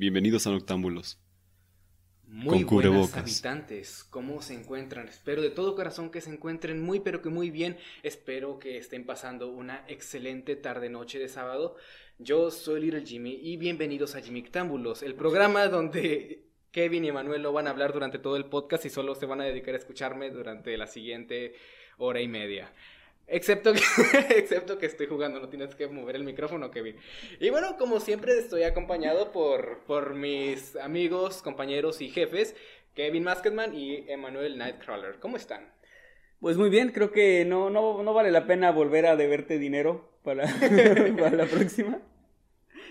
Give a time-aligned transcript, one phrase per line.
[0.00, 1.20] bienvenidos a Noctámbulos.
[2.26, 5.06] Muy Con buenas habitantes, ¿cómo se encuentran?
[5.08, 7.76] Espero de todo corazón que se encuentren muy pero que muy bien.
[8.02, 11.76] Espero que estén pasando una excelente tarde-noche de sábado.
[12.18, 17.42] Yo soy Little Jimmy y bienvenidos a Jimmy Támbulos, el programa donde Kevin y Emanuel
[17.42, 19.78] no van a hablar durante todo el podcast y solo se van a dedicar a
[19.78, 21.52] escucharme durante la siguiente
[21.98, 22.72] hora y media.
[23.30, 23.80] Excepto que,
[24.36, 26.96] excepto que estoy jugando, no tienes que mover el micrófono, Kevin.
[27.38, 32.56] Y bueno, como siempre, estoy acompañado por, por mis amigos, compañeros y jefes,
[32.94, 35.20] Kevin Masketman y Emmanuel Nightcrawler.
[35.20, 35.72] ¿Cómo están?
[36.40, 40.10] Pues muy bien, creo que no, no, no vale la pena volver a deberte dinero
[40.24, 40.46] para,
[41.18, 42.00] para la próxima.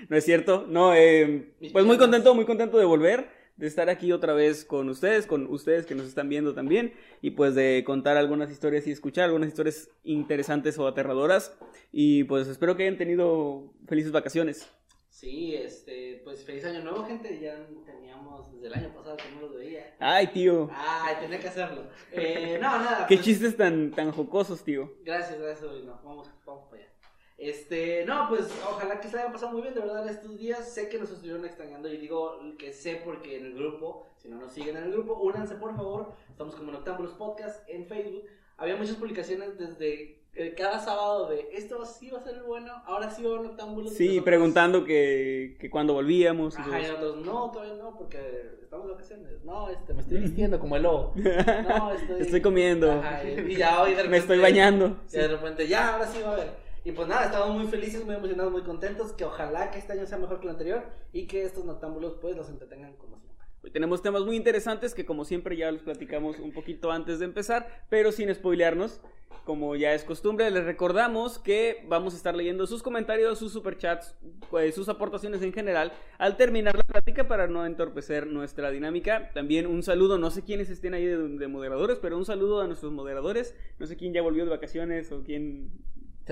[0.07, 0.65] ¿No es cierto?
[0.69, 3.27] No, eh, pues muy contento, muy contento de volver,
[3.59, 7.31] de estar aquí otra vez con ustedes, con ustedes que nos están viendo también, y
[7.31, 11.57] pues de contar algunas historias y escuchar algunas historias interesantes o aterradoras.
[11.91, 14.65] Y pues espero que hayan tenido felices vacaciones.
[15.09, 17.37] Sí, este, pues feliz año nuevo, gente.
[17.41, 19.93] Ya teníamos desde el año pasado que no los veía.
[19.99, 21.89] Ay, tío, Ay, tenía que hacerlo.
[22.13, 23.05] Eh, no, nada.
[23.09, 24.93] qué pues, chistes tan, tan jocosos, tío.
[25.03, 25.69] Gracias, gracias.
[26.05, 26.91] Vamos, vamos para allá.
[27.39, 30.67] Este, no, pues ojalá que se hayan pasado muy bien, de verdad, estos días.
[30.73, 34.37] Sé que nos estuvieron extrañando y digo que sé porque en el grupo, si no
[34.37, 36.11] nos siguen en el grupo, únanse por favor.
[36.29, 38.25] Estamos como Noctámbulos Podcast en Facebook.
[38.57, 43.09] Había muchas publicaciones desde eh, cada sábado de esto sí va a ser bueno, ahora
[43.09, 43.93] sí va a haber Noctámbulos.
[43.93, 46.55] Sí, Nosotros- preguntando que, que cuando volvíamos.
[46.57, 46.93] y Ajá, y eso.
[46.93, 49.43] nosotros, no, todavía no, porque estamos de vacaciones.
[49.45, 51.13] No, este, me estoy vistiendo como el lobo.
[51.69, 52.21] No, estoy...
[52.21, 52.91] Estoy comiendo.
[52.91, 54.09] Ajá, y ya hoy de repente...
[54.11, 54.97] Me estoy bañando.
[55.09, 56.68] Y de repente, ya, ahora sí va a haber.
[56.89, 59.13] Y pues nada, estamos muy felices, muy emocionados, muy contentos.
[59.13, 60.83] Que ojalá que este año sea mejor que el anterior
[61.13, 63.45] y que estos noctámbulos pues los entretengan como siempre.
[63.61, 67.25] Hoy tenemos temas muy interesantes que como siempre ya los platicamos un poquito antes de
[67.25, 69.01] empezar, pero sin spoilearnos.
[69.45, 74.15] Como ya es costumbre, les recordamos que vamos a estar leyendo sus comentarios, sus superchats,
[74.49, 79.29] pues, sus aportaciones en general al terminar la plática para no entorpecer nuestra dinámica.
[79.33, 82.67] También un saludo, no sé quiénes estén ahí de, de moderadores, pero un saludo a
[82.67, 83.55] nuestros moderadores.
[83.77, 85.71] No sé quién ya volvió de vacaciones o quién,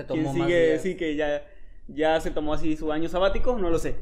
[0.02, 0.82] Se quién tomó más sigue, días.
[0.82, 1.44] sí, que ya,
[1.88, 3.96] ya se tomó así su año sabático, no lo sé.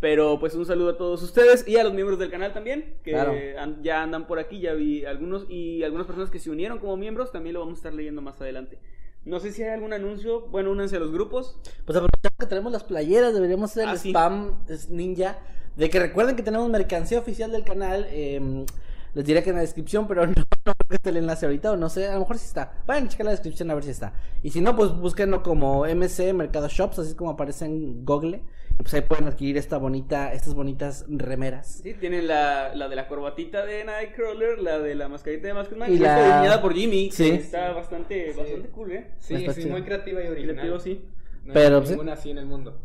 [0.00, 3.12] Pero pues un saludo a todos ustedes y a los miembros del canal también, que
[3.12, 3.32] Claro.
[3.58, 6.96] an- ya andan por aquí, ya vi algunos y algunas personas que se unieron como
[6.96, 8.78] miembros, también lo vamos a estar leyendo más adelante.
[9.24, 11.56] No sé si hay algún anuncio, bueno, únanse a los grupos.
[11.86, 14.10] Pues aprovechando que tenemos las playeras, deberíamos hacer el Ah, sí.
[14.10, 14.58] spam
[14.90, 15.38] ninja.
[15.76, 18.06] De que recuerden que tenemos mercancía oficial del canal.
[18.10, 18.66] eh,
[19.14, 21.72] les diré que en la descripción, pero no, no creo que esté el enlace ahorita,
[21.72, 22.72] o no sé, a lo mejor sí está.
[22.86, 24.12] Vayan a checar la descripción a ver si está.
[24.42, 28.42] Y si no, pues búsquenlo como MC Mercado Shops, así como aparece en Google.
[28.76, 31.80] Y pues ahí pueden adquirir esta bonita, estas bonitas remeras.
[31.84, 35.92] Sí, tienen la, la de la corbatita de Nightcrawler, la de la mascarita de Maskman,
[35.92, 37.30] Y y la- la diseñada por Jimmy, que Sí.
[37.30, 39.10] está bastante, bastante cool, ¿eh?
[39.20, 39.74] Sí, Está sí, chido.
[39.74, 40.60] muy creativa y original.
[40.64, 41.04] pido sí.
[41.44, 42.80] No Pero, hay pues, ninguna así en el mundo.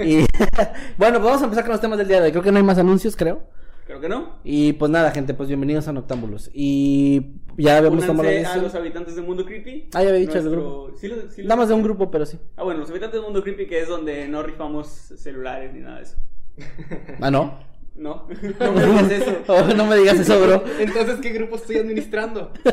[0.00, 0.18] Y
[0.98, 2.30] bueno, pues vamos a empezar con los temas del día de hoy.
[2.32, 3.42] Creo que no hay más anuncios, creo.
[3.86, 4.38] Creo que no.
[4.44, 6.50] Y pues nada, gente, pues bienvenidos a Noctámbulos.
[6.54, 8.64] Y ya habíamos tomado la Únanse a decisión.
[8.64, 9.88] los habitantes de Mundo Creepy.
[9.92, 10.96] Ah, ya había dicho el Nuestro- grupo.
[10.98, 12.38] ¿Sí lo- sí lo- Nada más de un grupo, pero sí.
[12.56, 15.96] Ah, bueno, los habitantes de Mundo Creepy, que es donde no rifamos celulares ni nada
[15.98, 16.16] de eso.
[17.20, 17.58] Ah, no.
[17.96, 18.26] No,
[18.60, 19.36] no me digas eso.
[19.48, 20.64] Oh, no me digas eso, bro.
[20.78, 22.52] Entonces, ¿qué grupo estoy administrando?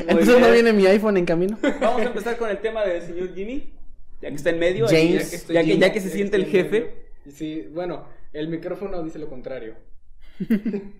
[0.00, 0.40] Entonces bien.
[0.40, 1.56] no viene mi iPhone en camino.
[1.80, 3.72] Vamos a empezar con el tema del señor Jimmy,
[4.20, 5.04] ya que está en medio, James.
[5.04, 7.06] ya, Ya que, estoy ya que- ya que se ya siente el jefe.
[7.32, 9.74] Sí, bueno, el micrófono dice lo contrario.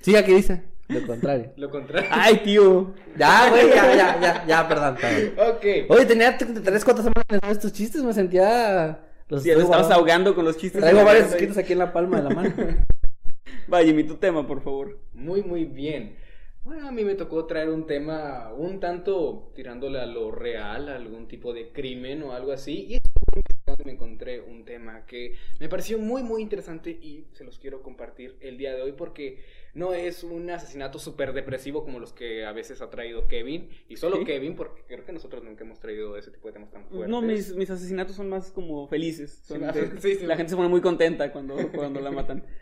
[0.00, 0.62] Sí, aquí dice.
[0.88, 1.52] Lo contrario.
[1.56, 2.10] Lo contrario.
[2.12, 2.92] Ay, tío.
[3.16, 4.96] Ya, güey, ya, ya, ya, ya, perdón.
[5.38, 5.64] Ok.
[5.88, 9.00] Oye, tenía tres, cuatro semanas de estos chistes, me sentía.
[9.28, 10.82] Los Sí, ya te traigo estabas ahogando con los chistes.
[10.82, 12.54] Traigo varios escritos aquí en la palma de la mano.
[13.72, 14.98] Va, Jimmy, tu tema, por favor.
[15.14, 16.16] Muy, muy bien.
[16.64, 20.96] Bueno, a mí me tocó traer un tema un tanto tirándole a lo real, a
[20.96, 22.86] algún tipo de crimen o algo así.
[22.90, 23.53] Y investigando
[23.84, 28.36] me encontré un tema que me pareció muy, muy interesante y se los quiero compartir
[28.40, 29.42] el día de hoy porque
[29.74, 33.68] no es un asesinato súper depresivo como los que a veces ha traído Kevin.
[33.88, 34.24] Y solo Sí.
[34.24, 37.08] Kevin, porque creo que nosotros nunca hemos traído ese tipo de temas tan fuertes.
[37.08, 39.42] No, mis, mis asesinatos son más como felices.
[39.44, 40.26] Son Sí, de- sí, sí.
[40.26, 42.44] La gente se pone muy contenta cuando, cuando la matan.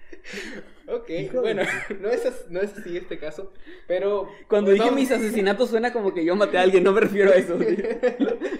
[0.88, 1.62] Ok, bueno,
[2.00, 3.52] no es, as- no es así este caso,
[3.88, 4.28] pero...
[4.48, 7.00] Cuando pues, dije vamos- mis asesinatos suena como que yo maté a alguien, no me
[7.00, 7.58] refiero a eso.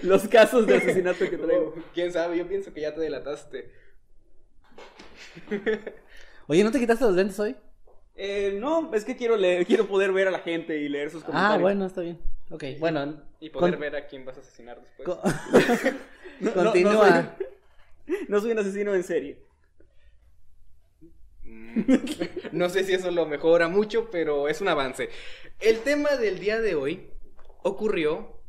[0.01, 1.75] Los casos de asesinato que traigo.
[1.93, 3.69] Quién sabe, yo pienso que ya te delataste.
[6.47, 7.55] Oye, ¿no te quitaste los lentes hoy?
[8.15, 11.23] Eh, no, es que quiero leer, quiero poder ver a la gente y leer sus
[11.23, 11.57] comentarios.
[11.57, 12.19] Ah, bueno, está bien.
[12.51, 13.21] Ok, bueno.
[13.39, 15.07] Y poder con- ver a quién vas a asesinar después.
[15.17, 15.19] con-
[16.39, 17.35] No, Continúa.
[18.05, 19.39] No soy, no soy un asesino en serie.
[21.43, 21.73] Mm,
[22.51, 25.09] No sé si eso lo mejora mucho, pero es un avance.
[25.59, 27.09] El tema del día de hoy
[27.63, 28.39] ocurrió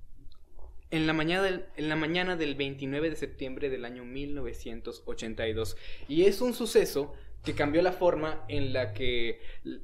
[0.91, 5.77] en la mañana del, en la mañana del 29 de septiembre del año 1982
[6.09, 9.41] y es un suceso que cambió la forma en la que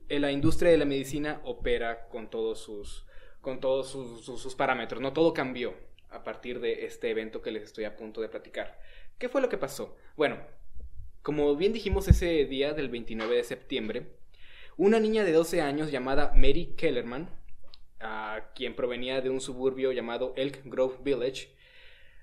[0.09, 3.07] la industria de la medicina opera con todos sus
[3.41, 5.01] con todos sus, parámetros.
[5.01, 5.75] No todo cambió
[6.11, 8.79] a partir de este evento que les estoy a punto de platicar.
[9.19, 9.97] ¿Qué fue lo que pasó?
[10.17, 10.39] Bueno,
[11.23, 14.07] como bien dijimos ese día del 29 de septiembre,
[14.77, 17.31] una niña de 12 años llamada Mary Kellerman,
[18.01, 21.55] a quien provenía de un suburbio llamado Elk Grove Village,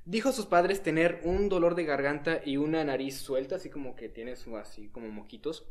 [0.07, 3.95] dijo a sus padres tener un dolor de garganta y una nariz suelta, así como
[3.95, 5.68] que tiene su- así como moquitos.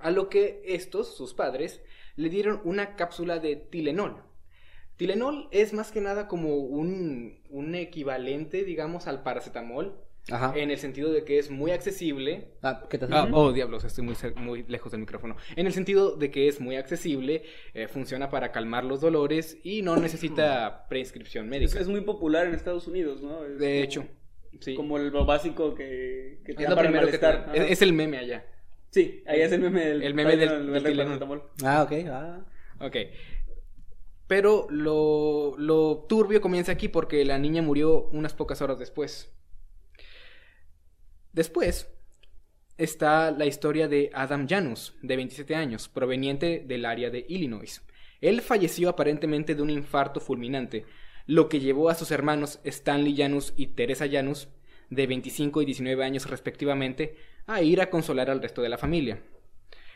[0.00, 1.80] A lo que estos, sus padres,
[2.16, 4.22] le dieron una cápsula de Tilenol.
[4.96, 9.96] Tilenol es más que nada como un, un equivalente, digamos, al paracetamol,
[10.30, 10.54] Ajá.
[10.56, 12.52] en el sentido de que es muy accesible.
[12.62, 15.36] Ah, ¿qué te Ah, oh, diablos, estoy muy, muy lejos del micrófono.
[15.54, 17.42] En el sentido de que es muy accesible,
[17.74, 21.78] eh, funciona para calmar los dolores y no necesita prescripción Es, médica.
[21.78, 23.44] es muy popular en Estados Unidos, ¿no?
[23.44, 24.06] Es De como- hecho,
[24.60, 24.74] sí.
[24.74, 27.54] Como el- lo básico que, que te es lo para el primero que te malestar.
[27.54, 27.66] dan.
[27.70, 28.46] Es, el meme allá.
[28.90, 31.42] Sí, ahí es el meme del, El meme del- del.
[31.64, 31.92] Ah, ok.
[32.08, 32.44] Ah.
[32.80, 32.96] Ok.
[34.26, 39.30] Pero lo, lo turbio comienza aquí porque la niña murió unas pocas horas después.
[41.34, 41.88] Después
[42.78, 47.82] está la historia de Adam Janus, de 27 años, proveniente del área de Illinois.
[48.20, 50.84] Él falleció aparentemente de un infarto fulminante,
[51.26, 54.48] lo que llevó a sus hermanos Stanley Janus y Teresa Janus,
[54.90, 57.16] de 25 y 19 años respectivamente,
[57.46, 59.20] a ir a consolar al resto de la familia.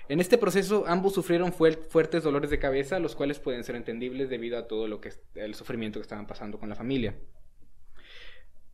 [0.09, 4.29] En este proceso ambos sufrieron fuer- fuertes dolores de cabeza, los cuales pueden ser entendibles
[4.29, 7.15] debido a todo lo que el sufrimiento que estaban pasando con la familia.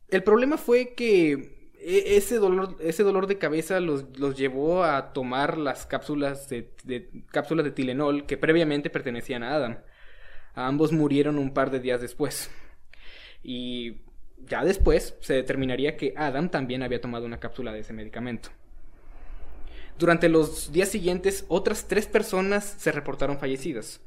[0.07, 5.57] El problema fue que ese dolor, ese dolor de cabeza los, los llevó a tomar
[5.57, 9.77] las cápsulas de, de- cápsulas de Tilenol que previamente pertenecían a Adam.
[10.55, 12.51] Ambos murieron un par de días después.
[13.43, 13.97] Y
[14.39, 18.49] ya después se determinaría que Adam también había tomado una cápsula de ese medicamento.
[19.97, 24.01] Durante los días siguientes, otras tres personas se reportaron fallecidas.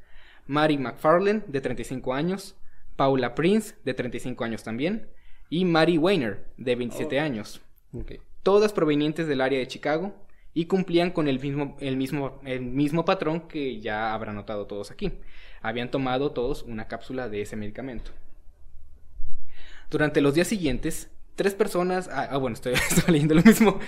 [0.46, 2.56] Mary McFarlane, de 35 años,
[2.96, 5.08] Paula Prince, de 35 años también,
[5.50, 7.60] y Mary Weiner, de 27 años.
[8.42, 10.14] Todas provenientes del área de Chicago
[10.54, 14.90] y cumplían con el mismo, el mismo, el mismo patrón que ya habrán notado todos
[14.90, 15.12] aquí.
[15.60, 18.10] Habían tomado todos una cápsula de ese medicamento.
[19.90, 22.08] Durante los días siguientes, tres personas...
[22.12, 23.78] Ah, ah, bueno, estoy, estoy leyendo lo mismo.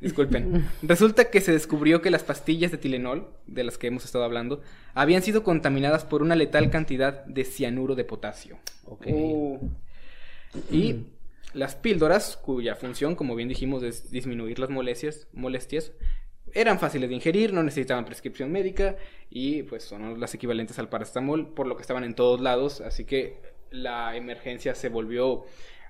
[0.00, 0.68] Disculpen.
[0.82, 4.62] Resulta que se descubrió que las pastillas de Tilenol, de las que hemos estado hablando,
[4.94, 8.58] habían sido contaminadas por una letal cantidad de cianuro de potasio.
[8.86, 9.06] Ok.
[9.08, 9.58] Uh,
[10.70, 11.06] Y
[11.52, 15.92] las píldoras, cuya función, como bien dijimos, es disminuir las molestias, molestias,
[16.52, 18.96] eran fáciles de ingerir, no necesitaban prescripción médica
[19.30, 23.04] y pues son las equivalentes al paracetamol, por lo que estaban en todos lados, así
[23.04, 23.40] que
[23.70, 25.44] la emergencia se volvió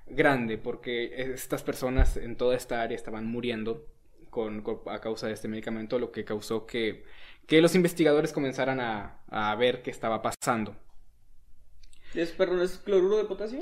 [0.07, 3.87] grande porque estas personas en toda esta área estaban muriendo
[4.29, 7.05] con, con- a causa de este medicamento, lo que causó que,
[7.47, 10.76] que los investigadores comenzaran a, a ver qué estaba pasando.
[12.14, 13.61] ¿Es, perdón, ¿es cloruro de potasio?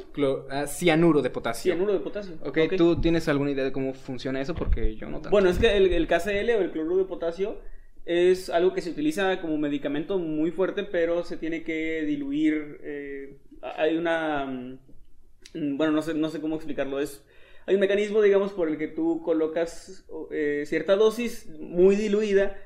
[0.50, 1.72] Ah, cianuro de potasio.
[1.72, 2.34] Cianuro de potasio.
[2.44, 4.54] Ok, ¿tú tienes alguna idea de cómo funciona eso?
[4.54, 5.30] Porque yo no tanto.
[5.30, 7.58] Bueno, es que el, el KCl o el cloruro de potasio
[8.06, 12.78] es algo que se utiliza como medicamento muy fuerte, pero se tiene que diluir.
[12.82, 14.46] eh, hay una.
[14.46, 17.00] mm, Bueno, no sé, no sé cómo explicarlo.
[17.00, 17.22] Es,
[17.66, 22.56] hay un mecanismo, digamos, por el que tú colocas eh, cierta dosis muy diluida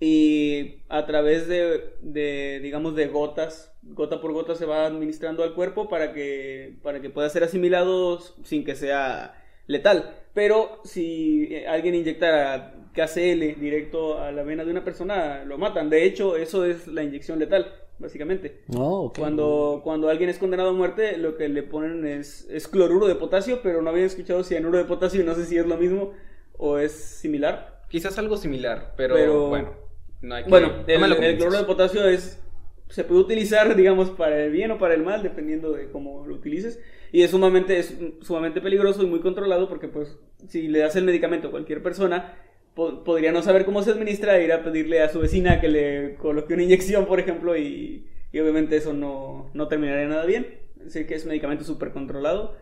[0.00, 5.54] y a través de, de, digamos, de gotas, gota por gota se va administrando al
[5.54, 10.14] cuerpo para que, para que pueda ser asimilado sin que sea letal.
[10.34, 15.88] Pero si alguien inyectara KCl directo a la vena de una persona, lo matan.
[15.90, 17.72] De hecho, eso es la inyección letal.
[17.98, 18.60] básicamente.
[18.68, 19.18] No, ok.
[19.18, 23.14] Cuando, cuando alguien es condenado a muerte, lo que le ponen es, es cloruro de
[23.14, 26.12] potasio, pero no había escuchado cianuro de potasio y no sé si es lo mismo
[26.58, 27.82] o es similar.
[27.88, 29.85] Quizás algo similar, pero, Pero- bueno,
[30.22, 30.50] no hay que...
[30.50, 32.42] Bueno, no el, lo el cloruro de potasio es
[32.88, 36.34] se puede utilizar, digamos, para el bien o para el mal, dependiendo de cómo lo
[36.36, 36.80] utilices.
[37.12, 40.16] Y es sumamente, es sumamente peligroso y muy controlado porque, pues,
[40.48, 42.34] si le das el medicamento a cualquier persona,
[42.74, 45.68] po- podría no saber cómo se administra e ir a pedirle a su vecina que
[45.68, 50.46] le coloque una inyección, por ejemplo, y, y obviamente eso no, no terminaría nada bien.
[50.76, 52.56] Decir, que es un medicamento súper controlado.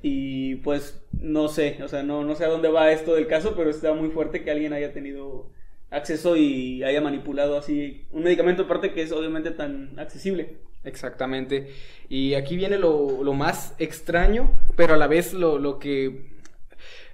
[0.00, 3.54] Y pues no sé, o sea, no, no sé a dónde va esto del caso,
[3.56, 5.50] pero está muy fuerte que alguien haya tenido
[5.90, 10.58] acceso y haya manipulado así un medicamento aparte que es obviamente tan accesible.
[10.84, 11.72] Exactamente.
[12.08, 16.38] Y aquí viene lo, más extraño, pero a la vez lo, lo que...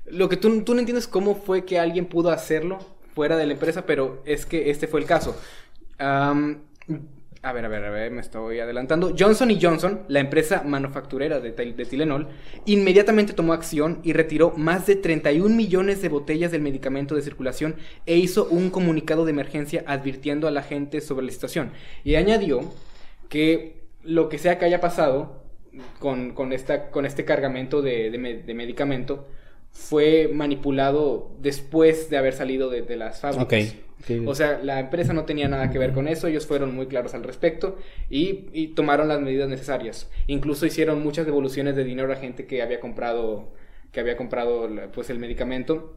[0.06, 2.78] Lo que tú, tú no entiendes cómo fue que alguien pudo hacerlo
[3.14, 5.40] fuera de la empresa, pero es que este fue el caso.
[5.98, 6.60] Am,
[7.44, 9.14] a ver, a ver, a ver, me estoy adelantando.
[9.18, 12.28] Johnson Johnson, la empresa manufacturera de, de Tylenol,
[12.64, 17.76] inmediatamente tomó acción y retiró más de 31 millones de botellas del medicamento de circulación
[18.06, 21.72] e hizo un comunicado de emergencia advirtiendo a la gente sobre la situación.
[22.02, 22.62] Y añadió
[23.28, 25.44] que lo que sea que haya pasado
[25.98, 29.28] con, este cargamento de, de me- de medicamento
[29.74, 33.76] fue manipulado después de haber salido de, de las fábricas.
[34.24, 37.14] O sea, la empresa no tenía nada que ver con eso, ellos fueron muy claros
[37.14, 37.78] al respecto
[38.10, 40.10] y, y tomaron las medidas necesarias.
[40.26, 43.52] Incluso hicieron muchas devoluciones de dinero a gente que había comprado,
[43.92, 45.94] que había comprado pues, el medicamento.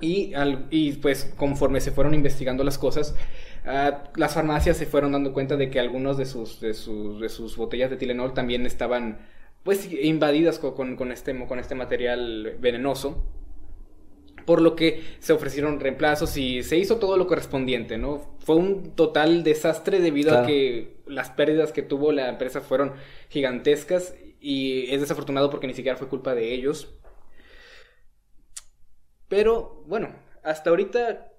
[0.00, 3.16] Y, al- y pues conforme se fueron investigando las cosas,
[3.66, 7.28] ah, las farmacias se fueron dando cuenta de que algunos de sus, de sus, de
[7.28, 9.18] sus botellas de Tylenol también estaban
[9.68, 13.22] pues invadidas co- con, con este, con este material venenoso
[14.46, 18.34] por lo que se ofrecieron reemplazos y se hizo todo lo correspondiente, ¿no?
[18.38, 20.44] Fue un total desastre debido Claro.
[20.44, 22.94] a que las pérdidas que tuvo la empresa fueron
[23.28, 26.94] gigantescas y es desafortunado porque ni siquiera fue culpa de ellos.
[29.28, 31.30] Pero bueno, hasta ahorita,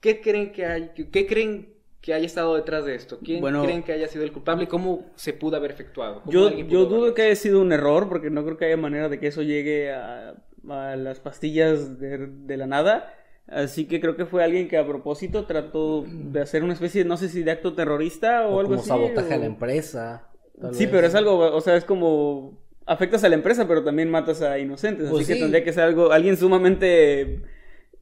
[0.00, 1.73] ¿qué creen que hay, qué creen
[2.04, 3.18] que haya estado detrás de esto?
[3.24, 3.62] ¿Quién Bueno.
[3.64, 4.68] creen que haya sido el culpable?
[4.68, 6.20] ¿Cómo se pudo haber efectuado?
[6.20, 9.08] ¿Cómo Yo, dudo haberlo que haya sido un error porque no creo que haya manera
[9.08, 10.34] de que eso llegue a,
[10.68, 13.14] a las pastillas de, de la nada.
[13.46, 17.16] Así que creo que fue alguien que a propósito trató de hacer una especie, no
[17.16, 18.88] sé si de acto terrorista o, o algo como así.
[18.88, 20.28] sabotaje a la empresa.
[20.60, 20.92] tal Sí, vez.
[20.92, 24.58] pero es algo, o sea, es como afectas a la empresa, pero también matas a
[24.58, 25.08] inocentes.
[25.08, 27.40] Pues así que tendría que ser algo, alguien sumamente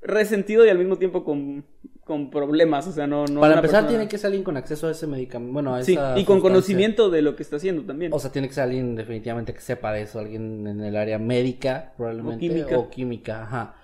[0.00, 1.64] resentido y al mismo tiempo con,
[2.04, 2.86] con problemas.
[2.86, 5.06] O sea, no, no Para empezar, persona- tiene que ser alguien con acceso a ese
[5.06, 5.52] medicamento.
[5.52, 6.42] Bueno, a Sí, esa y con sustancia.
[6.42, 8.12] conocimiento de lo que está haciendo también.
[8.12, 11.18] O sea, tiene que ser alguien definitivamente que sepa de eso, alguien en el área
[11.18, 12.78] médica, probablemente, O química.
[12.78, 13.74] o química, ajá.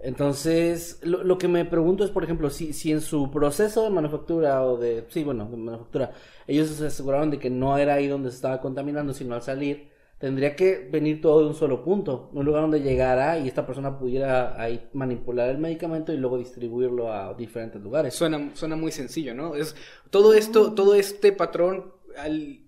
[0.00, 3.90] Entonces, lo, lo que me pregunto es, por ejemplo, si, si en su proceso de
[3.90, 6.12] manufactura o de, sí, bueno, de manufactura,
[6.46, 9.88] ellos se aseguraron de que no era ahí donde se estaba contaminando, sino al salir,
[10.18, 13.98] tendría que venir todo de un solo punto, un lugar donde llegara y esta persona
[13.98, 18.14] pudiera ahí manipular el medicamento y luego distribuirlo a diferentes lugares.
[18.14, 19.54] Suena, suena muy sencillo, ¿no?
[19.54, 19.76] Es,
[20.10, 22.60] todo esto, todo este patrón al-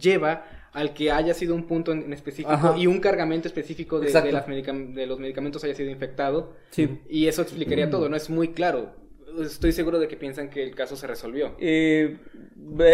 [0.00, 2.74] lleva al que haya sido un punto en, específico Ajá.
[2.78, 4.28] y un cargamento específico de, Exacto.
[4.28, 6.54] de las medicam- de los medicamentos haya sido infectado.
[6.70, 7.00] Sí.
[7.10, 8.16] Y eso explicaría todo, ¿no?
[8.16, 9.01] Es muy claro.
[9.40, 11.54] Estoy seguro de que piensan que el caso se resolvió.
[11.60, 12.18] Eh,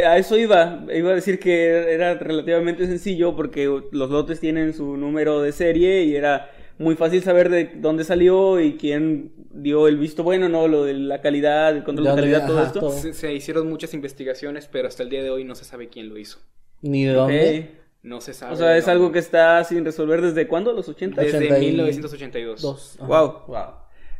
[0.07, 0.85] a eso iba.
[0.95, 6.05] Iba a decir que era relativamente sencillo porque los lotes tienen su número de serie
[6.05, 10.69] y era muy fácil saber de dónde salió y quién dio el visto bueno, ¿no?
[10.69, 12.81] Lo de la calidad, el control de ¿De dónde- calidad, todo ajá, esto.
[12.81, 12.93] todo.
[12.93, 16.09] Se, se hicieron muchas investigaciones, pero hasta el día de hoy no se sabe quién
[16.09, 16.39] lo hizo.
[16.83, 17.71] Ni de dónde.
[18.05, 18.55] No se sabe.
[18.55, 18.93] O sea, es no.
[18.93, 21.21] algo que está sin resolver desde cuándo, los 80.
[21.21, 22.63] Desde 80 y- 1982.
[22.63, 22.97] Dos.
[23.01, 23.43] Wow.
[23.49, 23.65] Wow.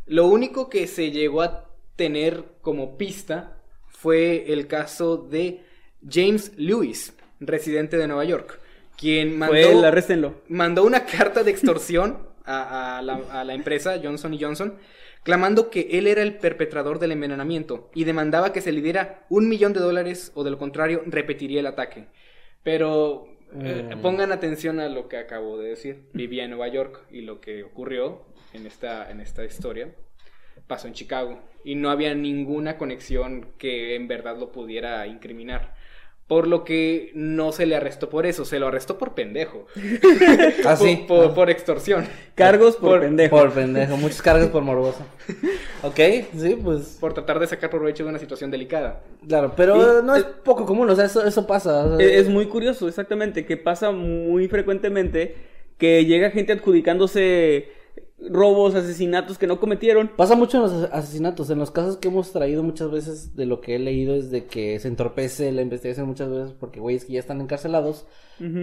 [0.05, 1.68] Lo único que se llegó a
[1.99, 5.61] tener como pista fue el caso de
[6.09, 8.59] James Lewis, residente de Nueva York,
[8.97, 9.73] quien mandó, Fue
[10.47, 14.77] mandó una carta de extorsión a, a la, a la empresa Johnson Johnson,
[15.23, 19.49] clamando que él era el perpetrador del envenenamiento y demandaba que se le diera un
[19.49, 22.07] millón de dólares o de lo contrario repetiría el ataque.
[22.63, 23.27] Pero
[23.61, 24.01] eh, Mm.
[24.01, 26.03] pongan atención a lo que acabo de decir.
[26.13, 28.21] Vivía en Nueva York y lo que ocurrió
[28.53, 29.89] en esta, en esta historia
[30.69, 35.73] pasó en Chicago y no había ninguna conexión que en verdad lo pudiera incriminar.
[36.27, 39.65] Por lo que no se le arrestó por eso, se lo arrestó por pendejo.
[40.65, 41.05] Ah, sí.
[41.07, 42.05] Por, por- por extorsión.
[42.35, 43.35] Cargos por, pendejo.
[43.35, 45.03] Por pendejo, muchos cargos por morboso.
[45.81, 45.95] Ok,
[46.37, 46.97] sí, pues.
[46.99, 49.01] Por tratar de sacar provecho de una situación delicada.
[49.27, 51.85] Claro, pero Y- no es poco común, o sea, eso, eso pasa.
[51.85, 55.35] o sea, Es muy curioso, exactamente, que pasa muy frecuentemente
[55.79, 57.69] que llega gente adjudicándose
[58.29, 60.11] robos, asesinatos que no cometieron.
[60.15, 61.49] Pasa mucho en los as- asesinatos.
[61.49, 64.45] En los casos que hemos traído muchas veces, de lo que he leído, es de
[64.45, 68.05] que se entorpece la investigación muchas veces porque güeyes que ya están encarcelados,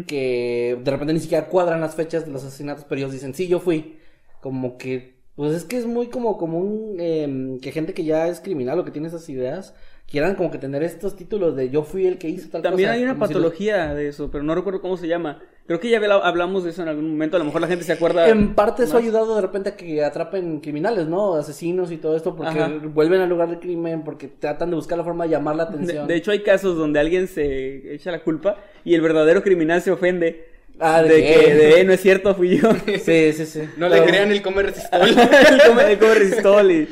[0.06, 3.48] que de repente ni siquiera cuadran las fechas de los asesinatos, pero ellos dicen, sí,
[3.48, 3.98] yo fui.
[4.40, 8.40] Como que, pues es que es muy como común em, que gente que ya es
[8.40, 9.74] criminal o que tiene esas ideas
[10.08, 12.96] quieran como que tener estos títulos de yo fui el que hizo tal También cosa.
[12.96, 15.42] hay una como si los- patología de eso, pero no recuerdo cómo se llama.
[15.66, 17.34] Creo que ya habla- hablamos de eso en algún momento.
[17.36, 18.28] A lo mejor la gente se acuerda.
[18.28, 21.34] En parte eso ha ayudado de repente a que atrapen criminales, ¿no?
[21.34, 22.70] Asesinos y todo esto, porque Ajá.
[22.84, 26.06] vuelven al lugar del crimen, porque tratan de buscar la forma de llamar la atención.
[26.06, 29.90] de hecho, hay casos donde alguien se echa la culpa y el verdadero criminal se
[29.90, 30.50] ofende.
[30.78, 32.68] Ah, de, ¿de que de, "Eh, no es cierto, fui yo.
[33.02, 33.62] Sí, sí, sí.
[33.76, 35.00] No le crean el comer resistol.
[35.08, 36.88] el come, el come resistol y,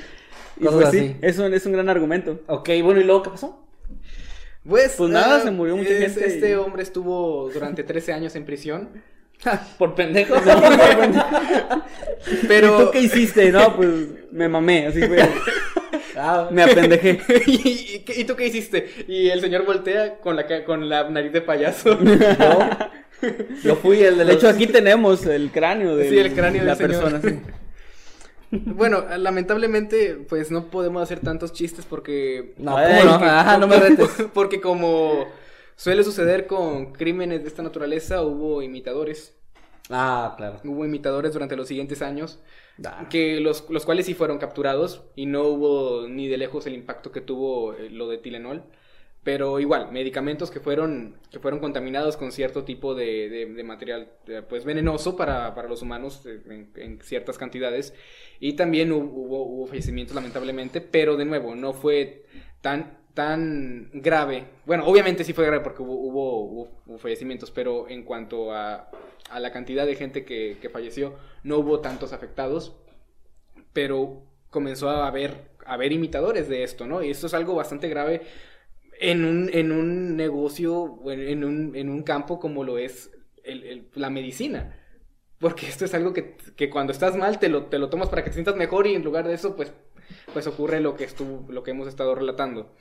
[0.61, 1.17] y Cosas pues sí, así.
[1.23, 2.41] es un, es un gran argumento.
[2.47, 3.61] Ok, bueno, ¿y luego qué pasó?
[4.67, 8.13] Pues, Pues nada, ah, se murió mucha es- gente y- Este hombre estuvo durante 13
[8.13, 8.89] años en prisión.
[9.79, 10.35] Por pendejo.
[12.49, 12.81] Pero.
[12.81, 13.51] ¿Y tú qué hiciste?
[13.53, 13.91] No, pues
[14.33, 15.19] me mamé, así fue.
[16.17, 17.21] Ah, Me apendejé.
[17.47, 17.53] ¿Y,
[17.97, 18.89] y qué- y tú qué hiciste?
[19.09, 21.99] Y el señor voltea con la, ca- con la nariz de payaso.
[22.01, 23.29] yo,
[23.65, 26.75] yo fui el de De hecho, aquí tenemos el cráneo de Sí, el cráneo la
[26.77, 27.11] del señor.
[27.13, 27.21] persona.
[27.21, 27.41] sí.
[28.67, 32.55] Bueno, lamentablemente, pues no podemos hacer tantos chistes porque.
[32.59, 33.25] No, Ay, ¿cómo no?
[33.25, 34.11] Ajá, no me retes.
[34.33, 35.27] Porque como
[35.77, 39.37] suele suceder con crímenes de esta naturaleza, hubo imitadores.
[39.91, 40.61] Ah, claro.
[40.65, 42.41] Hubo imitadores durante los siguientes años.
[42.85, 43.07] Ah.
[43.09, 47.13] que los, los cuales sí fueron capturados y no hubo ni de lejos el impacto
[47.13, 48.65] que tuvo eh, lo de Tilenol.
[49.25, 54.43] Pero igual, medicamentos que fueron, que fueron contaminados con cierto tipo de, de- material eh,
[54.47, 57.95] pues venenoso para, para los humanos eh, en, ciertas cantidades.
[58.38, 62.26] Y también hu- hubo, hubo fallecimientos lamentablemente, pero de nuevo, no fue
[62.61, 64.45] tan, tan grave.
[64.66, 68.90] Bueno, obviamente sí fue grave porque hubo- hubo fallecimientos, pero en cuanto a,
[69.31, 72.76] a la cantidad de gente que, que falleció, no hubo tantos afectados
[73.73, 77.02] pero comenzó a haber, a haber imitadores de esto, ¿no?
[77.02, 78.23] Y esto es algo bastante grave
[79.01, 83.11] en un, en un negocio, en, un, en un campo como lo es
[83.45, 84.79] el- la medicina.
[85.39, 88.23] Porque esto es algo que, que cuando estás mal te lo, te lo tomas para
[88.25, 89.73] que te sientas mejor y en lugar de eso, pues,
[90.33, 92.75] pues ocurre lo que, estuvo, lo que hemos estado relatando.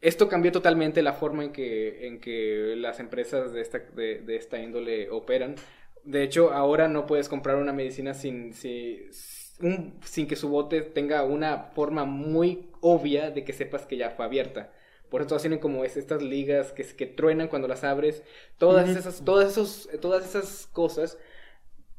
[0.00, 4.36] Esto cambió totalmente la forma en que, en que las empresas de esta, de, de
[4.36, 5.56] esta índole operan.
[6.04, 11.70] De hecho, ahora no puedes comprar una medicina sin, sin que su bote tenga una
[11.74, 14.72] forma muy obvia de que sepas que ya fue abierta.
[15.10, 18.22] Por eso tienen como es- estas ligas que, que truenan cuando las abres.
[18.58, 21.18] Todas, esas, todas, esos, todas esas cosas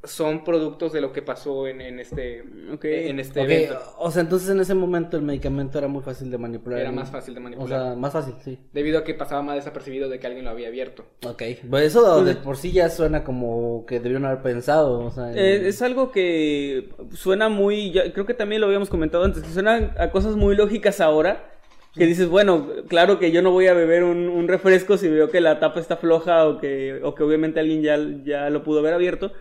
[0.04, 2.42] son productos de lo que pasó en, en este,
[2.72, 2.84] Ok.
[2.84, 3.80] en este Ok, evento.
[3.98, 6.78] o sea, entonces en ese momento el medicamento era muy fácil de manipular.
[6.78, 7.68] Era más fácil de O manipular.
[7.82, 8.58] sea, más fácil, sí.
[8.72, 11.04] debido a que pasaba más desapercibido de que alguien lo había abierto.
[11.26, 15.32] Ok, pues eso de por sí ya suena como que debieron haber pensado, o sea...
[15.34, 19.48] Eh, es algo que suena muy, ya- creo que también lo habíamos comentado antes, que
[19.50, 21.50] suena a cosas muy lógicas ahora,
[21.96, 25.30] que dices, bueno, claro que yo no voy a beber un, un refresco si veo
[25.30, 28.80] que la tapa está floja o que, o que obviamente alguien ya, ya lo pudo
[28.80, 29.32] haber abierto,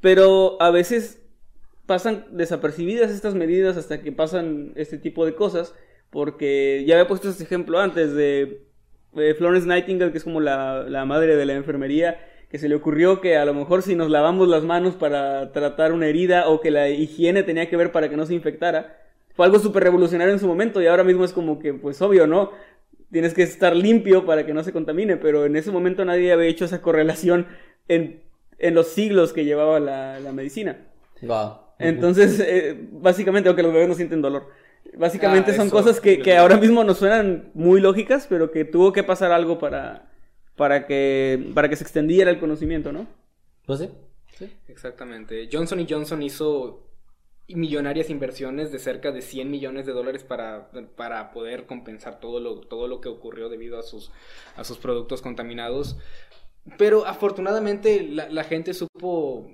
[0.00, 1.22] pero a veces
[1.86, 5.74] pasan desapercibidas estas medidas hasta que pasan este tipo de cosas,
[6.10, 8.66] porque ya había puesto este ejemplo antes de
[9.16, 12.18] eh, Florence Nightingale, que es como la, la madre de la enfermería,
[12.50, 15.92] que se le ocurrió que a lo mejor si nos lavamos las manos para tratar
[15.92, 18.96] una herida o que la higiene tenía que ver para que no se infectara,
[19.36, 22.26] fue algo súper revolucionario en su momento y ahora mismo es como que, pues obvio,
[22.26, 22.50] ¿no?
[23.12, 26.48] Tienes que estar limpio para que no se contamine, pero en ese momento nadie había
[26.48, 27.46] hecho esa correlación
[27.88, 28.22] en,
[28.58, 30.88] en los siglos que llevaba la, la medicina.
[31.22, 31.58] Wow.
[31.78, 34.48] Entonces, eh, básicamente, aunque los bebés no sienten dolor.
[34.96, 38.64] Básicamente Ah, son eso, cosas que, que ahora mismo nos suenan muy lógicas, pero que
[38.64, 40.10] tuvo que pasar algo para,
[40.56, 43.06] para, que, para que se extendiera el conocimiento, ¿no?
[43.66, 43.90] Pues sí.
[44.38, 44.50] sí.
[44.68, 45.48] Exactamente.
[45.52, 46.86] Johnson Johnson hizo
[47.48, 52.60] millonarias inversiones de cerca de 100 millones de dólares para, para poder compensar todo lo,
[52.60, 54.10] todo lo que ocurrió debido a sus,
[54.56, 55.96] a sus productos contaminados.
[56.78, 59.48] Pero afortunadamente la, gente supo,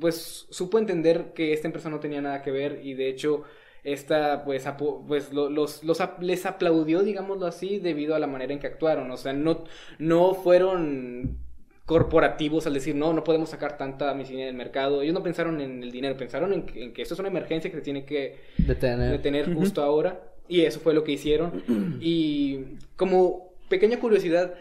[0.00, 3.44] pues, supo entender que esta empresa no tenía nada que ver y de hecho
[3.84, 4.66] esta pues,
[5.06, 9.10] pues lo- los, los les aplaudió, digámoslo así, debido a la manera en que actuaron.
[9.12, 9.62] O sea, no,
[9.98, 11.38] no fueron
[11.86, 15.02] corporativos al decir, no, no podemos sacar tanta medicina del mercado.
[15.02, 17.70] Ellos no pensaron en el dinero, pensaron en que, en que esto es una emergencia
[17.70, 19.12] que se tiene que Detener.
[19.12, 20.20] detener justo ahora.
[20.48, 21.62] Y eso fue lo que hicieron.
[22.00, 24.54] Y como pequeña curiosidad,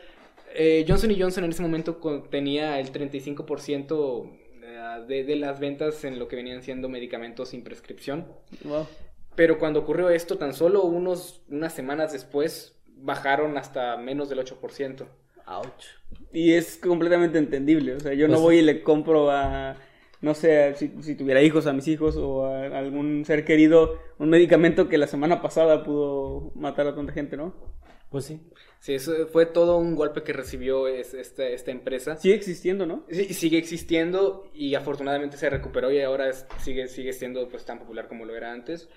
[0.53, 4.29] eh, Johnson Johnson en ese momento con- tenía el 35%
[4.63, 8.25] eh, de, de las ventas en lo que venían siendo medicamentos sin prescripción.
[8.63, 8.87] Wow.
[9.35, 15.07] Pero cuando ocurrió esto, tan solo unos, unas semanas después, bajaron hasta menos del 8%.
[15.47, 15.85] Ouch.
[16.33, 17.93] Y es completamente entendible.
[17.95, 19.75] O sea, yo no Pues- voy y le compro a,
[20.21, 24.29] no sé, si, si tuviera hijos, a mis hijos o a algún ser querido, un
[24.29, 27.53] medicamento que la semana pasada pudo matar a tanta gente, ¿no?
[28.09, 28.39] Pues sí.
[28.79, 32.15] Sí, eso fue todo un golpe que recibió es- esta, esta empresa.
[32.17, 33.03] Sigue existiendo, ¿no?
[33.09, 37.79] Sí, sigue existiendo y afortunadamente se recuperó y ahora es- sigue, sigue siendo pues tan
[37.79, 38.89] popular como lo era antes.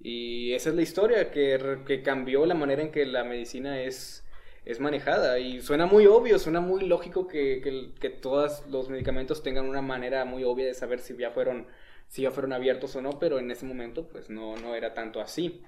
[0.00, 4.23] Y esa es la historia que, que cambió la manera en que la medicina es,
[4.64, 5.38] es manejada.
[5.38, 9.82] Y suena muy obvio, suena muy lógico que, que, que todos los medicamentos tengan una
[9.82, 11.66] manera muy obvia de saber si ya fueron,
[12.08, 15.20] si ya fueron abiertos o no, pero en ese momento pues no, no era tanto
[15.20, 15.62] así.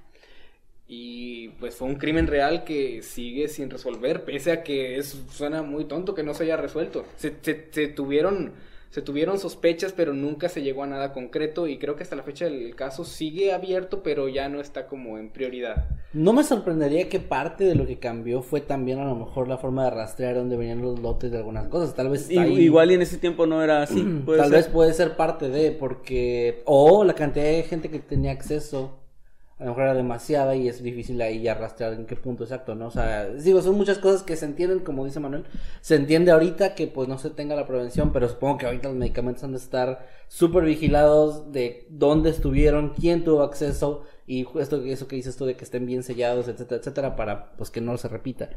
[0.88, 5.62] Y pues fue un crimen real que sigue sin resolver, pese a que es, suena
[5.62, 7.04] muy tonto que no se haya resuelto.
[7.16, 8.52] Se, se- se tuvieron,
[8.96, 12.22] se tuvieron sospechas, pero nunca se llegó a nada concreto y creo que hasta la
[12.22, 15.85] fecha el caso sigue abierto, pero ya no está como en prioridad.
[16.14, 19.59] No me sorprendería que parte de lo que cambió fue también a lo mejor la
[19.59, 21.94] forma de rastrear dónde venían los lotes de algunas cosas.
[21.94, 24.00] Tal vez Y- está ahí- Igual y en ese tiempo no era así.
[24.24, 24.56] puede tal ser.
[24.56, 28.96] vez puede ser parte de, porque, o la cantidad de gente que tenía acceso,
[29.59, 32.75] a lo mejor era demasiada y es difícil ahí ya rastrear en qué punto exacto,
[32.75, 32.88] ¿no?
[32.88, 35.45] O sea, digo, son muchas cosas que se entienden, como dice Manuel,
[35.81, 38.97] se entiende ahorita que pues no se tenga la prevención, pero supongo que ahorita los
[38.99, 45.09] medicamentos han de estar súper vigilados de dónde estuvieron, quién tuvo acceso y esto, eso
[45.09, 48.09] que dices tú de que estén bien sellados, etcétera, etcétera, para pues que no se
[48.09, 48.51] repita.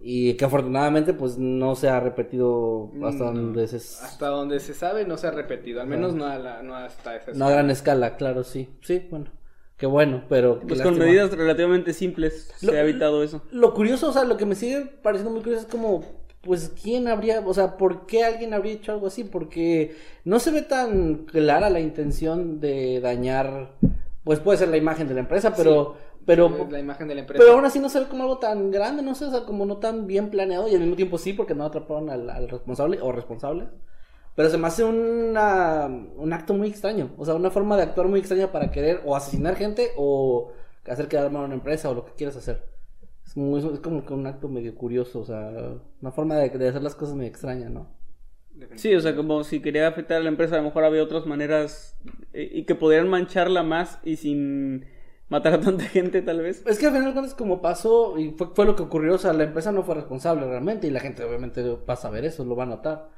[0.00, 3.76] Y que afortunadamente pues no se ha repetido hasta No, donde se...
[3.76, 7.16] Hasta donde se sabe no se ha repetido, al menos no, a la- no hasta
[7.16, 8.68] esa No a gran escala, claro, sí.
[8.82, 9.26] Sí, bueno.
[9.82, 10.60] Qué bueno, pero...
[10.60, 11.06] Pues con lástima.
[11.06, 13.42] medidas relativamente simples Lo- se ha evitado eso.
[13.50, 16.04] Lo curioso, o sea, lo que me sigue pareciendo muy curioso es como,
[16.40, 19.24] pues, ¿quién habría, o sea, por qué alguien habría hecho algo así?
[19.24, 23.72] Porque no se ve tan clara la intención de dañar,
[24.22, 25.96] pues puede ser la imagen de la empresa, pero...
[26.24, 27.42] Pero, la imagen de la empresa.
[27.42, 29.66] pero aún así no se ve como algo tan grande, no sé, o sea, como
[29.66, 33.00] no tan bien planeado y al mismo tiempo sí, porque no atraparon al, al responsable
[33.02, 33.66] o responsables.
[34.34, 38.08] Pero se me hace una, un acto muy extraño, o sea, una forma de actuar
[38.08, 40.52] muy extraña para querer o asesinar gente o
[40.86, 42.62] hacer quedar mal a una empresa o lo que quieras hacer.
[43.26, 45.50] Es, muy- es como que un acto medio curioso, o sea,
[46.00, 47.88] una forma de, de hacer las cosas medio extraña, ¿no?
[48.76, 51.26] Sí, o sea, como si quería afectar a la empresa, a lo mejor había otras
[51.26, 51.96] maneras
[52.32, 54.84] eh, y que podrían mancharla más y sin
[55.28, 56.62] matar a tanta gente, tal vez.
[56.66, 59.32] Es que al final de como pasó y fue, fue lo que ocurrió, o sea,
[59.32, 62.54] la empresa no fue responsable realmente y la gente obviamente pasa a ver eso, lo
[62.54, 63.08] va a notar.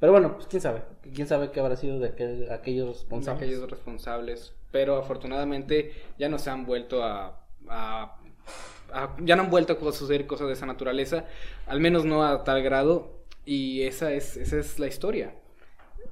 [0.00, 0.82] Pero bueno, pues quién sabe,
[1.14, 3.42] quién sabe qué habrá sido de aquel- aquellos responsables.
[3.42, 4.54] aquellos responsables.
[4.70, 8.16] Pero afortunadamente ya no se han vuelto a, a-
[8.92, 11.24] a- ya no han vuelto a suceder cosas de esa naturaleza,
[11.66, 13.22] al menos no a tal grado.
[13.46, 15.34] Y esa es, esa es la historia.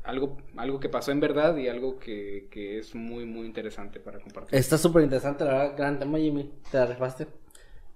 [0.04, 4.18] Algo, algo que pasó en verdad y algo que, que es muy, muy interesante para
[4.20, 4.58] compartir.
[4.58, 6.52] Está súper interesante, la verdad, gran tema, Jimmy.
[6.70, 7.26] Te la rifaste.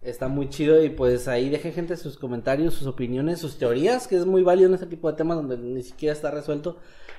[0.06, 4.14] Está muy chido y pues ahí dejen gente sus comentarios, sus opiniones, sus teorías, que
[4.14, 6.78] es muy válido en este tipo de temas donde ni siquiera está resuelto.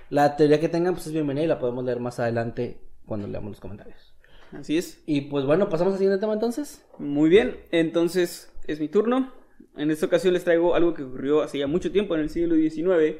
[0.10, 3.52] La teoría que tengan pues es bienvenida y la podemos leer más adelante cuando leamos
[3.52, 4.14] los comentarios.
[4.54, 5.04] Así es.
[5.06, 6.86] Y pues bueno, pasamos al siguiente tema entonces.
[6.98, 9.34] Muy bien, entonces es mi turno.
[9.76, 12.56] En esta ocasión les traigo algo que ocurrió hace ya mucho tiempo, en el siglo
[12.56, 13.18] XIX.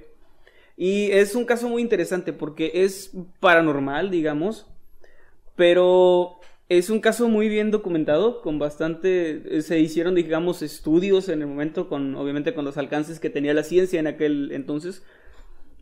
[0.78, 4.66] Y es un caso muy interesante porque es paranormal, digamos.
[5.58, 9.62] Pero es un caso muy bien documentado, con bastante...
[9.62, 13.64] Se hicieron, digamos, estudios en el momento, con obviamente con los alcances que tenía la
[13.64, 15.04] ciencia en aquel entonces.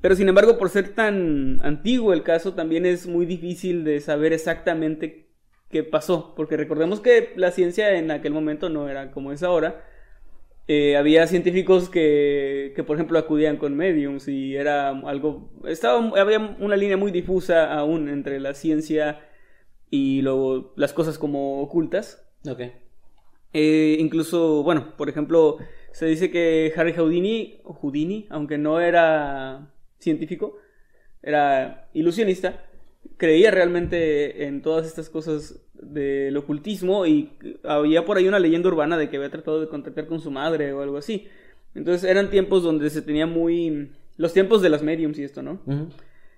[0.02, 4.32] Pero sin embargo, por ser tan antiguo el caso, también es muy difícil de saber
[4.32, 5.30] exactamente
[5.72, 6.36] qué pasó.
[6.36, 9.84] Porque recordemos que la ciencia en aquel momento no era como es ahora.
[10.68, 15.50] Eh, había científicos que, que, por ejemplo, acudían con mediums y era algo...
[15.66, 19.20] Estaba, había una línea muy difusa aún entre la ciencia
[19.96, 22.26] y luego las cosas como ocultas.
[22.48, 22.62] Ok.
[23.54, 25.58] Eh, incluso, bueno, por ejemplo,
[25.92, 30.58] se dice que Harry Houdini, Houdini, aunque no era científico,
[31.24, 32.66] era ilusionista,
[33.16, 37.32] creía realmente en todas estas cosas del ocultismo y
[37.64, 40.74] había por ahí una leyenda urbana de que había tratado de contactar con su madre
[40.74, 41.28] o algo así.
[41.74, 43.92] Entonces eran tiempos donde se tenía muy...
[44.18, 45.62] los tiempos de las mediums y esto, ¿no?
[45.66, 45.88] Ujú.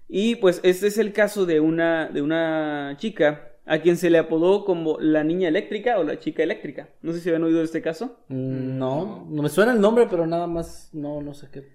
[0.10, 4.18] Y pues este es el caso de una, de una chica a quien se le
[4.18, 6.90] apodó como la niña eléctrica o la chica eléctrica.
[7.02, 8.18] No sé si habían oído de este caso.
[8.30, 11.68] Mm, No, no me suena el nombre, pero nada más, no, no sé qué.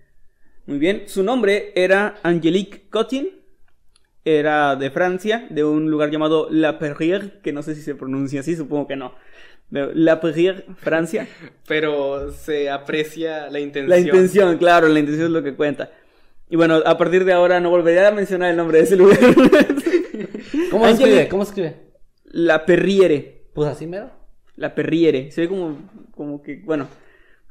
[0.67, 3.29] Muy bien, su nombre era Angelique Cotin,
[4.25, 8.41] era de Francia, de un lugar llamado La Perrière, que no sé si se pronuncia
[8.41, 9.15] así, supongo que no.
[9.71, 11.27] La Perrière, Francia.
[11.67, 13.91] Pero se aprecia la intención.
[13.91, 15.91] La intención, claro, la intención es lo que cuenta.
[16.53, 19.19] Y bueno, a partir de ahora no volveré a mencionar el nombre de ese lugar.
[20.71, 21.29] ¿Cómo se escribe?
[21.31, 21.77] ¿Cómo se escribe?
[22.25, 23.47] La Perriere.
[23.55, 24.11] Pues así mero.
[24.57, 25.31] La Perriere.
[25.31, 25.79] Se ve como,
[26.15, 26.89] como que, bueno,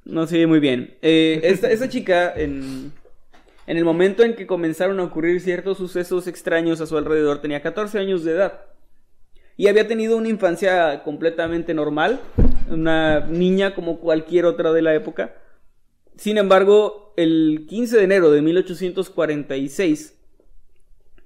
[0.06, 0.98] no se ve muy bien.
[1.02, 2.92] Eh, esta, esta chica en,
[3.66, 7.64] En el momento en que comenzaron a ocurrir ciertos sucesos extraños a su alrededor, tenía
[7.64, 8.66] 14 años de edad.
[9.58, 12.20] Y había tenido una infancia completamente normal,
[12.70, 15.34] una niña como cualquier otra de la época.
[16.18, 20.18] Sin embargo, el 15 de enero de 1846,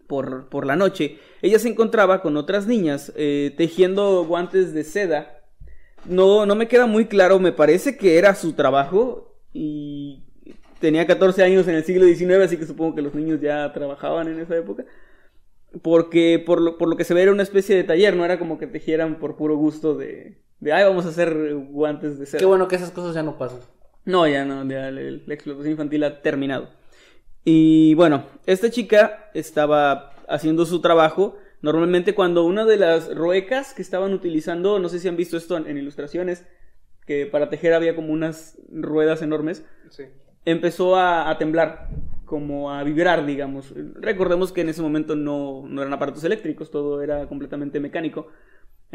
[0.08, 5.42] por, por la noche, ella se encontraba con otras niñas eh, tejiendo guantes de seda.
[6.06, 10.24] No, no me queda muy claro, me parece que era su trabajo y
[10.80, 14.28] tenía 14 años en el siglo XIX, así que supongo que los niños ya trabajaban
[14.28, 14.86] en esa época.
[15.82, 18.40] Porque por lo, por lo que se ve era una especie de taller, no era
[18.40, 22.40] como que tejieran por puro gusto de, de ay, vamos a hacer guantes de seda.
[22.40, 23.60] Qué bueno que esas cosas ya no pasan.
[24.06, 26.70] No, ya no, ya la, la explotación infantil ha terminado.
[27.44, 31.38] Y bueno, esta chica estaba haciendo su trabajo.
[31.62, 35.58] Normalmente cuando una de las ruecas que estaban utilizando, no sé si han visto esto
[35.58, 36.46] en, en ilustraciones,
[37.06, 40.04] que para tejer había como unas ruedas enormes, Sí.
[40.46, 41.90] empezó a, a temblar,
[42.26, 43.74] como a vibrar, digamos.
[43.96, 48.28] Recordemos que en ese momento no, no eran aparatos eléctricos, todo era completamente mecánico.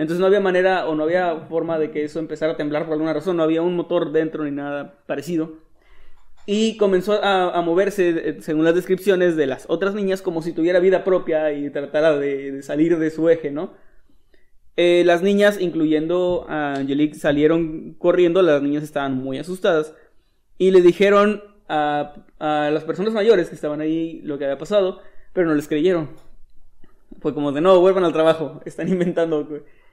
[0.00, 2.94] Entonces no había manera o no había forma de que eso empezara a temblar por
[2.94, 5.58] alguna razón, no había un motor dentro ni nada parecido.
[6.46, 10.80] Y comenzó a, moverse, eh, según las descripciones de las otras niñas, como si tuviera
[10.80, 13.74] vida propia y tratara de, de salir de su eje, ¿no?
[14.76, 19.94] Eh, las niñas, incluyendo a Angelique, salieron corriendo, las niñas estaban muy asustadas
[20.56, 25.02] y le dijeron a, a las personas mayores que estaban ahí lo que había pasado,
[25.34, 26.08] pero no les creyeron.
[27.20, 29.46] Fue como de no, vuelvan al trabajo, están inventando.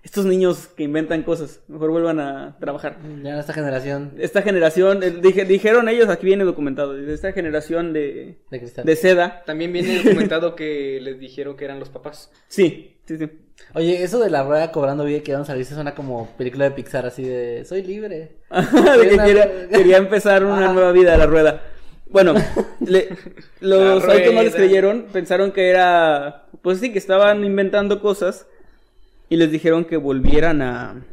[0.04, 2.98] Estos niños que inventan cosas, mejor vuelvan a trabajar.
[3.24, 7.34] Ya en esta generación Esta generación, eh, dije- dijeron ellos, aquí viene documentado, de esta
[7.34, 8.86] generación de, de cristal.
[8.86, 9.44] de seda.
[9.46, 12.32] También viene documentado que les dijeron que eran los papás.
[12.48, 13.30] Sí, sí, sí.
[13.74, 16.72] Oye, eso de la rueda cobrando vida que van a salirse suena como película de
[16.72, 18.38] Pixar, así de soy libre.
[18.52, 21.64] de que quería, quería empezar una nueva vida a la rueda.
[22.10, 22.34] Bueno,
[22.86, 23.10] le-
[23.60, 28.48] los autos no les creyeron, pensaron que era, pues sí, que estaban inventando cosas
[29.30, 31.06] y les dijeron que volvieran a,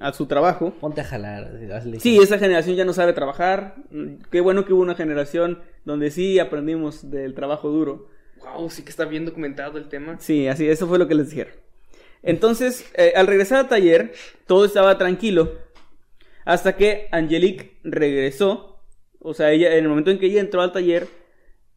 [0.00, 0.72] a su trabajo.
[0.80, 1.52] Ponte a jalar.
[1.98, 3.76] Sí, esa generación ya no sabe trabajar.
[4.30, 8.08] Qué bueno que hubo una generación donde sí aprendimos del trabajo duro.
[8.40, 10.16] Wow, sí que está bien documentado el tema.
[10.18, 11.54] Sí, así, eso fue lo que les dijeron.
[12.22, 14.12] Entonces, eh, al regresar al taller,
[14.46, 15.58] todo estaba tranquilo.
[16.44, 18.80] Hasta que Angelique regresó.
[19.20, 21.06] O sea, ella, en el momento en que ella entró al taller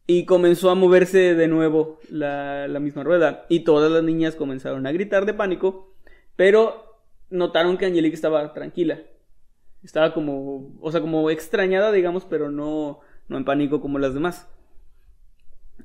[0.06, 3.46] y comenzó a moverse de nuevo la, la misma rueda.
[3.48, 5.94] Y todas las niñas comenzaron a gritar de pánico.
[6.36, 9.00] Pero notaron que Angelique estaba tranquila.
[9.82, 14.48] Estaba como, o sea, como extrañada, digamos, pero no, no en pánico como las demás.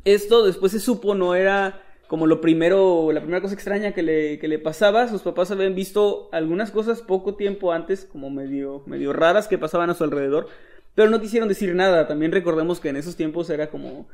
[0.06, 1.82] Esto después se supo no era
[2.12, 5.08] como lo primero, la primera cosa extraña que le, que le pasaba.
[5.08, 9.90] Sus papás habían visto algunas cosas poco tiempo antes, como medio, medio raras que pasaban
[9.90, 10.50] a su alrededor,
[10.95, 12.08] pero no quisieron decir nada.
[12.08, 14.08] También recordemos que en esos tiempos era como,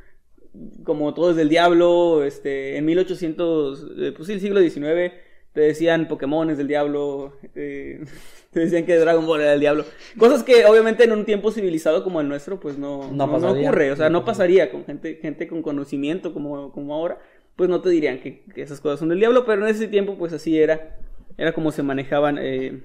[0.83, 5.13] como todo es del diablo, este, en 1800, eh, pues sí, el siglo XIX,
[5.57, 8.03] te decían Pokémon es del diablo, eh,
[8.51, 9.85] te decían que Dragon Ball era del diablo.
[10.17, 13.91] Cosas que obviamente en un tiempo civilizado como el nuestro, pues no, No no, ocurre,
[13.91, 17.19] o sea, No pasaría con gente, gente con conocimiento como, como ahora,
[17.55, 20.15] pues no te dirían que, que esas cosas son del diablo, pero en ese tiempo
[20.15, 20.99] pues así era,
[21.39, 22.83] era como se manejaban, eh,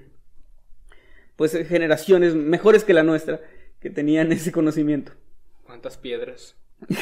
[1.35, 3.39] pues generaciones mejores que la nuestra,
[3.83, 5.11] que tenían ese conocimiento.
[5.63, 6.55] ¿Cuántas piedras?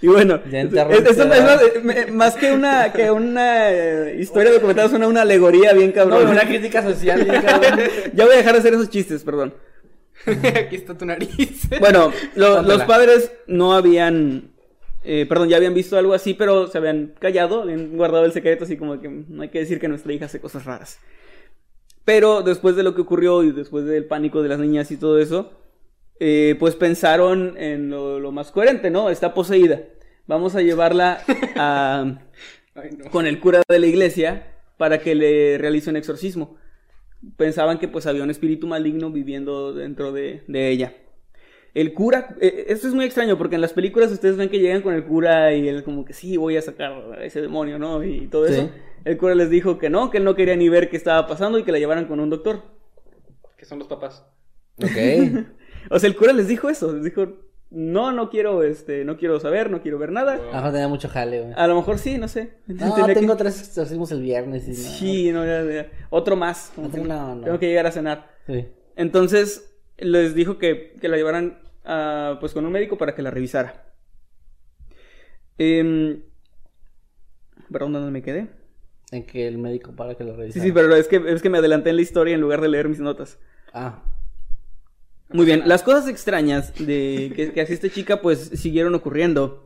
[0.00, 1.62] Y bueno, Ya es- más,
[1.96, 5.94] eh, más que una, que una eh, historia documentada, es una, una alegoría bien No,
[5.94, 6.28] cabrón.
[6.28, 7.24] una crítica social.
[7.24, 7.80] bien cabrón.
[8.14, 9.54] ya voy a dejar de hacer esos chistes, perdón.
[10.26, 11.68] Aquí está tu nariz.
[11.80, 14.50] Bueno, lo- los padres no habían,
[15.04, 18.64] eh, perdón, ya habían visto algo así, pero se habían callado, habían guardado el secreto,
[18.64, 20.98] así como que no hay que decir que nuestra hija hace cosas raras.
[22.04, 25.18] Pero después de lo que ocurrió y después del pánico de las niñas y todo
[25.18, 25.52] eso,
[26.20, 29.10] eh, pues pensaron en lo, lo más coherente, ¿no?
[29.10, 29.82] Está poseída.
[30.26, 31.20] Vamos a llevarla
[31.56, 32.18] a,
[32.74, 33.10] Ay, no.
[33.10, 36.56] con el cura de la iglesia para que le realice un exorcismo.
[37.36, 40.94] Pensaban que pues había un espíritu maligno viviendo dentro de, de ella.
[41.74, 44.80] El cura, eh, esto es muy extraño porque en las películas ustedes ven que llegan
[44.82, 48.02] con el cura y él como que sí, voy a sacar a ese demonio, ¿no?
[48.04, 48.62] Y todo eso.
[48.62, 48.70] Sí.
[49.04, 51.58] El cura les dijo que no, que él no quería ni ver qué estaba pasando
[51.58, 52.62] y que la llevaran con un doctor.
[53.58, 54.24] Que son los papás.
[54.78, 54.88] Ok.
[55.90, 57.26] O sea, el cura les dijo eso, les dijo,
[57.68, 60.40] no, no quiero, este, no quiero saber, no quiero ver nada.
[60.50, 61.52] Ajá, tenía mucho jale, güey.
[61.58, 62.52] A lo mejor sí, no sé.
[62.66, 64.66] No, Tenía que- tengo tres exorcismos el viernes.
[64.66, 64.76] Y no.
[64.76, 65.90] Sí, no, ya, ya.
[66.08, 66.72] Otro más.
[66.78, 67.44] Otro que no, no.
[67.44, 68.30] Tengo que llegar a cenar.
[68.46, 68.64] Sí.
[68.96, 71.58] Entonces les dijo que, que la llevaran
[72.40, 73.94] pues con un médico para que la revisara.
[75.58, 76.22] Em,
[77.70, 78.48] perdón, ¿dónde me quedé?
[79.10, 80.60] En que el médico para que lo Sí, revise.
[80.60, 82.88] sí, pero es que, es que me adelanté en la historia en lugar de leer
[82.88, 83.38] mis notas.
[83.72, 84.02] Ah,
[85.32, 89.64] Muy bien, las cosas extrañas de que, que hacía esta chica pues siguieron ocurriendo.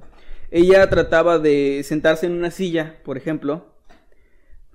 [0.51, 3.75] Ella trataba de sentarse en una silla, por ejemplo,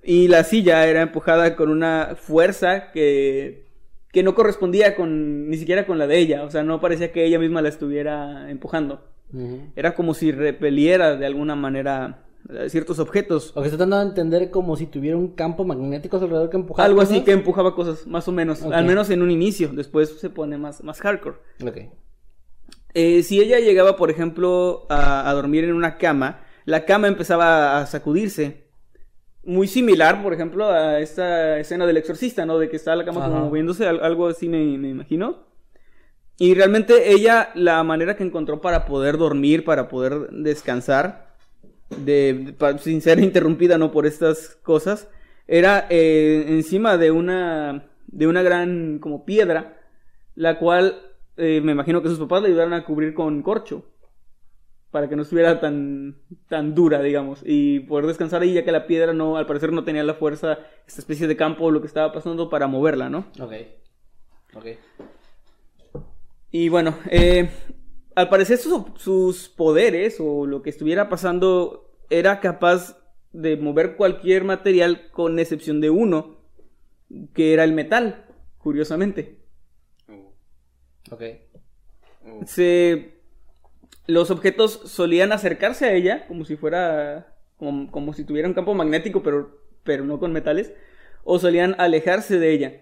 [0.02, 3.63] y la silla era empujada con una fuerza que,
[4.14, 7.24] que no correspondía con ni siquiera con la de ella, o sea, no parecía que
[7.26, 9.02] ella misma la estuviera empujando.
[9.74, 13.50] Era como si repeliera de alguna manera eh, ciertos objetos.
[13.56, 16.56] O que se están dando a entender como si tuviera un campo magnético alrededor que
[16.56, 16.86] empujara.
[16.86, 18.62] Algo así que empujaba cosas, más o menos.
[18.62, 19.70] Al menos en un inicio.
[19.70, 21.38] Después se pone más, más hardcore.
[21.66, 21.78] Ok.
[22.94, 27.80] Eh, si ella llegaba, por ejemplo, a, a dormir en una cama, la cama empezaba
[27.80, 28.63] a sacudirse.
[29.46, 32.58] Muy similar, por ejemplo, a esta escena del exorcista, ¿no?
[32.58, 33.44] De que está la cama como Ajá.
[33.46, 35.44] moviéndose, al- algo así me, me imagino.
[36.38, 41.34] Y realmente ella, la manera que encontró para poder dormir, para poder descansar,
[41.90, 43.92] de, sin ser interrumpida, ¿no?
[43.92, 45.08] Por estas cosas,
[45.46, 49.76] era eh, encima de una, de una gran como piedra,
[50.34, 51.02] la cual
[51.36, 53.84] eh, me imagino que sus papás le ayudaron a cubrir con corcho
[54.94, 56.14] para que no estuviera tan
[56.48, 59.82] tan dura, digamos, y poder descansar ahí ya que la piedra no, al parecer no
[59.82, 63.26] tenía la fuerza, esta especie de campo, lo que estaba pasando para moverla, ¿no?
[63.40, 63.54] Ok.
[64.54, 64.66] Ok.
[66.52, 67.50] Y bueno, eh,
[68.14, 72.96] al parecer sus, sus poderes o lo que estuviera pasando era capaz
[73.32, 76.36] de mover cualquier material con excepción de uno,
[77.32, 78.26] que era el metal,
[78.58, 79.40] curiosamente.
[81.10, 81.22] Ok.
[82.46, 83.13] se
[84.06, 88.74] los objetos solían acercarse a ella como si fuera como, como si tuviera un campo
[88.74, 90.72] magnético pero pero no con metales
[91.24, 92.80] o solían alejarse de ella.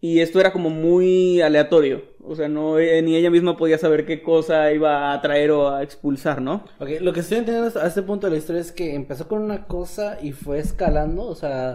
[0.00, 4.06] Y esto era como muy aleatorio o sea no eh, ni ella misma podía saber
[4.06, 7.86] qué cosa iba a atraer o a expulsar no Ok, lo que estoy entendiendo a
[7.86, 11.34] este punto de la historia es que empezó con una cosa y fue escalando, o
[11.34, 11.74] sea,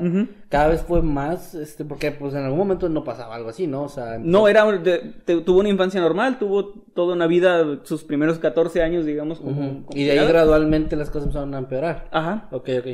[0.49, 3.83] cada vez fue más, este, porque pues en algún momento no pasaba algo así, ¿no?
[3.83, 8.03] O sea, no era de- te- tuvo una infancia normal tuvo toda una vida sus
[8.03, 9.86] primeros 14 años digamos como, Ujú.
[9.86, 12.07] como Y de ahí gradualmente las cosas empezaron a empeorar.
[12.12, 12.88] ajá Ok, ok.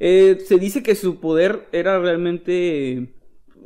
[0.00, 3.14] Eh, se dice que su poder era realmente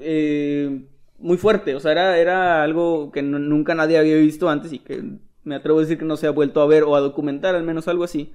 [0.00, 0.87] eh,
[1.20, 5.02] muy fuerte, o sea, era, era algo que nunca nadie había visto antes y que
[5.44, 7.62] me atrevo a decir que no se ha vuelto a ver o a documentar, al
[7.62, 8.33] menos algo así.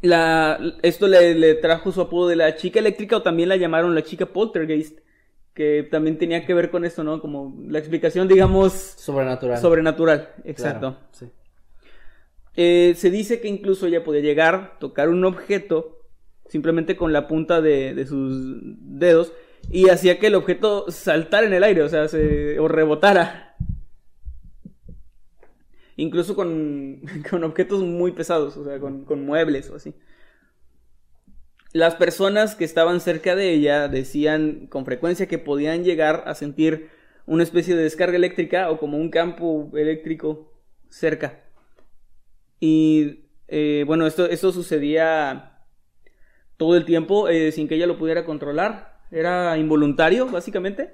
[0.00, 3.94] La, esto le, le trajo su apodo de la chica eléctrica o también la llamaron
[3.94, 4.98] la chica poltergeist,
[5.54, 7.20] que también tenía que ver con esto, ¿no?
[7.20, 9.58] Como la explicación, digamos, Sobrenatural.
[9.58, 10.20] sobrenatural.
[10.20, 10.98] Claro, Exacto.
[11.12, 11.26] sí.
[12.56, 15.98] Eh, se dice que incluso ella podía llegar, tocar un objeto
[16.48, 19.32] simplemente con la punta de, de sus dedos
[19.70, 23.56] y hacía que el objeto saltara en el aire, o sea, se, o rebotara.
[25.96, 29.94] Incluso con, con objetos muy pesados, o sea, con, con muebles o así.
[31.72, 36.88] Las personas que estaban cerca de ella decían con frecuencia que podían llegar a sentir
[37.26, 40.52] una especie de descarga eléctrica o como un campo eléctrico
[40.88, 41.40] cerca.
[42.60, 45.58] Y eh, bueno, esto, esto sucedía
[46.56, 48.93] todo el tiempo eh, sin que ella lo pudiera controlar.
[49.14, 50.90] Era involuntario, básicamente.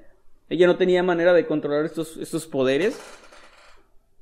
[0.49, 3.01] Ella no tenía manera de controlar estos, estos poderes.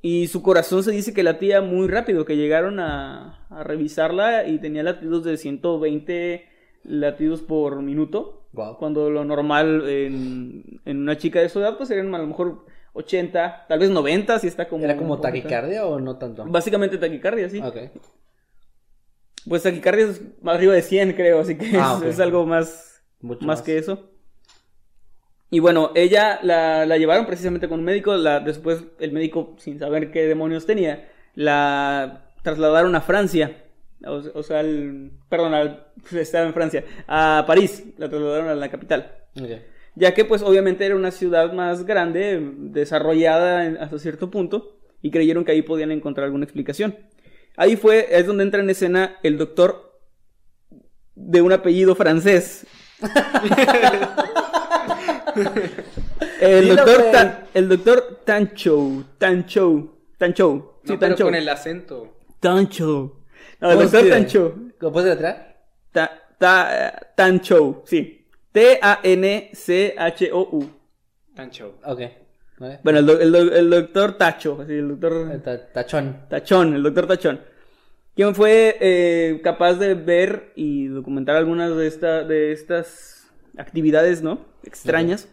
[0.00, 4.58] Y su corazón se dice que latía muy rápido, que llegaron a, a revisarla y
[4.58, 6.48] tenía latidos de 120
[6.84, 8.46] latidos por minuto.
[8.52, 8.78] Guau.
[8.78, 12.64] Cuando lo normal en, en una chica de su edad, pues serían a lo mejor
[12.92, 14.84] 80, tal vez 90, si está como...
[14.84, 16.44] ¿Era como taquicardia o no tanto?
[16.46, 17.60] Básicamente taquicardia, sí.
[17.60, 17.76] Ok.
[19.48, 22.87] Pues taquicardia es más arriba de 100, creo, así que Ah, es algo más,
[23.20, 23.62] Mucho más más.
[23.62, 24.10] que eso.
[25.50, 29.78] Y bueno, ella la, la llevaron precisamente con un médico, la, después el médico, sin
[29.78, 33.64] saber qué demonios tenía, la trasladaron a Francia.
[34.04, 38.70] O, o sea, al- perdón, al- estaba en Francia, a París, la trasladaron a la
[38.70, 39.12] capital.
[39.94, 45.10] Ya que pues obviamente era una ciudad más grande, desarrollada en- hasta cierto punto, y
[45.10, 46.94] creyeron que ahí podían encontrar alguna explicación.
[47.56, 49.98] Ahí fue, es donde entra en escena el doctor
[51.14, 52.66] de un apellido francés.
[56.40, 57.10] El, doctor.
[57.12, 62.16] Tan- el doctor Tancho, Tancho, Tancho, sí, No, pero Tancho, con el acento.
[62.40, 63.16] Tancho.
[63.60, 64.08] No, el ¿Cómo doctor?
[64.10, 64.54] Tancho.
[64.80, 65.58] ¿Lo puedes letrar?
[65.92, 68.14] Ta, ta, Tancho, sí.
[69.48, 70.70] T-A-N-C-H-O-U.
[71.34, 71.74] Tan show.
[71.84, 72.00] Ok.
[72.58, 72.80] Vale.
[72.82, 76.22] Bueno, el, do- el do- el doctor Tacho, así, el doctor Eh, ta- Tachón.
[76.28, 77.40] Tachón, el doctor Tachón.
[78.18, 84.44] Quien fue eh, capaz de ver y documentar algunas de, esta, de estas actividades, ¿no?
[84.64, 85.28] Extrañas.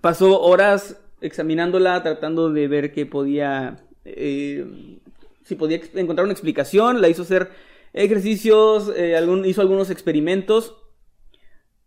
[0.00, 3.84] Pasó horas examinándola, tratando de ver qué podía.
[4.04, 5.00] eh,
[5.42, 7.00] si podía encontrar una explicación.
[7.00, 7.48] La hizo hacer
[7.92, 10.76] ejercicios, eh, algún- hizo algunos experimentos.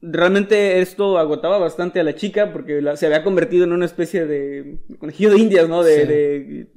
[0.04, 4.26] realmente esto agotaba bastante a la chica porque la- se había convertido en una especie
[4.26, 5.82] de conejillo de indias, ¿no?
[5.84, 6.08] De, Sí.
[6.08, 6.68] de-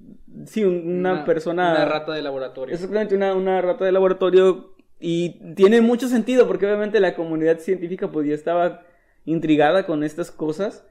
[0.46, 1.72] sí, un- una, persona...
[1.72, 2.74] Una rata de laboratorio.
[2.74, 4.74] Exactamente, una, una rata de laboratorio.
[5.00, 8.82] Y tiene mucho sentido porque obviamente la comunidad científica pues ya estaba
[9.24, 10.84] intrigada con estas cosas.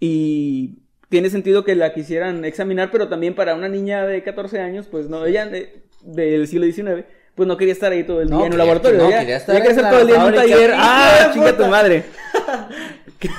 [0.00, 4.86] Y tiene sentido que la quisieran examinar, pero también para una niña de 14 años,
[4.90, 7.04] pues no, ella de- del siglo XIX,
[7.34, 8.98] pues no quería estar ahí todo el día No, en un laboratorio.
[8.98, 10.70] no, ella, quería estar quería todo el día en un taller.
[10.70, 12.04] ¡Hijo ¡Ah, chinga tu madre!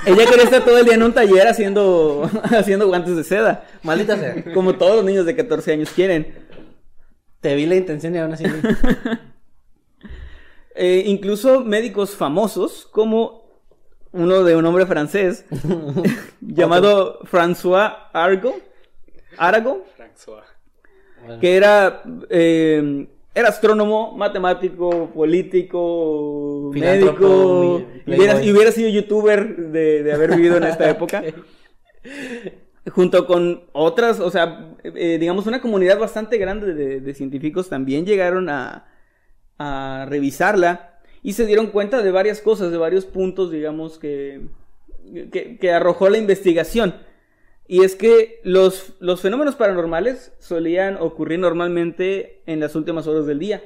[0.05, 3.65] Ella quería estar todo el día en un taller haciendo, haciendo guantes de seda.
[3.83, 4.53] Maldita sea.
[4.53, 6.33] Como todos los niños de 14 años quieren.
[7.41, 8.45] Te vi la intención y aún así.
[10.79, 13.47] Eh, incluso médicos famosos, como
[14.11, 15.43] uno de un hombre francés
[16.39, 18.55] llamado François Arago,
[19.39, 20.43] Arago, François.
[21.41, 28.47] que era, eh, era astrónomo, matemático, político, Filántropo, médico, y hubiera, playboy.
[28.47, 31.23] y hubiera sido youtuber de, de haber vivido en esta época.
[32.89, 38.07] Junto con otras, o sea, eh, digamos una comunidad bastante grande de, de científicos también
[38.07, 38.87] llegaron a,
[39.59, 44.47] a revisarla y se dieron cuenta de varias cosas, de varios puntos, digamos, que,
[45.31, 46.95] que, que arrojó la investigación.
[47.67, 53.39] Y es que los, los fenómenos paranormales solían ocurrir normalmente en las últimas horas del
[53.39, 53.61] día.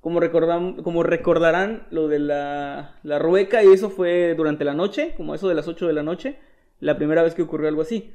[0.00, 5.14] Como, recordam- como recordarán lo de la, la rueca, y eso fue durante la noche,
[5.16, 6.36] como eso de las 8 de la noche,
[6.80, 8.12] la primera vez que ocurrió algo así.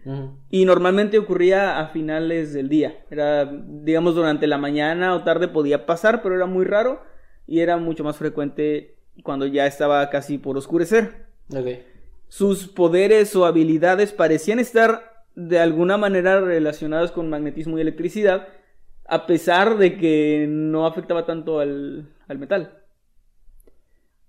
[0.50, 2.98] Y normalmente ocurría a finales del día.
[3.10, 7.02] Era, digamos, durante la mañana o tarde podía pasar, pero era muy raro
[7.48, 11.26] y era mucho más frecuente cuando ya estaba casi por oscurecer.
[12.28, 18.48] Sus poderes o habilidades parecían estar de alguna manera relacionados con magnetismo y electricidad,
[19.06, 22.82] a pesar de que no afectaba tanto al, al metal.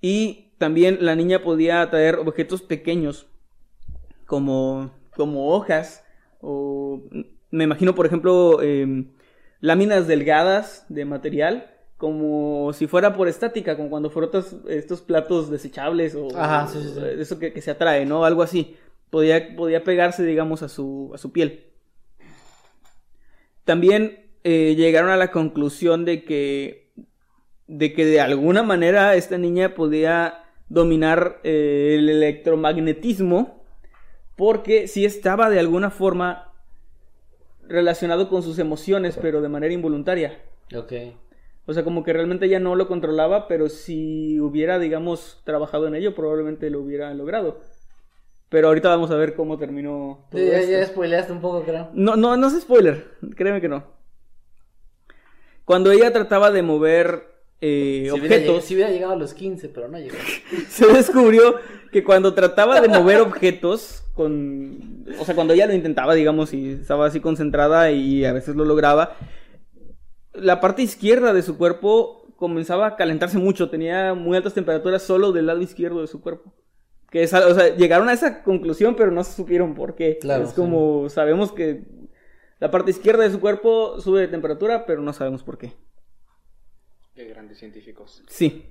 [0.03, 3.27] Y también la niña podía atraer objetos pequeños,
[4.27, 6.05] como, como hojas,
[6.43, 7.01] o
[7.51, 9.13] me imagino, por ejemplo, em,
[9.61, 16.15] láminas delgadas de material, como si fuera por estática, como cuando frotas estos platos desechables
[16.15, 17.01] o Ajá, sí, sí, sí.
[17.19, 18.27] eso que, que se atrae, ¿no?
[18.27, 18.77] Algo así.
[19.11, 21.65] Podía, podía pegarse, digamos, a su, a su piel.
[23.65, 26.93] También eh, llegaron a la conclusión de que,
[27.67, 33.63] de que de alguna manera esta niña podía dominar eh, el electromagnetismo
[34.37, 36.53] porque sí estaba de alguna forma
[37.67, 40.41] relacionado con sus emociones, pero de manera involuntaria.
[40.75, 40.93] Ok.
[41.67, 45.95] O sea, como que realmente ella no lo controlaba, pero si hubiera, digamos, trabajado en
[45.95, 47.61] ello, probablemente lo hubiera logrado.
[48.49, 50.73] Pero ahorita vamos a ver cómo terminó todo Sí, ya, esto.
[50.73, 51.91] ya spoileaste un poco, creo.
[51.93, 53.85] No, no, no es spoiler, créeme que no.
[55.65, 57.25] Cuando ella trataba de mover
[57.61, 60.17] eh, Si hubiera, objetos, si hubiera llegado a los 15, pero no llegó.
[60.69, 61.57] se descubrió
[61.93, 66.73] que cuando trataba de mover objetos, con, o sea, cuando ella lo intentaba, digamos, y
[66.73, 69.17] estaba así concentrada y a veces lo lograba,
[70.33, 75.33] la parte izquierda de su cuerpo comenzaba a calentarse mucho, tenía muy altas temperaturas solo
[75.33, 76.55] del lado izquierdo de su cuerpo.
[77.11, 80.19] Que es, o sea, llegaron a esa conclusión, pero no supieron por qué.
[80.19, 81.85] Claro, es como, sabemos que
[82.59, 85.73] la parte izquierda de su cuerpo sube de temperatura, pero no sabemos por qué.
[87.15, 88.23] Qué grandes científicos.
[88.29, 88.67] Sí.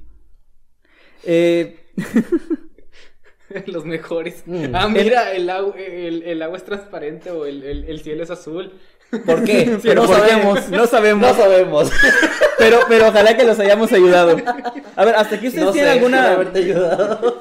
[1.23, 1.79] Eh,
[3.65, 4.43] Los mejores.
[4.45, 4.75] Mm.
[4.75, 8.29] Ah, mira, el, agua, el, el agua es transparente o el, el, el cielo es
[8.29, 8.73] azul.
[9.25, 9.77] ¿Por qué?
[9.83, 10.29] pero no ¿por qué?
[10.29, 10.69] sabemos.
[10.69, 11.27] No sabemos.
[11.29, 11.91] No sabemos.
[12.59, 14.35] Pero, pero ojalá que los hayamos ayudado.
[14.95, 16.31] A ver, hasta aquí ustedes No tienen alguna.
[16.31, 17.37] haberte ayudado.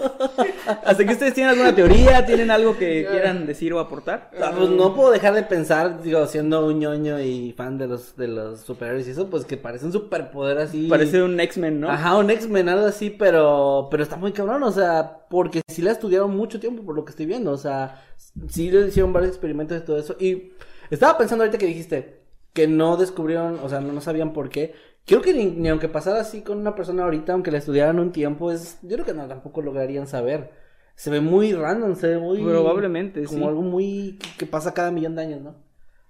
[0.85, 4.31] Hasta aquí ustedes tienen alguna teoría, tienen algo que quieran decir o aportar.
[4.43, 8.15] Ah, pues no puedo dejar de pensar, digo, siendo un ñoño y fan de los,
[8.19, 10.87] de los superhéroes y eso, pues que parece un superpoder así.
[10.87, 11.91] Parece un X-Men, ¿no?
[11.91, 15.93] Ajá, un X-Men, algo así, pero, pero está muy cabrón, o sea, porque sí la
[15.93, 18.03] estudiaron mucho tiempo por lo que estoy viendo, o sea,
[18.51, 20.53] sí le hicieron varios experimentos y todo eso, y
[20.91, 22.21] estaba pensando ahorita que dijiste
[22.53, 24.75] que no descubrieron, o sea, no, no sabían por qué,
[25.05, 28.13] creo que ni, ni aunque pasara así con una persona ahorita, aunque la estudiaran un
[28.13, 30.51] tiempo, es, yo creo que no, tampoco lograrían saber,
[30.95, 32.43] se ve muy random, se ve muy...
[32.43, 33.45] Probablemente, Como sí.
[33.45, 35.67] algo muy, que, que pasa cada millón de años, ¿no?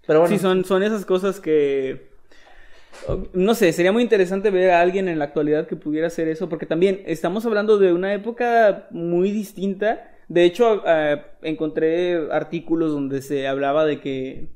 [0.07, 0.35] Pero bueno.
[0.35, 2.14] Sí, son, son esas cosas que.
[3.35, 6.49] No sé, sería muy interesante ver a alguien en la actualidad que pudiera hacer eso,
[6.49, 10.12] porque también estamos hablando de una época muy distinta.
[10.29, 14.49] De hecho, eh, encontré artículos donde se hablaba de que,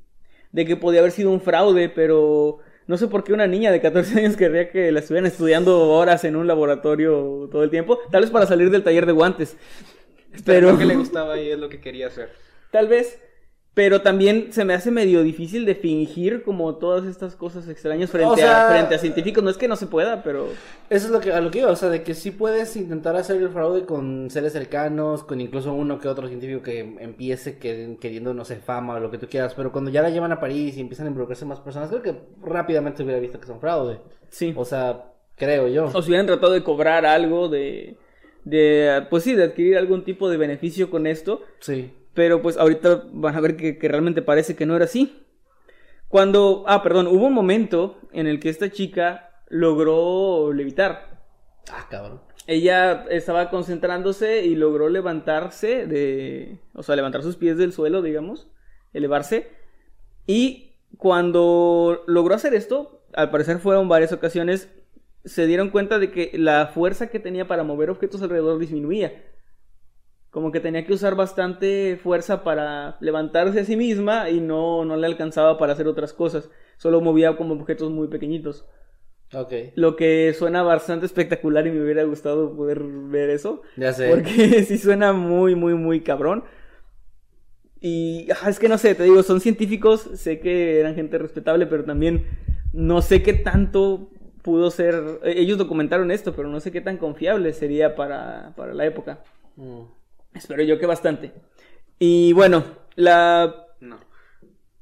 [0.53, 3.81] de que podía haber sido un fraude, pero no sé por qué una niña de
[3.81, 8.23] 14 años querría que la estuvieran estudiando horas en un laboratorio todo el tiempo, tal
[8.23, 9.57] vez para salir del taller de guantes.
[10.45, 12.31] Pero lo que le gustaba y es lo que quería hacer.
[12.71, 13.19] Tal vez.
[13.81, 18.29] Pero también se me hace medio difícil de fingir como todas estas cosas extrañas frente,
[18.31, 19.43] O sea- a, frente a científicos.
[19.43, 20.49] No es que no se pueda, pero...
[20.91, 23.17] Eso es lo que, a lo que iba, o sea, de que sí puedes intentar
[23.17, 27.97] hacer el fraude con seres cercanos, con incluso uno que otro científico que empiece que-
[27.99, 30.41] queriendo, no sé, fama o lo que tú quieras, pero cuando ya la llevan a
[30.41, 33.61] París y empiezan a involucrarse más personas, creo que rápidamente se hubiera visto que son
[33.61, 33.99] fraude.
[34.29, 34.53] Sí.
[34.59, 35.05] O sea,
[35.37, 35.87] creo yo.
[35.87, 37.97] O si hubieran tratado de cobrar algo, de...
[38.45, 41.41] de pues sí, de adquirir algún tipo de beneficio con esto.
[41.61, 41.93] Sí.
[42.15, 45.25] Pero pues ahorita van a ver que, que realmente parece que no era así.
[46.09, 51.21] Cuando, ah, perdón, hubo un momento en el que esta chica logró levitar.
[51.71, 52.21] Ah, cabrón.
[52.47, 58.49] Ella estaba concentrándose y logró levantarse de, o sea, levantar sus pies del suelo, digamos,
[58.93, 59.53] elevarse.
[60.27, 64.69] Y cuando logró hacer esto, al parecer fueron varias ocasiones,
[65.25, 69.25] se dieron cuenta de que la fuerza que tenía para mover objetos alrededor disminuía.
[70.31, 74.97] Como que tenía que usar bastante fuerza para levantarse a sí misma y no, no
[74.97, 76.51] le alcanzaba para hacer otras cosas.
[76.77, 78.65] Solo movía como objetos muy pequeñitos.
[79.33, 79.53] Ok.
[79.75, 83.63] Lo que suena bastante espectacular y me hubiera gustado poder ver eso.
[83.77, 84.09] Ya sé.
[84.11, 86.45] Porque sí suena muy, muy, muy cabrón.
[87.81, 91.67] Y ah, es que no sé, te digo, son científicos, sé que eran gente respetable,
[91.67, 92.27] pero también
[92.73, 94.11] no sé qué tanto
[94.43, 94.95] pudo ser.
[95.25, 99.25] eh, Ellos documentaron esto, pero no sé qué tan confiable sería para, para la época.
[99.57, 100.00] Mm.
[100.35, 101.33] Espero yo que bastante.
[101.99, 102.65] Y bueno,
[102.97, 103.99] la No.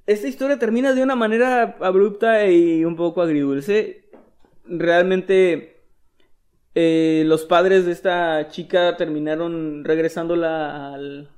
[0.06, 4.08] esta historia termina de una manera abrupta y un poco agridulce.
[4.64, 5.82] Realmente
[6.74, 11.30] eh, los padres de esta chica terminaron regresándola al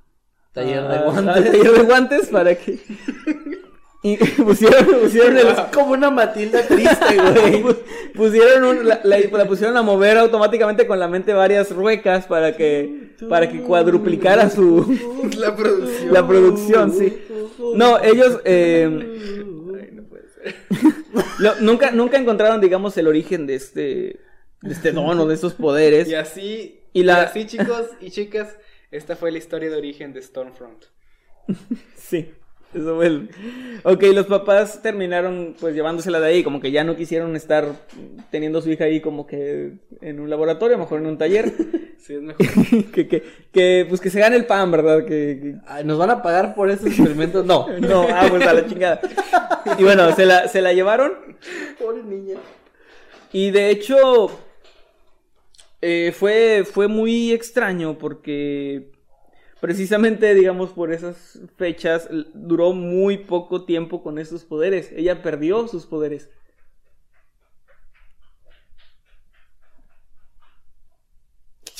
[0.52, 1.36] Taller de guantes.
[1.36, 2.78] al taller de guantes para que
[4.02, 7.62] y pusieron, pusieron el- como una Matilda triste, güey.
[7.62, 7.78] pu-
[8.14, 12.56] pusieron un- la, la- la pusieron a mover automáticamente con la mente varias ruecas para
[12.56, 14.98] que para que cuadruplicara su
[15.38, 16.12] La producción.
[16.14, 17.18] la producción, sí.
[17.74, 18.88] No, ellos eh,
[19.78, 20.54] Ay, no puede ser.
[21.38, 23.82] lo- nunca, nunca encontraron, digamos, el origen de este,
[24.62, 26.08] de este don o de estos poderes.
[26.08, 28.56] Y así, Y la- y así chicos y chicas,
[28.90, 30.84] esta fue la historia de origen de Stormfront.
[31.96, 32.30] Sí,
[32.74, 33.30] eso fue el-
[33.84, 37.66] Ok, los papás terminaron pues llevándosela de ahí, como que ya no quisieron estar
[38.30, 41.52] teniendo a su hija ahí como que en un laboratorio, mejor en un taller.
[42.00, 42.46] Sí, es mejor.
[42.94, 45.04] que, que, que, pues que se gane el pan, ¿verdad?
[45.04, 47.44] Que, ¿Nos van a pagar por estos experimentos?
[47.44, 47.66] No.
[47.78, 49.00] No, ah, pues a la chingada.
[49.78, 51.12] Y bueno, se la, se la llevaron.
[51.78, 52.36] Pobre niña.
[53.34, 54.30] Y de hecho,
[55.82, 58.90] eh, fue, fue muy extraño porque
[59.60, 64.90] precisamente, digamos, por esas fechas, duró muy poco tiempo con esos poderes.
[64.92, 66.30] Ella perdió sus poderes.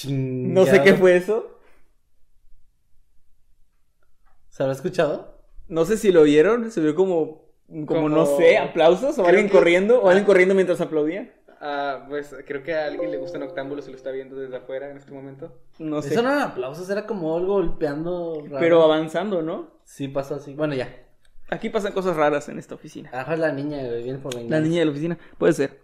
[0.09, 1.59] No sé qué fue eso.
[4.49, 5.39] ¿Se habrá escuchado?
[5.68, 6.70] No sé si lo vieron.
[6.70, 7.51] Se vio como,
[7.87, 11.35] como, no sé, aplausos o Creo alguien que- corriendo o alguien corriendo mientras aplaudía.
[11.61, 14.91] Ah, pues creo que a alguien le gusta Noctámbulo, se lo está viendo desde afuera
[14.91, 15.53] en este momento.
[15.79, 16.15] No sé.
[16.15, 18.43] Eso no eran aplausos, era como algo golpeando.
[18.47, 18.59] raro.
[18.59, 19.69] Pero avanzando, ¿no?
[19.85, 20.55] Sí, pasó así.
[20.55, 20.89] Bueno, ya.
[21.51, 23.11] Aquí pasan cosas raras en esta oficina.
[23.13, 24.57] Ajá, la niña, viene por venganza.
[24.57, 25.79] La niña de la oficina, puede ser.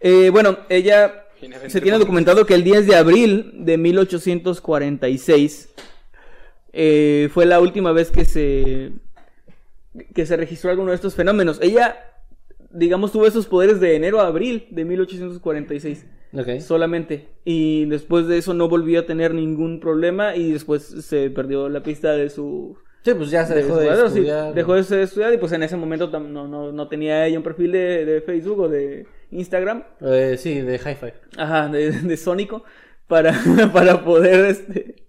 [0.00, 1.26] Eh, bueno, ella
[1.68, 5.68] se tiene documentado que el 10 de abril de 1846
[6.72, 8.92] eh, fue la última vez que se
[10.14, 11.58] que se registró alguno de estos fenómenos.
[11.60, 12.11] Ella,
[12.72, 16.60] digamos, tuvo esos poderes de enero a abril de 1846 Ok.
[16.60, 17.28] solamente.
[17.44, 21.82] Y después de eso no volvió a tener ningún problema y después se perdió la
[21.82, 24.54] pista de su Sí, pues ya se dejó de sí, estudiar.
[24.54, 27.72] dejó de estudiar y pues en ese momento no, no, no tenía ella un perfil
[27.72, 31.12] de, de Facebook o de Instagram, Eh, sí, de hi-fi.
[31.36, 32.62] ajá, de, de Sónico,
[33.08, 33.34] para,
[33.72, 35.02] para poder este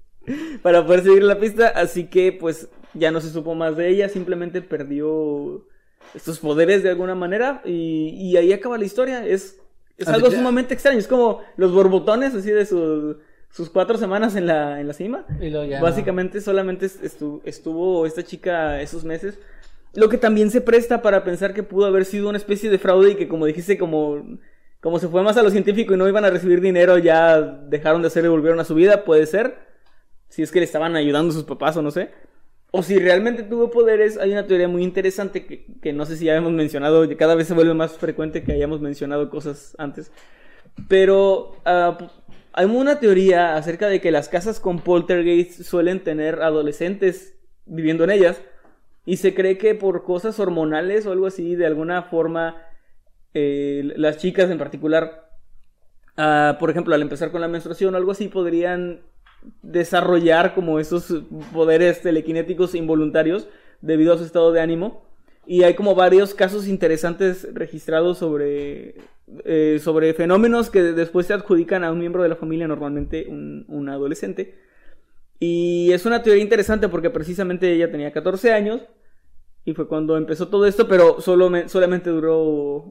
[0.63, 4.09] para poder seguir la pista, así que pues ya no se supo más de ella,
[4.09, 5.67] simplemente perdió
[6.13, 9.59] estos poderes de alguna manera y, y ahí acaba la historia, es,
[9.97, 13.17] es algo sumamente extraño, es como los borbotones así de sus,
[13.49, 15.25] sus cuatro semanas en la, en la cima.
[15.39, 15.81] Y.
[15.81, 19.39] Básicamente solamente estu- estuvo esta chica esos meses.
[19.95, 23.11] Lo que también se presta para pensar que pudo haber sido una especie de fraude
[23.11, 24.39] y que como dijiste, como,
[24.81, 28.01] como se fue más a lo científico y no iban a recibir dinero, ya dejaron
[28.01, 29.55] de hacer y volvieron a su vida, puede ser.
[30.29, 32.09] Si es que le estaban ayudando sus papás o no sé.
[32.75, 36.25] O si realmente tuvo poderes, hay una teoría muy interesante que, que no sé si
[36.25, 40.11] ya hemos mencionado, cada vez se vuelve más frecuente que hayamos mencionado cosas antes.
[40.87, 42.07] Pero p-
[42.51, 47.35] hay una teoría acerca de que las casas con poltergeist suelen tener adolescentes
[47.67, 48.41] viviendo en ellas.
[49.05, 52.55] Y se cree que por cosas hormonales o algo así, de alguna forma,
[53.35, 55.29] eh, las chicas en particular,
[56.17, 59.01] ah, por ejemplo, al empezar con la menstruación o algo así, podrían
[59.61, 61.23] desarrollar como esos
[61.53, 63.47] poderes telequinéticos involuntarios
[63.81, 65.03] debido a su estado de ánimo.
[65.45, 68.95] Y hay como varios casos interesantes registrados sobre,
[69.43, 73.65] eh, sobre fenómenos que después se adjudican a un miembro de la familia, normalmente un,
[73.67, 74.55] un adolescente.
[75.39, 78.81] Y es una teoría interesante porque precisamente ella tenía 14 años
[79.65, 82.39] y fue cuando empezó todo esto, pero solo me- solamente duró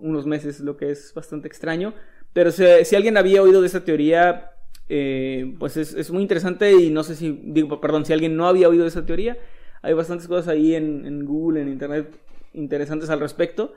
[0.02, 1.94] unos meses, lo que es bastante extraño.
[2.32, 4.52] Pero si, si alguien había oído de esa teoría,
[4.88, 8.46] eh, pues es, es muy interesante y no sé si, digo, perdón, si alguien no
[8.48, 9.38] había oído esa teoría,
[9.82, 12.14] hay bastantes cosas ahí en, en Google, en Internet,
[12.54, 13.74] interesantes al respecto.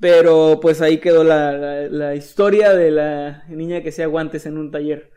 [0.00, 4.56] Pero pues ahí quedó la, la- la historia de la niña que hacía guantes en
[4.58, 5.10] un taller.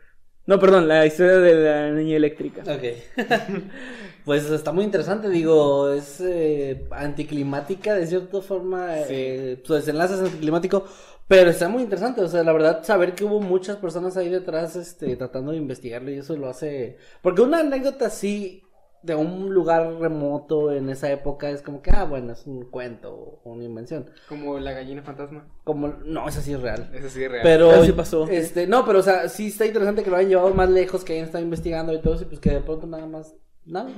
[0.46, 2.66] No, perdón, la historia de la niña eléctrica.
[2.66, 2.82] Ok.
[4.24, 10.20] pues está muy interesante, digo, es eh, anticlimática de cierta forma, eh, su desenlace es
[10.20, 10.84] anticlimático,
[11.32, 14.76] pero está muy interesante, o sea, la verdad, saber que hubo muchas personas ahí detrás,
[14.76, 18.62] este, tratando de investigarlo y eso lo hace, porque una anécdota así
[19.02, 23.40] de un lugar remoto en esa época es como que, ah, bueno, es un cuento
[23.42, 25.48] o una invención, Como la gallina fantasma.
[25.64, 26.90] como, no, esa sí es real.
[26.92, 27.42] Eso sí es real.
[27.42, 28.28] Pero Eso sí pasó.
[28.28, 31.14] Este, no, pero o sea, sí está interesante que lo hayan llevado más lejos, que
[31.14, 33.90] hayan estado investigando y todo eso, y pues que de pronto nada más, nada.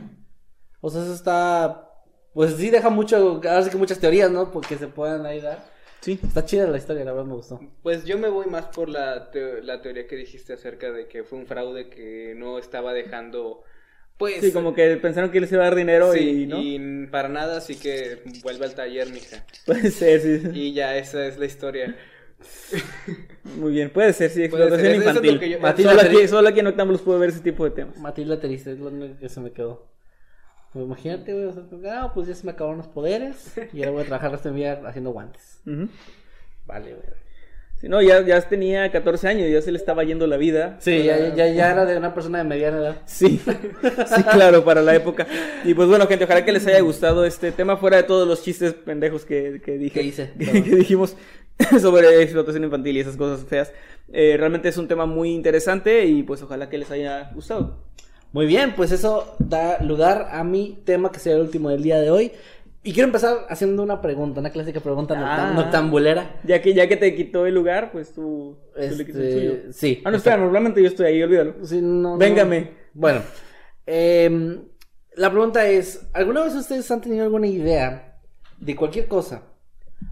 [0.81, 1.91] O sea, eso está,
[2.33, 4.53] pues sí deja mucho, ahora sí que muchas teorías, ¿no?
[4.53, 5.74] Porque se puedan ahí dar.
[6.05, 6.19] Sí.
[6.23, 7.59] Está chida la historia, la verdad me gustó.
[7.83, 11.25] Pues yo me voy más por la, teo- la teoría que dijiste acerca de que
[11.25, 13.63] fue un fraude que no estaba dejando,
[14.19, 14.41] pues...
[14.43, 16.61] Sí, como que pensaron que les iba a dar dinero sí, y no.
[16.61, 19.47] y para nada, así que vuelve al taller, mija.
[19.65, 20.43] Puede ser, sí.
[20.53, 21.97] Y ya, esa es la historia.
[23.57, 25.41] Muy bien, puede ser, sí, Puede explotación infantil.
[25.53, 27.97] yo- Matilda solo, Teri- aquí, solo aquí en Octámbulos puedo ver ese tipo de temas.
[27.99, 29.94] Matilda Triste es lo único que se me quedó.
[30.75, 33.93] Pues imagínate, güey, o sea, ah, pues ya se me acabaron los poderes y ahora
[33.93, 35.61] voy a trabajar resto de mi haciendo guantes.
[36.67, 37.25] Vale, güey.
[37.77, 40.77] Sí, no, ya, ya tenía 14 años, ya se le estaba yendo la vida.
[40.81, 42.97] Sí, ya, ya, ya era de una persona de mediana edad.
[43.07, 45.29] Sí, sí, claro, para la época.
[45.65, 48.43] Y pues bueno, gente, ojalá que les haya gustado este tema, fuera de todos los
[48.43, 50.03] chistes pendejos que, que dije.
[50.03, 51.17] Hice, que dijimos
[51.81, 53.73] sobre explotación infantil y esas cosas feas.
[54.13, 57.79] Eh, realmente es un tema muy interesante y pues ojalá que les haya gustado.
[58.35, 62.01] Muy bien, pues eso da lugar a mi tema que será el último del día
[62.01, 62.33] de hoy.
[62.83, 65.53] Y quiero empezar haciendo una pregunta, una clásica pregunta Ah.
[65.55, 66.41] noctambulera.
[66.45, 69.41] Ya que, ya que te quitó el lugar, pues tú, tú le quitas el Este,
[69.63, 69.73] suyo.
[69.73, 70.03] sí.
[70.05, 71.55] Ah, no, espera, normalmente yo estoy ahí, olvídalo.
[71.65, 72.19] Sí, no, no.
[72.19, 72.71] Véngame.
[72.93, 73.23] Bueno,
[73.87, 74.65] em,
[75.15, 78.19] la pregunta es, ¿alguna vez ustedes han tenido alguna idea
[78.59, 79.43] de cualquier cosa?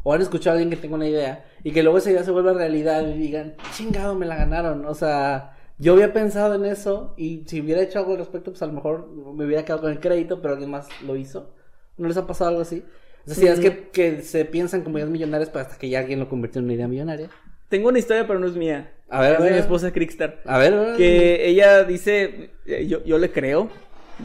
[0.04, 2.30] O han escuchado a alguien que tenga una idea y que luego esa idea se
[2.30, 4.86] vuelva realidad y digan, chingado, me la ganaron.
[4.86, 8.62] O sea, yo había pensado en eso y si hubiera hecho algo al respecto, pues
[8.62, 11.54] a lo mejor me hubiera quedado con el crédito, pero alguien más lo hizo.
[11.96, 12.84] ¿No les ha pasado algo así?
[13.26, 16.28] Esas ideas que, que se piensan como ideas millonarias, pero hasta que ya alguien lo
[16.28, 17.30] convirtió en una idea millonaria.
[17.68, 18.92] Tengo una historia, pero no es mía.
[19.08, 19.52] A ver, a es de ver.
[19.52, 20.40] mi esposa Crickstar.
[20.44, 20.96] A ver, a ver.
[20.96, 23.70] Que ella dice, eh, yo, yo le creo,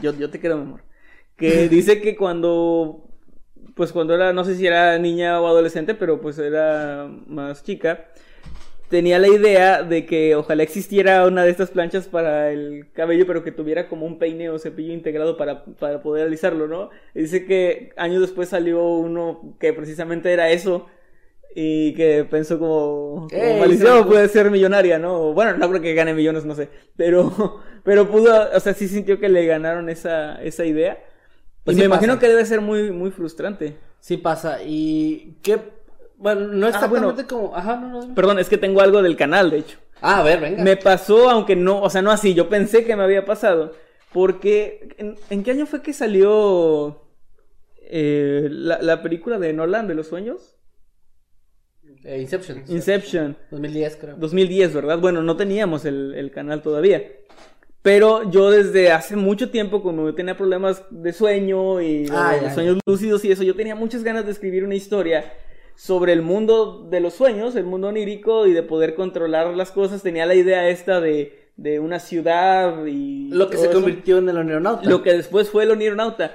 [0.00, 0.82] yo, yo te creo, mi amor,
[1.36, 3.08] que dice que cuando,
[3.74, 8.08] pues cuando era, no sé si era niña o adolescente, pero pues era más chica,
[8.88, 13.44] tenía la idea de que ojalá existiera una de estas planchas para el cabello, pero
[13.44, 16.90] que tuviera como un peine o cepillo integrado para, para poder alisarlo, ¿no?
[17.14, 20.86] Y dice que años después salió uno que precisamente era eso.
[21.54, 23.84] Y que pensó como, como sí.
[24.06, 25.32] puede ser millonaria, ¿no?
[25.32, 26.68] Bueno, no creo que gane millones, no sé.
[26.96, 31.02] Pero, pero pudo, o sea, sí sintió que le ganaron esa, esa idea.
[31.64, 32.20] Pues y sí me imagino pasa.
[32.20, 33.76] que debe ser muy, muy frustrante.
[33.98, 34.58] Sí pasa.
[34.62, 35.77] Y qué...
[36.18, 37.28] Bueno, no Ah, exactamente bueno.
[37.28, 37.56] como...
[37.56, 38.00] Ajá, no, no.
[38.02, 38.14] dime.
[38.14, 39.78] Perdón, es que tengo algo del canal, de hecho.
[40.02, 40.62] Ah, a ver, venga.
[40.62, 43.72] Me pasó, aunque no, o sea, no así, yo pensé que me había pasado.
[44.12, 47.02] Porque, ¿en, en qué año fue que salió
[47.82, 50.56] eh, la, la película de Nolan de los sueños?
[52.04, 52.64] Eh, Inception.
[52.68, 53.36] Inception.
[53.50, 54.16] 2010, creo.
[54.16, 54.98] 2010, ¿verdad?
[54.98, 57.02] Bueno, no teníamos el, el canal todavía.
[57.82, 62.52] Pero yo desde hace mucho tiempo, como yo tenía problemas de sueño y de Ah,
[62.52, 65.32] sueños lúcidos y eso, yo tenía muchas ganas de escribir una historia
[65.78, 70.02] sobre el mundo de los sueños, el mundo onírico y de poder controlar las cosas.
[70.02, 73.30] Tenía la idea esta de, de una ciudad y...
[73.30, 73.74] Lo que se eso.
[73.74, 74.90] convirtió en el Onionauta.
[74.90, 76.34] Lo que después fue el Onironauta.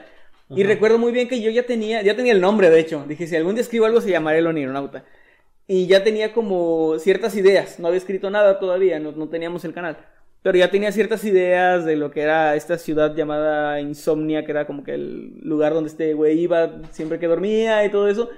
[0.50, 3.04] Y recuerdo muy bien que yo ya tenía, ya tenía el nombre, de hecho.
[3.06, 5.04] Dije, si algún día escribo algo, se llamará el Onironauta.
[5.68, 7.82] Y ya tenía como ciertas ideas.
[7.82, 9.98] No había escrito nada todavía, no, no teníamos el canal.
[10.42, 14.66] Pero ya tenía ciertas ideas de lo que era esta ciudad llamada Insomnia, que era
[14.66, 18.30] como que el lugar donde este güey iba siempre que dormía y todo eso.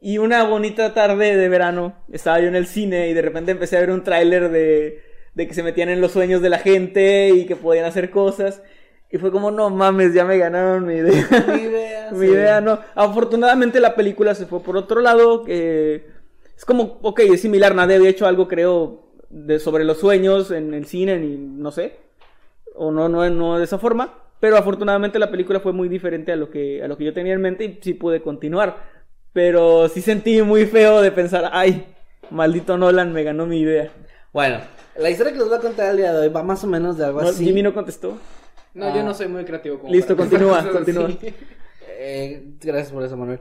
[0.00, 3.76] Y una bonita tarde de verano, estaba yo en el cine y de repente empecé
[3.76, 5.02] a ver un tráiler de,
[5.34, 8.62] de que se metían en los sueños de la gente y que podían hacer cosas.
[9.10, 11.26] Y fue como, no mames, ya me ganaron mi idea.
[11.48, 12.32] Mi idea, mi sí.
[12.32, 12.78] idea, no.
[12.94, 16.06] Afortunadamente la película se fue por otro lado, que
[16.56, 20.74] es como, ok, es similar, nadie había hecho algo, creo, de, sobre los sueños en
[20.74, 21.96] el cine, ni no sé.
[22.74, 24.14] O no, no, no de esa forma.
[24.38, 27.34] pero afortunadamente la película fue muy diferente a lo que, a lo que yo tenía
[27.34, 28.99] en mente y sí pude continuar.
[29.32, 31.86] Pero sí sentí muy feo de pensar, ay,
[32.30, 33.90] maldito Nolan me ganó mi idea.
[34.32, 34.58] Bueno,
[34.96, 36.96] la historia que les voy a contar el día de hoy va más o menos
[36.98, 37.44] de algo No, así.
[37.44, 38.18] Jimmy no contestó.
[38.74, 38.92] No, Ah.
[38.94, 41.10] yo no soy muy creativo como Listo, continúa, continúa.
[42.02, 43.40] Eh, gracias por eso, Manuel.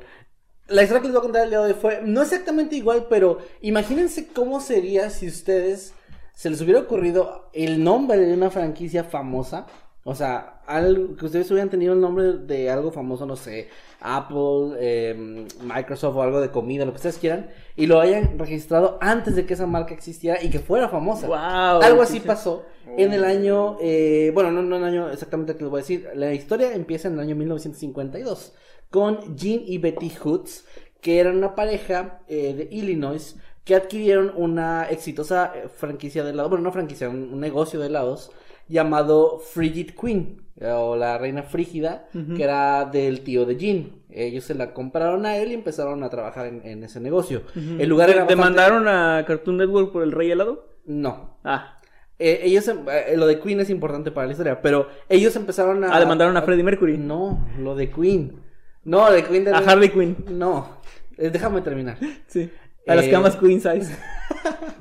[0.67, 3.07] La historia que les voy a contar el día de hoy fue no exactamente igual,
[3.09, 5.93] pero imagínense cómo sería si ustedes
[6.33, 9.65] se les hubiera ocurrido el nombre de una franquicia famosa.
[10.05, 13.67] O sea, algo, que ustedes hubieran tenido el nombre de algo famoso, no sé,
[13.99, 18.97] Apple, eh, Microsoft o algo de comida, lo que ustedes quieran, y lo hayan registrado
[19.01, 21.27] antes de que esa marca existiera y que fuera famosa.
[21.27, 22.65] Wow, algo así pasó
[22.97, 25.83] en el año, eh, bueno, no, no en el año exactamente que les voy a
[25.83, 28.53] decir, la historia empieza en el año 1952
[28.89, 30.65] con Gene y Betty Hoods,
[31.01, 36.49] que eran una pareja eh, de Illinois que adquirieron una exitosa eh, franquicia de helados,
[36.49, 38.31] bueno, no franquicia, un, un negocio de helados
[38.69, 43.93] llamado Frigid Queen, eh, o la reina frígida, que era del tío de Gene.
[44.09, 47.43] Ellos se la compraron a él y empezaron a trabajar en, en ese negocio.
[47.55, 50.67] El lugar era bastante- ¿Demandaron a Cartoon Network por el Rey Helado?
[50.85, 51.75] No, Ah,
[52.17, 55.83] eh, ellos, em- eh, lo de Queen es importante para la historia, pero ellos empezaron
[55.83, 55.95] a...
[55.95, 56.97] ah demandaron a Freddie Mercury.
[56.97, 58.41] No, lo de Queen.
[58.83, 59.51] No, de Queen de...
[59.51, 60.17] A Harley Quinn.
[60.29, 60.79] No,
[61.17, 61.97] eh, déjame terminar.
[62.27, 62.49] Sí.
[62.87, 63.95] A las camas Queen Size.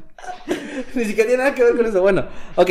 [0.94, 2.00] Ni siquiera tiene nada que ver con eso.
[2.00, 2.26] Bueno,
[2.56, 2.70] ok.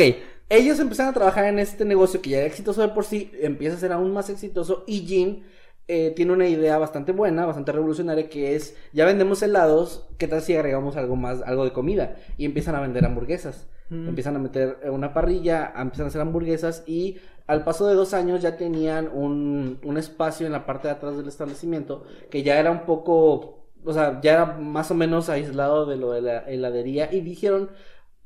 [0.50, 3.76] Ellos empezaron a trabajar en este negocio que ya era exitoso de por sí, empieza
[3.76, 5.42] a ser aún más exitoso y Jim
[5.88, 10.42] eh, tiene una idea bastante buena, bastante revolucionaria, que es, ya vendemos helados, ¿qué tal
[10.42, 12.16] si agregamos algo más, algo de comida?
[12.36, 13.66] Y empiezan a vender hamburguesas.
[13.90, 18.12] Empiezan a meter eh, una parrilla, empiezan a hacer hamburguesas y al paso de dos
[18.12, 22.60] años ya tenían un, un espacio en la parte de atrás del establecimiento que ya
[22.60, 26.40] era un poco, o sea, ya era más o menos aislado de lo de la
[26.40, 27.70] heladería y dijeron,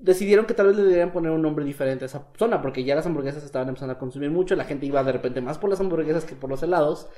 [0.03, 2.95] decidieron que tal vez le deberían poner un nombre diferente a esa zona, porque ya
[2.95, 5.81] las hamburguesas estaban empezando a consumir mucho, la gente iba de repente más por las
[5.81, 7.09] hamburguesas que por los helados.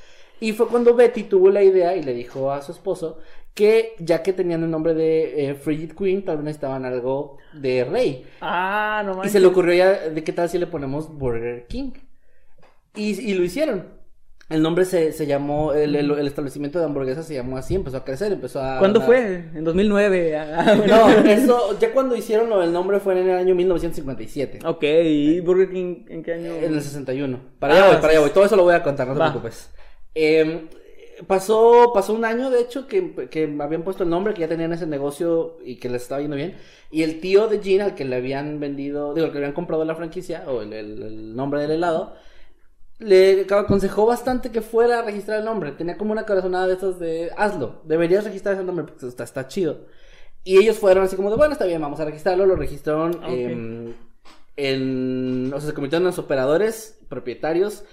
[0.41, 3.19] Y fue cuando Betty tuvo la idea y le dijo a su esposo
[3.55, 7.85] que ya que tenían el nombre de eh, Frigid Queen, tal vez necesitaban algo de
[7.85, 8.27] rey.
[8.41, 9.33] Ah, no Y manches.
[9.33, 11.93] se le ocurrió ya de qué tal si le ponemos Burger King.
[12.95, 13.94] Y, y lo hicieron.
[14.51, 17.97] El nombre se, se llamó, el, el- el establecimiento de hamburguesas se llamó así, empezó
[17.97, 18.79] a crecer, empezó a...
[18.79, 19.37] ¿Cuándo a- fue?
[19.55, 20.37] En 2009.
[20.39, 24.59] Ah, No, eso, ya cuando hicieron lo del nombre fue en el año 1957.
[24.67, 26.53] Ok, ¿y Burger King en qué año?
[26.55, 27.41] En el 61.
[27.59, 28.31] Para allá Ah, voy, para allá voy.
[28.31, 29.31] Todo eso lo voy a contar, no te Va.
[29.31, 29.71] preocupes.
[30.15, 30.67] Eh,
[31.27, 34.73] pasó, pasó un año, de hecho, que, que habían puesto el nombre, que ya tenían
[34.75, 36.55] ese negocio y que les estaba yendo bien.
[36.91, 39.55] Y el tío de Gene, al que le habían vendido, digo, al que le habían
[39.55, 42.15] comprado la franquicia, o el, el- el nombre del helado,
[42.99, 45.73] le aconsejó bastante que fuera a registrar el nombre.
[45.73, 49.47] Tenía como una corazonada de esas de, hazlo, deberías registrar ese nombre porque está, está
[49.49, 49.87] chido.
[50.45, 52.47] Y ellos fueron así como de, bueno, está bien, vamos a registrarlo.
[52.47, 53.29] Lo registraron Ok.
[53.29, 53.95] em,
[54.57, 57.85] en, o sea, se convirtieron en los operadores, propietarios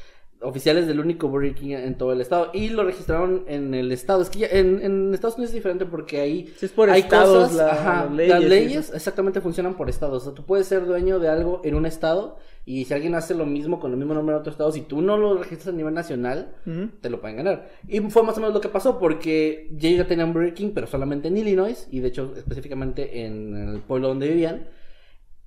[0.42, 2.50] oficiales del único Burger King en todo el estado.
[2.54, 4.22] Y lo registraron en el estado.
[4.22, 7.02] Es que ya en, en Estados Unidos es diferente porque ahí Sí, es por hay
[7.02, 10.24] estados, cosas, la- ajá, las leyes las leyes exactamente funcionan por estados.
[10.24, 13.34] O sea, tú puedes ser dueño de algo en un estado y si alguien hace
[13.34, 15.78] lo mismo con el mismo nombre en otro estado, si tú no lo registras a
[15.78, 16.54] nivel nacional,
[17.02, 17.70] te lo pueden ganar.
[17.88, 20.86] Y fue más o menos lo que pasó porque ya ya tenían Burger King, pero
[20.88, 24.68] solamente en Illinois y de hecho específicamente en el pueblo donde vivían.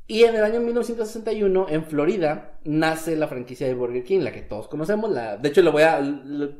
[0.06, 4.42] Y en el año 1961, en Florida, nace la franquicia de Burger King, la que
[4.42, 5.10] todos conocemos.
[5.10, 5.36] La...
[5.38, 6.00] De hecho, lo voy a,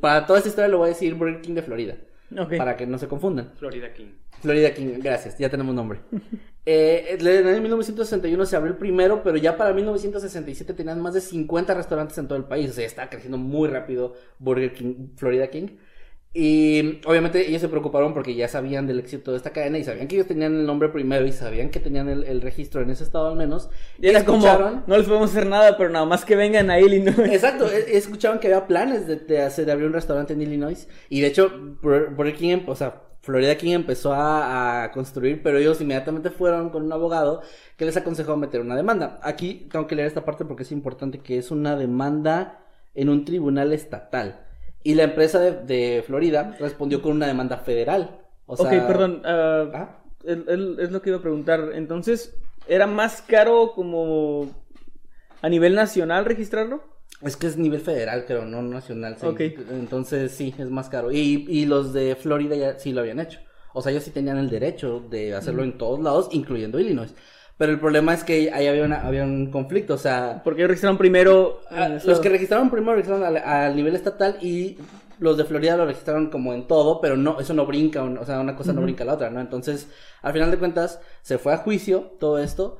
[0.01, 1.95] para toda esta historia lo voy a decir Burger King de Florida,
[2.37, 2.57] Ok.
[2.57, 3.51] para que no se confundan.
[3.57, 4.07] Florida King.
[4.41, 5.99] Florida King, gracias, ya tenemos nombre.
[6.67, 11.13] Eh, en el año 1961 se abrió el primero, pero ya para 1967 tenían más
[11.13, 12.71] de 50 restaurantes en todo el país.
[12.71, 15.67] O sea, estaba creciendo muy rápido Burger King, Florida King.
[16.37, 20.09] Y obviamente ellos se preocuparon porque ya sabían del éxito de esta cadena y sabían
[20.09, 23.05] que ellos tenían el nombre primero y sabían que tenían el, el registro en ese
[23.05, 23.69] estado al menos.
[24.01, 26.77] Y era como, escucharon- no les podemos hacer nada, pero nada más que vengan a
[26.79, 27.17] Illinois.
[27.31, 30.89] Exacto, e- escuchaban que había planes de, de hacer de abrir un restaurante en Illinois
[31.09, 36.29] y de hecho em- o sea, Florida King empezó a, a construir, pero ellos inmediatamente
[36.29, 37.41] fueron con un abogado
[37.77, 39.19] que les aconsejó meter una demanda.
[39.23, 42.59] Aquí tengo que leer esta parte porque es importante que es una demanda
[42.93, 44.44] en un tribunal estatal
[44.85, 48.21] y la empresa de, de Florida respondió con una demanda federal.
[48.45, 49.21] O sea, ok, perdón.
[49.25, 49.97] ah, ¿Ah?
[50.23, 51.71] el- el- es lo que iba a preguntar.
[51.73, 52.33] Entonces,
[52.67, 54.47] ¿era más caro como
[55.41, 56.83] a nivel nacional registrarlo?
[57.21, 59.17] Es que es nivel federal, creo, no nacional.
[59.19, 59.25] sí.
[59.25, 59.39] Ok.
[59.71, 61.11] Entonces sí, es más caro.
[61.11, 63.39] Y, y los de Florida ya sí lo habían hecho.
[63.73, 67.13] O sea, ellos sí tenían el derecho de hacerlo en todos lados, incluyendo Illinois.
[67.57, 69.93] Pero el problema es que ahí había, una- había un conflicto.
[69.93, 71.61] O sea, Porque registraron primero.
[71.71, 74.77] ah, los que registraron primero registraron al, al nivel estatal y
[75.19, 78.41] los de Florida lo registraron como en todo, pero no, eso no brinca, o sea,
[78.41, 79.39] una cosa no brinca a la otra, ¿no?
[79.39, 79.87] Entonces,
[80.21, 82.79] al final de cuentas, se fue a juicio todo esto.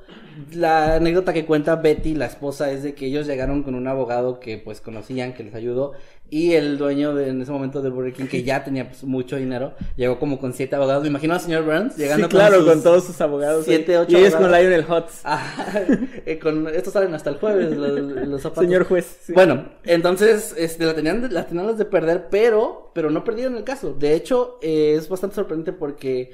[0.52, 4.38] La anécdota que cuenta Betty, la esposa, es de que ellos llegaron con un abogado
[4.38, 5.92] que pues conocían, que les ayudó,
[6.28, 9.36] y el dueño de, en ese momento de Burger King, que ya tenía pues, mucho
[9.36, 11.02] dinero, llegó como con siete abogados.
[11.02, 13.64] Me imagino al señor Burns llegando sí, claro, sus con todos sus abogados.
[13.64, 14.50] Siete, ocho y ellos con.
[14.50, 15.20] Lionel Hutz.
[15.24, 15.82] Ah,
[16.26, 18.64] eh, con, estos salen hasta el jueves, los, los zapatos.
[18.64, 19.18] Señor juez.
[19.22, 19.32] sí.
[19.32, 23.64] Bueno, entonces este, la tenían, la tenían las de perder, pero, pero no perdieron el
[23.64, 23.94] caso.
[23.94, 26.32] De hecho, eh, es bastante sorprendente porque.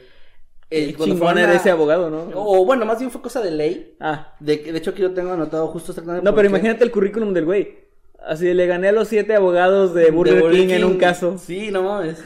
[0.71, 2.31] eh, Qué cuando chingón era ese abogado, ¿no?
[2.35, 3.97] O bueno, más bien fue cosa de ley.
[4.01, 4.35] Ah.
[4.41, 6.25] De, que- de hecho, aquí lo tengo anotado justo exactamente.
[6.25, 7.83] No, pero imagínate el currículum del güey.
[8.27, 11.39] Así le gané a los siete abogados de Burger, de King, en un caso.
[11.39, 12.23] Sí, no mames.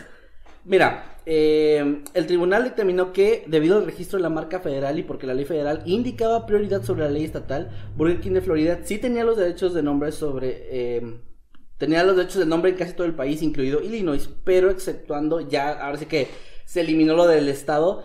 [0.65, 5.27] Mira, eh, el tribunal determinó que, debido al registro de la marca federal y porque
[5.27, 9.25] la ley federal indicaba prioridad sobre la ley estatal, Burger King de Florida sí tenía
[9.25, 10.67] los derechos de nombre sobre.
[10.71, 11.21] eh,
[11.79, 15.73] tenía los derechos de nombre en casi todo el país, incluido Illinois, pero exceptuando ya,
[15.73, 16.29] ahora sí que
[16.65, 18.05] se eliminó lo del estado.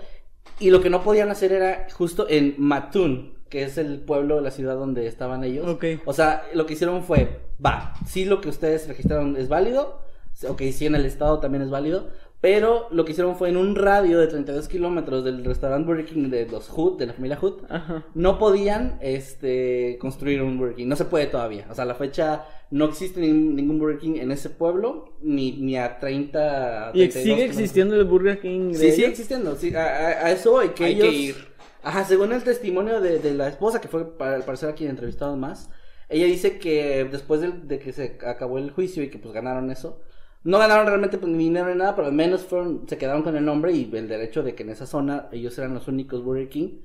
[0.60, 4.42] Y lo que no podían hacer era justo en Mattoon, que es el pueblo de
[4.42, 5.68] la ciudad donde estaban ellos.
[5.68, 5.86] Ok.
[6.06, 10.00] O sea, lo que hicieron fue, va, sí lo que ustedes registraron es válido,
[10.48, 12.08] ok, sí en el estado también es válido,
[12.40, 16.30] pero lo que hicieron fue en un radio de 32 kilómetros del restaurante Burger King
[16.32, 18.04] de los Hood, de la familia Hood, Ajá.
[18.16, 21.94] no podían este, construir un Burger King, no se puede todavía, o sea, a la
[21.96, 26.92] fecha no existe ni- ningún Burger King en ese pueblo, ni, ni a 30...
[26.94, 29.56] ¿Y 32 sigue existiendo el Burger King de Sí, sigue existiendo.
[29.58, 31.08] Sí, a, eso que Hay ellos...
[31.10, 31.36] que ir.
[31.82, 34.90] Ajá, según el testimonio de, de la esposa, que fue para, al parecer a quien
[34.92, 35.70] entrevistaron más,
[36.10, 39.72] ella dice que después de, de que se acabó el juicio y que pues ganaron
[39.72, 40.02] eso,
[40.44, 43.36] no ganaron realmente pues, ni dinero ni nada, pero al menos fueron, se quedaron con
[43.36, 46.50] el nombre y el derecho de que en esa zona ellos eran los únicos Burger
[46.50, 46.80] King.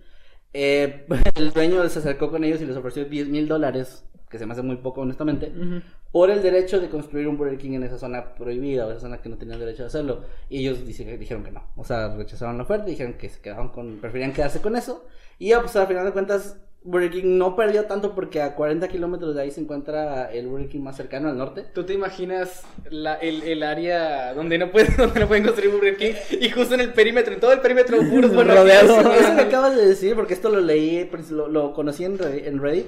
[0.53, 4.47] Eh, el dueño se acercó con ellos y les ofreció 10 mil dólares, que se
[4.47, 5.83] me hace muy poco honestamente, Ujú.
[6.17, 9.21] Por el derecho de construir un Burger King en esa zona prohibida o esa zona
[9.21, 10.23] que no tenían derecho de hacerlo.
[10.49, 11.63] Y ellos dijeron que no.
[11.77, 15.05] O sea, rechazaron la oferta y dijeron que se quedaban con, preferían quedarse con eso.
[15.39, 18.89] Y ya, pues al final de cuentas, Burger King no perdió tanto porque a 40
[18.89, 21.67] kilómetros de ahí se encuentra el Burger King más cercano al norte.
[21.75, 25.99] ¿Tú te imaginas la- el, el área donde no, pueden, donde no pueden construir Burger
[25.99, 26.15] King?
[26.41, 28.57] Y justo en el perímetro, en todo el perímetro puros Burger.
[28.69, 32.87] Eso que acabas de decir, porque esto lo leí, lo, lo conocí en Reddit.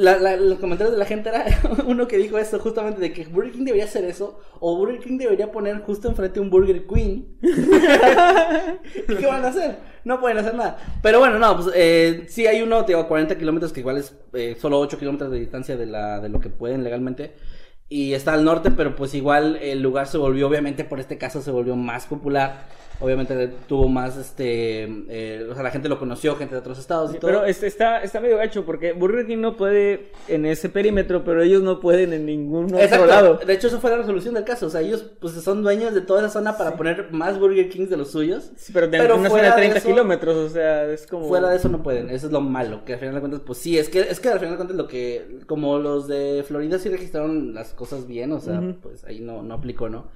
[0.00, 1.44] La- la- los comentarios de la gente era
[1.86, 5.18] uno que dijo esto justamente de que Burger King debería hacer eso o Burger King
[5.18, 7.36] debería poner justo enfrente un Burger Queen.
[9.08, 9.76] ¿Y qué van a hacer?
[10.04, 10.78] No pueden hacer nada.
[11.02, 13.98] Pero bueno, no, pues eh, sí hay uno, te digo, a 40 kilómetros que igual
[13.98, 17.34] es eh, solo 8 kilómetros de distancia de, la, de lo que pueden legalmente.
[17.88, 21.42] Y está al norte, pero pues igual el lugar se volvió, obviamente por este caso
[21.42, 22.66] se volvió más popular.
[23.00, 27.14] Obviamente tuvo más, este, eh, o sea, la gente lo conoció, gente de otros estados
[27.14, 27.30] y todo.
[27.30, 31.42] Pero este está, está medio gacho porque Burger King no puede en ese perímetro, pero
[31.42, 33.06] ellos no pueden en ningún otro Exacto.
[33.06, 33.34] lado.
[33.44, 34.66] De hecho, eso fue la resolución del caso.
[34.66, 37.88] O sea, ellos pues son dueños de toda esa zona para poner más Burger Kings
[37.88, 38.50] de los suyos.
[38.56, 41.06] Sí, pero de Pero una zona fuera de de 30 eso- kilómetros, o sea, es
[41.06, 41.26] como...
[41.26, 43.58] Fuera de eso no pueden, eso es lo malo, que al final de cuentas, pues
[43.58, 46.78] sí, es que, es que al final de cuentas lo que, como los de Florida
[46.78, 48.74] sí registraron las cosas bien, o sea, Ujú.
[48.82, 50.08] pues ahí no, no aplicó, ¿no?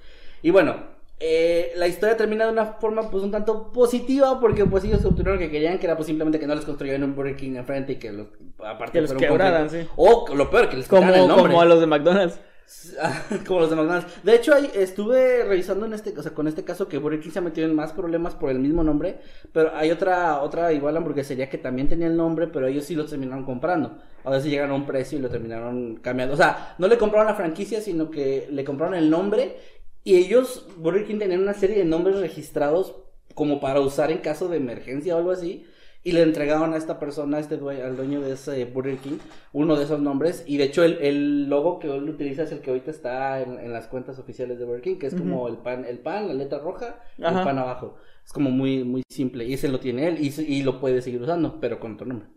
[0.43, 0.77] Y bueno,
[1.21, 5.35] eh, la historia termina de una forma pues un tanto positiva, porque pues ellos obtuvieron
[5.35, 7.93] lo que querían, que era pues simplemente que no les construyeran un Burger King enfrente
[7.93, 8.27] y que los,
[8.65, 9.87] aparte Que los quebraran, sí.
[9.97, 11.53] O lo peor, que les como, quitaran el nombre.
[11.53, 12.41] como a los de McDonald's.
[13.47, 14.25] como los de McDonald's.
[14.25, 17.31] De hecho, ahí estuve revisando en este, o sea, con este caso que Burger King
[17.31, 19.19] se ha metido en más problemas por el mismo nombre,
[19.53, 23.05] pero hay otra, otra igual hamburguesería que también tenía el nombre, pero ellos sí lo
[23.05, 23.99] terminaron comprando.
[24.25, 26.35] A veces llegaron a un precio y lo terminaron cambiando.
[26.35, 29.57] O sea, no le compraron la franquicia, sino que le compraron el nombre
[30.05, 32.97] y ellos, Burger King, tenían una serie de nombres registrados
[33.35, 35.65] como para usar en caso de emergencia o algo así.
[36.07, 39.17] Y le entregaron a esta persona, a este due- al dueño de ese Burger King,
[39.55, 40.45] uno de esos nombres.
[40.47, 43.59] Y de hecho, el, el logo que él utiliza es el que ahorita está en,
[43.59, 46.35] en las cuentas oficiales de Burger King, que es como el pan, el pan, la
[46.35, 47.97] letra roja, y el pan abajo.
[48.23, 49.47] Es como muy, muy simple.
[49.47, 52.29] Y ese lo tiene él y, y lo puede seguir usando, pero con otro nombre.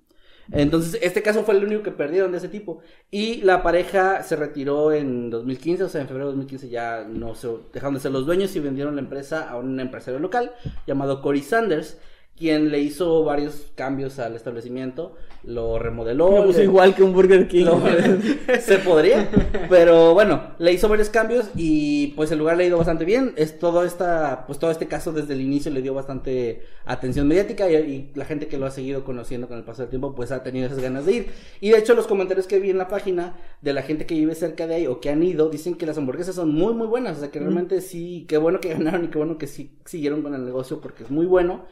[0.51, 2.79] Entonces, este caso fue el único que perdieron de ese tipo.
[3.11, 7.35] Y la pareja se retiró en 2015, o sea, en febrero de 2015 ya no
[7.35, 10.53] se dejaron de ser los dueños y vendieron la empresa a un empresario local
[10.85, 11.97] llamado Cory Sanders,
[12.37, 16.29] quien le hizo varios cambios al establecimiento, lo remodeló.
[16.29, 17.65] No, pues le- igual que un Burger King.
[17.65, 17.81] lo-
[18.61, 19.29] se podría,
[19.69, 23.33] pero bueno, le hizo varios cambios y pues el lugar le ha ido bastante bien.
[23.37, 27.69] Es todo esta, pues todo este caso desde el inicio le dio bastante atención mediática
[27.71, 30.31] y, y la gente que lo ha seguido conociendo con el paso del tiempo pues
[30.31, 31.27] ha tenido esas ganas de ir.
[31.59, 34.35] Y de hecho los comentarios que vi en la página de la gente que vive
[34.35, 37.17] cerca de ahí o que han ido dicen que las hamburguesas son muy muy buenas,
[37.17, 40.21] o sea que realmente sí, qué bueno que ganaron y qué bueno que sí siguieron
[40.21, 41.65] con el negocio porque es muy bueno.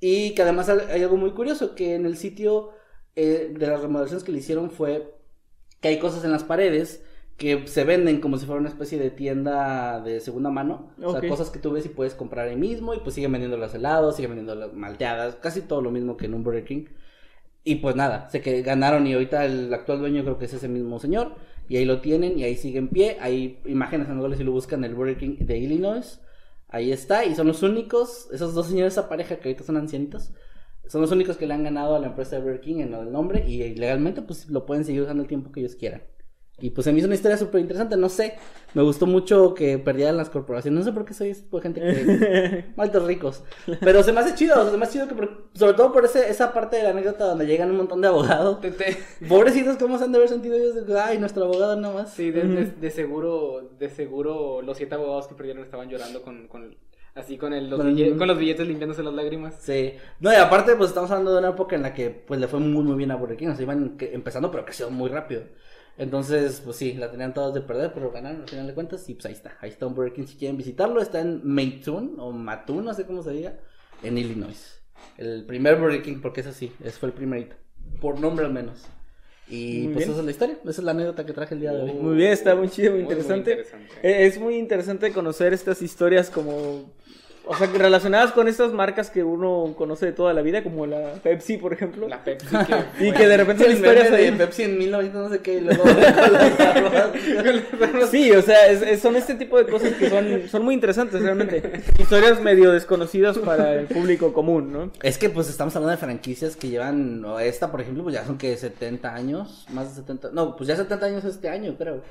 [0.00, 2.70] Y que además hay algo muy curioso, que en el sitio
[3.14, 5.14] eh, de las remodelaciones que le hicieron fue
[5.80, 7.02] que hay cosas en las paredes
[7.36, 10.90] que se venden como si fuera una especie de tienda de segunda mano.
[11.02, 13.58] O sea, cosas que tú ves y puedes comprar ahí mismo y pues siguen vendiendo
[13.58, 16.86] los helados, siguen vendiendo las malteadas, casi todo lo mismo que en un Burger King.
[17.62, 20.68] Y pues nada, sé que ganaron y ahorita el actual dueño creo que es ese
[20.68, 21.34] mismo señor.
[21.68, 23.18] Y ahí lo tienen y ahí sigue en pie.
[23.20, 26.20] Hay imágenes en si lo buscan el Burger King de Illinois.
[26.68, 30.32] Ahí está y son los únicos, esos dos señores, esa pareja que ahorita son ancianitos.
[30.88, 33.10] Son los únicos que le han ganado a la empresa de Burger King en el
[33.10, 36.02] nombre y legalmente pues lo pueden seguir usando el tiempo que ellos quieran.
[36.58, 38.34] Y pues se me hizo una historia súper interesante, no sé,
[38.72, 41.62] me gustó mucho que perdieran las corporaciones, no sé por qué soy ese tipo de
[41.64, 42.64] gente que...
[42.76, 43.44] malditos ricos,
[43.80, 46.30] pero se me hace chido, se me hace chido que por- sobre todo por ese,
[46.30, 48.62] esa parte de la anécdota donde llegan un montón de abogados.
[48.62, 48.96] Te- te-
[49.28, 50.86] Pobrecitos, ¿cómo se han de haber sentido ellos?
[50.86, 52.14] De, Ay, nuestro abogado nada más.
[52.14, 56.48] Sí, de, de- de seguro, de seguro los siete abogados que perdieron estaban llorando con,
[56.48, 56.74] con
[57.14, 59.56] así con, el, los Con el- bille- con los billetes limpiándose las lágrimas.
[59.60, 59.92] Sí.
[60.20, 62.60] No, y aparte, pues estamos hablando de una época en la que pues le fue
[62.60, 63.48] muy, muy bien a Burger King.
[63.48, 65.42] O sea, iban que- empezando, pero creció muy rápido.
[65.98, 69.08] Entonces, pues sí, la tenían todos de perder, pero ganaron al final de cuentas.
[69.08, 69.56] Y pues ahí está.
[69.60, 71.00] Ahí está un Burger King si quieren visitarlo.
[71.00, 73.56] Está en Mattoon, o Mattoon, no sé cómo se diga,
[74.02, 74.80] en Illinois.
[75.16, 76.72] El primer Burger King, porque es así.
[76.80, 77.56] Ese fue el primerito.
[78.00, 78.84] Por nombre al menos.
[79.48, 80.10] Y Muy pues bien.
[80.10, 80.58] esa es la historia.
[80.62, 81.92] Esa es la anécdota que traje el día de hoy.
[81.92, 83.50] Muy bien, está muy chido, muy Muy, muy interesante.
[83.52, 83.94] interesante.
[84.02, 86.92] Eh, Es muy interesante conocer estas historias como...
[87.48, 90.84] O sea, que relacionadas con estas marcas que uno conoce de toda la vida, como
[90.86, 92.08] la Pepsi, por ejemplo.
[92.08, 92.74] La Pepsi que...
[93.08, 94.30] Y que de repente son historias de ahí.
[94.32, 95.84] Pepsi en 1900 no sé qué y luego.
[98.10, 101.20] Sí, o sea, es- es- son este tipo de cosas que son, son muy interesantes
[101.22, 101.82] realmente.
[101.98, 104.90] Historias medio desconocidas para el público común, ¿no?
[105.02, 108.24] Es que pues estamos hablando de franquicias que llevan, o esta por ejemplo, pues ya
[108.24, 112.02] son que 70 años, más de 70, no, pues ya 70 años este año creo,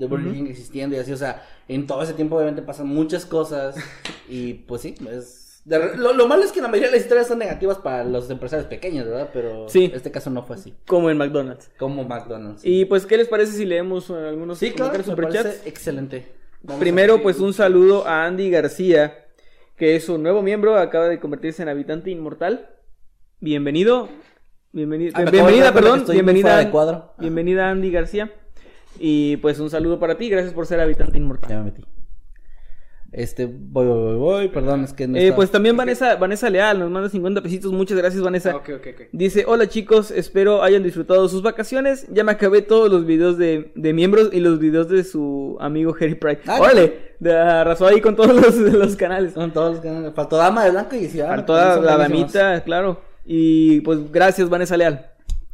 [0.00, 3.24] de Burger King existiendo y así, o sea, en todo ese tiempo obviamente pasan muchas
[3.26, 3.76] cosas
[4.28, 5.60] y pues sí, es...
[5.64, 8.28] de lo, lo malo es que la mayoría de las historias son negativas para los
[8.30, 9.30] empresarios pequeños, ¿verdad?
[9.32, 9.90] Pero Sí.
[9.94, 11.70] este caso no fue así, Como en McDonald's.
[11.78, 12.62] como McDonald's.
[12.64, 15.66] Y pues, ¿qué les parece si leemos eh, algunos sí, claro, superchats?
[15.66, 16.32] excelente.
[16.62, 19.26] Vamos Primero, pues un saludo a Andy García,
[19.76, 22.68] que es un nuevo miembro, acaba de convertirse en habitante inmortal.
[23.40, 24.08] Bienvenido.
[24.72, 25.12] Bienvenido.
[25.16, 26.04] Ah, bienvenida, perdón.
[26.08, 26.58] Bienvenida.
[26.58, 27.12] de cuadro.
[27.18, 28.30] Bienvenida Andy García.
[28.98, 31.48] Y pues un saludo para ti, gracias por ser habitante inmortal.
[31.50, 31.82] Ya me metí.
[33.12, 36.48] Este, voy, voy, voy, voy, perdón, es que no Eh, está- pues también Vanessa, Vanessa
[36.48, 38.54] Leal nos manda 50 pesitos, muchas gracias Vanessa.
[38.54, 39.00] Ok, ok, ok.
[39.10, 42.06] Dice, hola chicos, espero hayan disfrutado sus vacaciones.
[42.12, 45.92] Ya me acabé todos los videos de, de miembros y los videos de su amigo
[46.00, 46.42] Harry Pride.
[46.46, 49.32] Ah, Órale, de- arrasó ahí con todos los, los canales.
[49.32, 50.12] Son todos los canales.
[50.14, 51.30] Faltó Dama de Blanco y Ciudad.
[51.30, 53.00] Para toda la damita, claro.
[53.24, 55.09] Y pues gracias Vanessa Leal.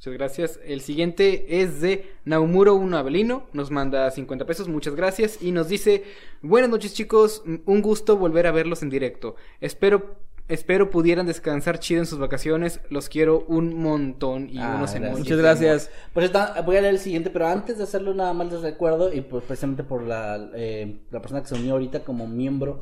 [0.06, 0.60] Muchas gracias.
[0.64, 3.46] El siguiente es de Naumuro Uno Avelino.
[3.52, 4.68] Nos manda 50 pesos.
[4.68, 5.42] Muchas gracias.
[5.42, 6.04] Y nos dice:
[6.42, 7.42] Buenas noches, chicos.
[7.64, 9.34] Un gusto volver a verlos en directo.
[9.60, 10.14] Espero.
[10.48, 12.78] Espero pudieran descansar chido en sus vacaciones.
[12.88, 14.48] Los quiero un montón.
[14.48, 15.02] Y Ah, unos gracias.
[15.02, 15.18] emojis.
[15.18, 15.90] Muchas gracias.
[16.12, 19.12] Pues está, voy a leer el siguiente, pero antes de hacerlo nada más les recuerdo,
[19.12, 22.78] y pues precisamente por la, eh, la persona que se unió ahorita como miembro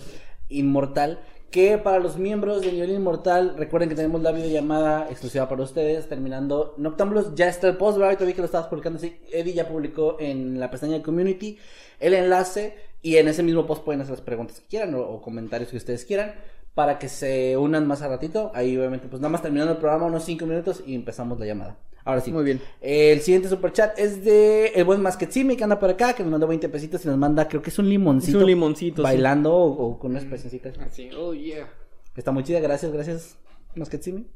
[0.50, 1.20] inmortal,
[1.54, 6.08] que para los miembros de Nivel Inmortal, recuerden que tenemos la videollamada exclusiva para ustedes,
[6.08, 8.08] terminando Noctámbulos, ya está el post, ¿verdad?
[8.08, 11.56] Ahorita vi que lo estabas publicando, sí, Eddie ya publicó en la pestaña de Community
[12.00, 15.70] el enlace, y en ese mismo post pueden hacer las preguntas que quieran, o comentarios
[15.70, 16.34] que ustedes quieran,
[16.74, 20.06] para que se unan más a ratito, ahí obviamente pues nada más terminando el programa,
[20.06, 21.78] unos 5 minutos, y empezamos la llamada.
[22.04, 22.32] Ahora sí.
[22.32, 22.60] Muy bien.
[22.80, 26.46] El siguiente superchat es de el buen Masquetsimi que anda por acá, que nos mandó
[26.46, 28.38] 20 pesitos y nos manda, creo que es un limoncito.
[28.38, 29.02] Es un limoncito, sí.
[29.02, 30.78] Bailando o, o con unas pesitas.
[30.78, 31.66] Así, oh yeah.
[32.14, 33.38] Está muy chida, gracias, gracias,
[33.74, 34.26] Masquetsimi.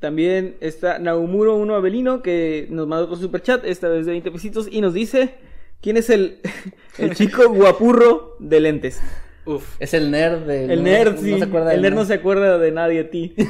[0.00, 4.68] También está Naumuro Uno Avelino que nos mandó otro superchat, esta vez de 20 pesitos,
[4.70, 5.34] y nos dice
[5.80, 6.40] quién es el,
[6.98, 9.00] el chico guapurro de lentes.
[9.46, 9.76] Uf.
[9.78, 10.64] Es el nerd de...
[10.72, 11.32] El nerd, sí.
[11.32, 13.34] No se acuerda el del nerd no se acuerda de nadie a ti.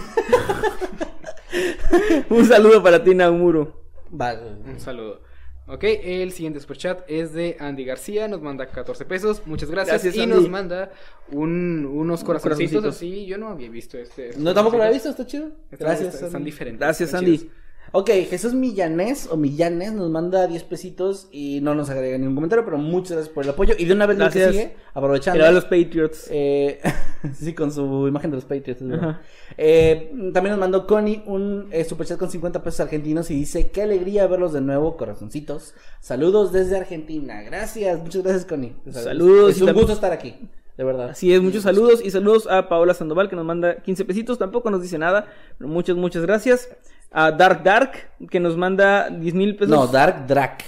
[2.30, 3.84] Un saludo para ti, Naumuro.
[4.10, 4.40] Vale.
[4.66, 5.22] Un saludo.
[5.66, 10.14] Ok, el siguiente superchat es de Andy García, nos manda 14 pesos, muchas gracias, Gracias,
[10.16, 10.34] y Andy.
[10.34, 10.92] nos manda
[11.30, 12.96] un- unos corazoncitos corazoncitos.
[12.96, 14.32] así, yo no había visto este.
[14.36, 15.46] No, tampoco lo había visto, está chido.
[15.70, 16.14] Están- Gracias.
[16.16, 16.44] están, Andy.
[16.44, 16.80] diferentes.
[16.80, 17.38] Gracias, Andy.
[17.38, 17.52] chidos.
[17.96, 22.64] Ok, Jesús Millanés o Millanes nos manda 10 pesitos y no nos agrega ningún comentario,
[22.64, 23.74] pero muchas gracias por el apoyo.
[23.78, 25.44] Y de una vez lo que sigue, aprovechando.
[25.44, 26.26] A los Patriots.
[26.28, 26.80] Eh,
[27.38, 28.82] sí, con su imagen de los Patriots.
[28.82, 29.20] Ajá.
[29.56, 33.82] Eh, también nos mandó Connie un eh, superchat con 50 pesos argentinos y dice: Qué
[33.82, 35.74] alegría verlos de nuevo, corazoncitos.
[36.00, 37.42] Saludos desde Argentina.
[37.42, 38.74] Gracias, muchas gracias, Connie.
[38.90, 40.34] Saludos Es un gusto estar aquí,
[40.76, 41.10] de verdad.
[41.10, 44.68] Así es, muchos saludos y saludos a Paola Sandoval que nos manda 15 pesitos, tampoco
[44.68, 45.28] nos dice nada,
[45.58, 46.68] pero muchas, muchas gracias.
[47.16, 47.92] A Dark Dark
[48.28, 49.70] que nos manda 10 mil pesos.
[49.74, 50.64] No, Dark Drac.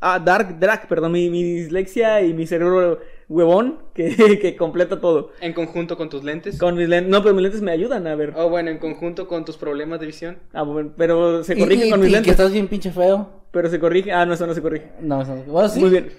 [0.00, 5.30] Ah, Dark Dark, perdón, mi, mi dislexia y mi cerebro huevón que, que completa todo.
[5.40, 6.58] En conjunto con tus lentes.
[6.58, 8.34] Con mis lentes, no, pero mis lentes me ayudan a ver.
[8.36, 10.38] Oh, bueno, en conjunto con tus problemas de visión.
[10.52, 12.30] Ah, bueno, pero se Y- corrige y- con mis y que lentes.
[12.32, 13.30] estás bien pinche feo.
[13.50, 14.12] Pero se corrige.
[14.12, 14.92] Ah, no, eso no se corrige.
[15.00, 15.80] No, eso no- bueno, sí.
[15.80, 16.10] Muy bien.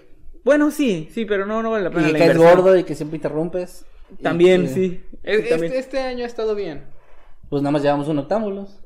[0.44, 2.84] Bueno, sí, sí, pero no, no vale la pena Y la que caes gordo y
[2.84, 3.86] que siempre interrumpes.
[4.18, 5.02] Y También, que- sí.
[5.22, 5.74] Es- Sí, también.
[5.74, 6.84] este, este año ha estado bien.
[7.50, 8.80] Pues nada más llevamos un octámbulos.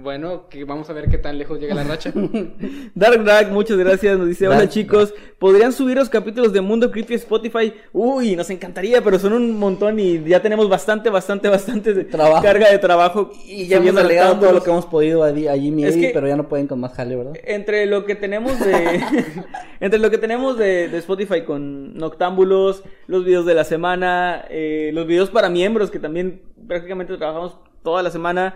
[0.00, 2.12] Bueno, que vamos a ver qué tan lejos llega la racha.
[2.94, 4.16] Dark Drag, muchas gracias.
[4.16, 7.74] Nos dice: Hola chicos, ¿podrían subir los capítulos de Mundo Creepy Spotify?
[7.92, 12.44] Uy, nos encantaría, pero son un montón y ya tenemos bastante, bastante, bastante de Trabajo.
[12.44, 13.32] carga de trabajo.
[13.44, 15.94] Y ya hemos delegado todo lo que hemos podido a, Di- a Jimmy y Es
[15.96, 17.32] Eddie, que- pero ya no pueden con más jale, ¿verdad?
[17.44, 19.00] Entre lo que tenemos de
[19.80, 24.92] entre lo que tenemos de, de Spotify con Noctámbulos, los videos de la semana, eh,
[24.94, 28.54] los videos para miembros que también prácticamente trabajamos toda la semana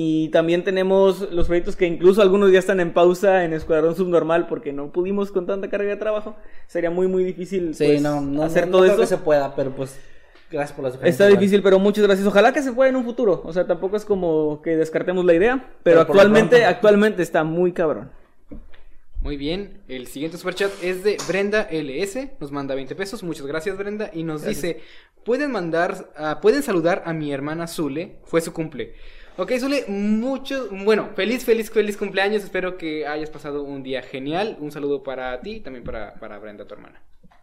[0.00, 4.46] y también tenemos los proyectos que incluso algunos ya están en pausa en Escuadrón Subnormal
[4.46, 6.36] porque no pudimos con tanta carga de trabajo.
[6.68, 9.00] Sería muy muy difícil Sí, pues, no, no, hacer no, todo no eso.
[9.00, 9.98] que se pueda, pero pues
[10.52, 11.26] gracias por la sugerencia.
[11.26, 12.28] Está difícil, pero muchas gracias.
[12.28, 13.42] Ojalá que se pueda en un futuro.
[13.44, 16.68] O sea, tampoco es como que descartemos la idea, pero, actualmente pronto.
[16.68, 18.12] actualmente está muy cabrón.
[19.20, 23.76] Muy bien, el siguiente superchat es de Brenda LS, nos manda 20 pesos, muchas gracias
[23.76, 24.80] Brenda, y nos dice,
[25.24, 28.94] pueden mandar, ah, pueden saludar a mi hermana Zule, fue su cumple.
[29.40, 34.56] Ok, Zule, mucho, bueno, feliz, feliz, feliz cumpleaños, espero que hayas pasado un día genial,
[34.60, 37.00] un saludo para ti y también para, para Brenda, tu hermana.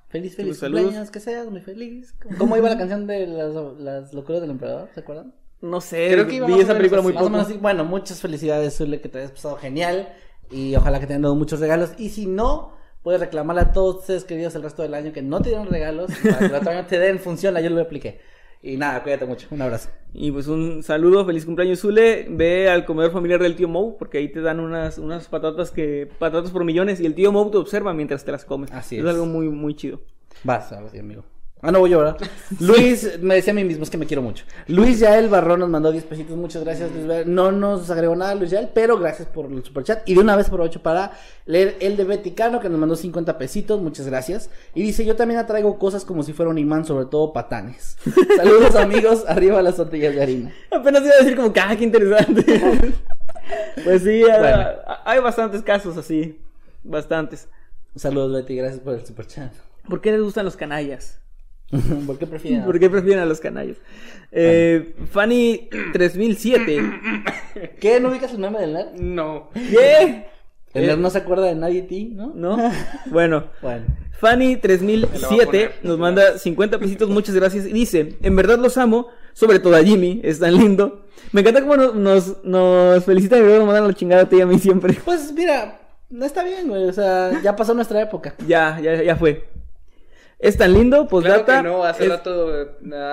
[0.09, 0.81] Feliz, feliz Saludos.
[0.83, 2.13] cumpleaños, que seas muy feliz.
[2.37, 4.89] ¿Cómo iba la canción de las, las locuras del emperador?
[4.93, 5.33] ¿Se acuerdan?
[5.61, 7.05] No sé, Creo que iba vi esa película así.
[7.07, 7.31] muy Más o poco.
[7.31, 7.57] menos así.
[7.57, 10.13] Bueno, muchas felicidades, Zule, que te hayas pasado genial.
[10.51, 11.91] Y ojalá que te hayan dado muchos regalos.
[11.97, 12.73] Y si no,
[13.03, 16.11] puedes reclamarle a todos ustedes queridos el resto del año que no te dieron regalos.
[16.23, 18.19] Para que el otro año te den función, yo lo apliqué.
[18.61, 19.47] Y nada, cuídate mucho.
[19.51, 19.89] Un abrazo.
[20.13, 24.17] Y pues un saludo, feliz cumpleaños Zule, ve al comedor familiar del tío Mou, porque
[24.17, 27.57] ahí te dan unas, unas patatas que, patatas por millones, y el tío Mou te
[27.57, 28.71] observa mientras te las comes.
[28.71, 29.03] Así es.
[29.03, 29.09] es.
[29.09, 29.99] algo muy, muy chido.
[30.43, 31.25] Vas, ahora sí, amigo.
[31.61, 32.17] Ah, no voy yo, ¿verdad?
[32.59, 34.45] Luis, me decía a mí mismo, es que me quiero mucho.
[34.67, 36.91] Luis Yael Barrón nos mandó 10 pesitos, muchas gracias.
[36.91, 37.33] Luis Yael.
[37.33, 40.07] No nos agregó nada Luis Yael, pero gracias por el superchat.
[40.07, 41.13] Y de una vez aprovecho para
[41.45, 44.51] leer el de Beticano, que nos mandó 50 pesitos, muchas gracias.
[44.75, 47.97] Y dice, yo también atraigo cosas como si fuera un imán, sobre todo patanes.
[48.37, 50.53] Saludos amigos, arriba las tortillas de harina.
[50.71, 52.43] Apenas iba a decir como que, ah, qué interesante.
[53.83, 54.65] pues sí, ah, Bueno.
[54.85, 56.39] ah, hay bastantes casos así,
[56.83, 57.47] bastantes.
[57.95, 59.51] Saludos Betty, gracias por el superchat.
[59.89, 61.21] ¿Por qué les gustan los canallas?
[62.05, 62.63] ¿Por qué prefieren?
[62.65, 63.77] ¿Por qué prefieren a los canallas?
[64.31, 66.81] Eh, Fanny 3007.
[67.79, 67.99] ¿Qué?
[67.99, 68.93] ¿No ubicas el nombre del nerd?
[68.99, 69.49] No.
[69.53, 70.25] ¿Qué?
[70.73, 72.33] El nerd no se acuerda de nadie de ti, ¿no?
[72.35, 72.57] ¿No?
[73.11, 73.45] Bueno.
[73.61, 73.85] Bueno.
[74.19, 75.71] Fanny Me lo va a 3007 poner.
[75.83, 77.65] nos manda 50 pesitos, muchas gracias.
[77.65, 81.05] Y dice, en verdad los amo, sobre todo a Jimmy, es tan lindo.
[81.31, 84.37] Me encanta cómo nos, nos, nos felicitan y luego nos mandan la chingada a ti
[84.37, 84.93] y a mí siempre.
[85.03, 86.85] Pues mira, no está bien, güey.
[86.85, 88.35] O sea, ya pasó nuestra época.
[88.47, 89.45] Ya, ya, ya fue.
[90.47, 91.57] Es tan lindo, pues Claro data.
[91.61, 92.51] que no, hace es- rato,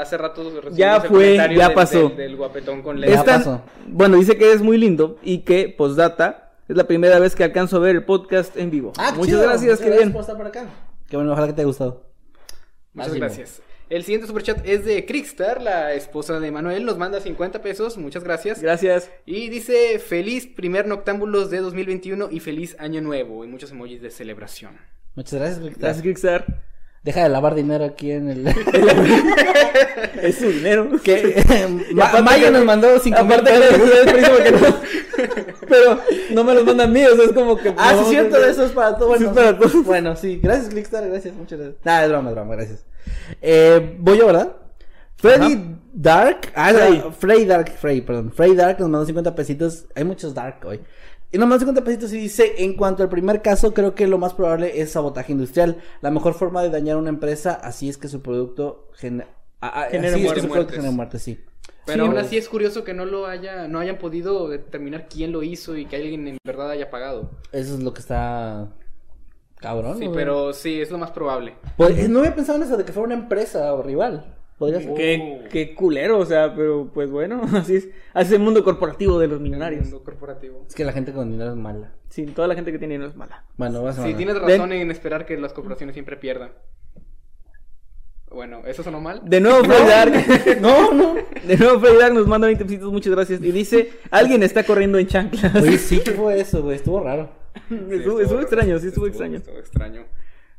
[0.00, 2.08] hace rato recibimos Ya fue, ya del- pasó.
[2.08, 3.24] Del, del guapetón con lentes.
[3.24, 3.62] tan- pasó.
[3.86, 7.76] Bueno, dice que es muy lindo y que, postdata, es la primera vez que alcanzo
[7.76, 8.92] a ver el podcast en vivo.
[8.98, 9.42] Ah, qué Muchas chido.
[9.42, 10.12] gracias, Muchas qué bien.
[10.12, 10.66] por estar por acá.
[11.08, 12.04] Qué bueno, ojalá que te haya gustado.
[12.94, 13.18] Muchas Máximo.
[13.18, 13.62] gracias.
[13.90, 18.24] El siguiente superchat es de Crickstar, la esposa de Manuel, nos manda 50 pesos, muchas
[18.24, 18.62] gracias.
[18.62, 19.10] Gracias.
[19.26, 24.10] Y dice, feliz primer Noctámbulos de 2021 y feliz año nuevo, y muchos emojis de
[24.10, 24.78] celebración.
[25.14, 25.80] Muchas gracias, Víctor.
[25.82, 26.62] Gracias, Kickstar.
[27.02, 28.46] Deja de lavar dinero aquí en el.
[30.22, 30.88] Es su dinero.
[31.02, 31.42] que
[31.94, 34.74] Ma- aparte Mayo nos mandó 5 mil pesos.
[35.68, 35.98] Pero
[36.32, 37.74] no me los mandan míos, es como que.
[37.76, 39.18] Ah, sí, cierto, eso es para todos.
[39.18, 39.84] Sí, Bueno, para todos.
[39.84, 40.38] bueno, sí.
[40.42, 41.84] Gracias, Clickstar, gracias, muchas gracias.
[41.84, 42.84] Nada, es broma, es broma, gracias.
[43.40, 44.52] Eh, voy yo, ¿verdad?
[45.16, 46.52] Freddy Dark.
[46.54, 47.02] Ah, Frey.
[47.18, 48.32] Frey Dark, Frey, perdón.
[48.32, 49.86] Frey Dark nos mandó 50 pesitos.
[49.94, 50.80] Hay muchos Dark hoy.
[51.32, 54.34] Y mandó 50 pesitos y dice, en cuanto al primer caso, creo que lo más
[54.34, 55.78] probable es sabotaje industrial.
[56.02, 60.46] La mejor forma de dañar a una empresa, así es que su producto es que
[60.48, 60.76] muertes.
[60.76, 61.40] genera muerte, sí.
[61.86, 65.32] Pero Sí, aún así es curioso que no lo haya, no hayan podido determinar quién
[65.32, 67.30] lo hizo y que alguien en verdad haya pagado.
[67.50, 68.68] Eso es lo que está...
[69.56, 69.98] Cabrón.
[69.98, 71.54] Sí, pero sí, es lo más probable.
[71.76, 74.36] Pues, eh, no había pensado en eso de que fuera una empresa o rival.
[74.70, 74.94] Ser.
[74.94, 77.88] Qué, qué culero, o sea, pero pues bueno, así es.
[78.14, 79.82] Así es el mundo corporativo de los millonarios.
[79.84, 80.64] Mundo corporativo.
[80.68, 81.92] Es que la gente con dinero es mala.
[82.08, 83.44] Sí, toda la gente que tiene dinero es mala.
[83.56, 84.16] Bueno, vas a Sí, mandar.
[84.18, 86.52] tienes razón en esperar que las corporaciones siempre pierdan.
[88.30, 89.20] Bueno, ¿eso sonó mal?
[89.24, 90.12] De nuevo Freddy Dark.
[90.60, 91.14] No, no.
[91.46, 93.40] De nuevo Freddy Dark nos manda 20 pesitos, muchas gracias.
[93.42, 95.54] Y dice, alguien está corriendo en chanclas.
[95.54, 96.76] Oye, sí que fue eso, güey.
[96.76, 97.28] Estuvo raro.
[97.90, 99.36] estuvo, estuvo extraño, sí estuvo extraño.
[99.36, 100.04] Estuvo extraño.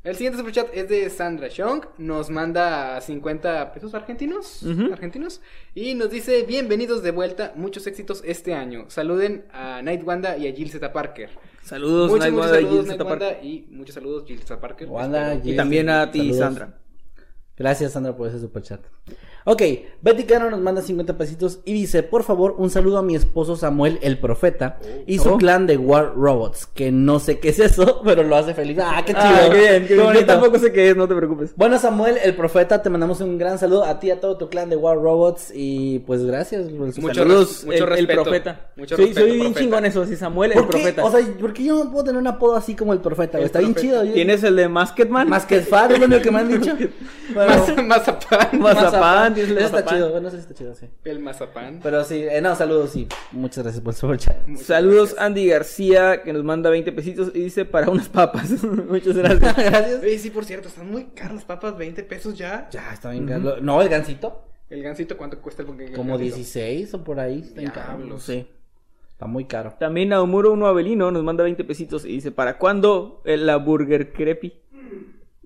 [0.03, 1.85] El siguiente superchat es de Sandra Shong.
[1.97, 4.61] Nos manda 50 pesos argentinos.
[4.91, 5.39] Argentinos.
[5.73, 7.53] Y nos dice: Bienvenidos de vuelta.
[7.55, 8.85] Muchos éxitos este año.
[8.89, 10.91] Saluden a Night Wanda y a Jill Z.
[10.91, 11.29] Parker.
[11.61, 13.45] Saludos, muchos, Night muchos Wanda y saludos, Jill Night Zeta Wanda, Parker.
[13.45, 14.59] y muchos saludos, Jill Z.
[14.59, 14.87] Parker.
[14.89, 16.37] Wanda, Y también a ti, Saludos.
[16.37, 16.77] Sandra.
[17.55, 18.81] Gracias, Sandra, por ese superchat.
[19.45, 19.61] Ok,
[20.01, 23.55] Betty Cano nos manda 50 pesitos y dice, por favor, un saludo a mi esposo
[23.55, 25.37] Samuel, el profeta, y su Oh.
[25.37, 28.77] clan de War Robots, que no sé qué es eso, pero lo hace feliz.
[28.81, 29.25] Ah, qué chido.
[29.25, 30.13] Ah, qué bien, qué bien.
[30.13, 31.53] Yo tampoco sé qué es, no te preocupes.
[31.55, 34.49] Bueno, Samuel, el profeta, te mandamos un gran saludo a ti y a todo tu
[34.49, 36.63] clan de War Robots y pues gracias.
[36.69, 38.23] por el Mucho Saludos, mucho el, el respeto.
[38.23, 38.71] profeta.
[38.77, 41.03] Mucho soy, respeto, soy bien chingón eso, sí, Samuel, el profeta.
[41.03, 43.37] O sea, ¿por qué yo no puedo tener un apodo así como el profeta?
[43.39, 44.03] El Está bien chido.
[44.05, 45.31] yo- ¿Tienes el de Masketman?
[45.49, 46.73] El far, es lo único que me han dicho.
[47.33, 47.53] Bueno,
[47.87, 48.59] mazapán.
[48.59, 49.95] Mazapán, el Eso está mazapán.
[49.95, 50.87] chido, bueno, eso está chido, sí.
[51.03, 51.79] El mazapán.
[51.83, 54.47] Pero sí, eh, no, saludos y muchas gracias por el super chat.
[54.47, 55.25] Muchas Saludos gracias.
[55.25, 58.49] Andy García, que nos manda 20 pesitos y dice para unas papas.
[58.89, 59.55] Muchas gracias.
[59.55, 60.01] gracias.
[60.01, 62.67] Oye, sí, por cierto, están muy caras las papas, 20 pesos ya.
[62.71, 63.57] Ya, está bien caro.
[63.61, 66.17] No, el gancito, El gancito, ¿cuánto cuesta el como gansito?
[66.17, 67.39] 16 o por ahí.
[67.39, 67.97] Está, caro.
[67.97, 68.23] Diablos.
[68.23, 68.47] Sí.
[69.11, 69.75] está muy caro.
[69.79, 74.11] También Naumuro Uno Avelino nos manda 20 pesitos y dice, ¿para cuándo eh, la Burger
[74.13, 74.53] Crepi?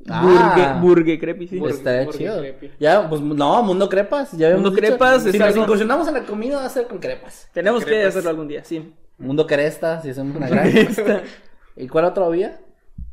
[0.09, 0.79] Ah.
[0.81, 1.59] Burger, burger Crepi, sí.
[1.59, 2.39] Pues está Burger chido.
[2.39, 2.71] creepy.
[2.79, 4.31] Ya, pues no, Mundo Crepas.
[4.33, 4.81] Ya Mundo dicho.
[4.81, 7.49] Crepas, Si nos incursionamos en la comida, va a ser con crepas.
[7.53, 8.93] Tenemos que hacerlo algún día, sí.
[9.17, 10.71] Mundo Cresta, si hacemos una gran.
[11.75, 12.59] ¿Y cuál otro había?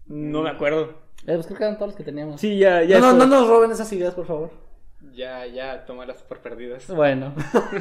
[0.07, 1.05] No me acuerdo.
[1.27, 2.41] Eh, pues creo que eran todos los que teníamos.
[2.41, 3.01] Sí, ya, ya.
[3.01, 4.51] no, no, no nos roben esas ideas, por favor.
[5.15, 6.87] Ya, ya, tómalas por perdidas.
[6.89, 7.35] Bueno.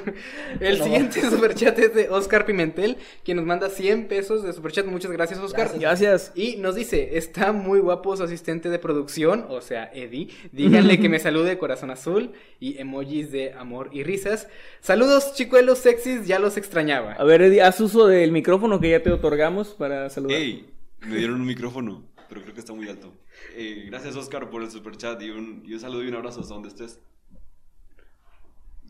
[0.60, 0.84] El No.
[0.84, 4.86] siguiente superchat es de Oscar Pimentel, quien nos manda 100 pesos de superchat.
[4.86, 5.72] Muchas gracias, Oscar.
[5.80, 6.32] Gracias.
[6.36, 10.30] Y nos dice, está muy guapo su asistente de producción, o sea, Eddie.
[10.52, 14.48] Díganle que me salude, corazón azul, y emojis de amor y risas.
[14.80, 17.14] Saludos, chicuelos sexys, ya los extrañaba.
[17.14, 20.38] A ver, Eddie, haz uso del micrófono que ya te otorgamos para saludar.
[20.40, 20.70] Hey,
[21.02, 23.12] me dieron un micrófono, pero creo que está muy alto.
[23.56, 26.42] Eh, gracias, Oscar, por el super chat y un, y un saludo y un abrazo
[26.42, 27.00] hasta donde estés.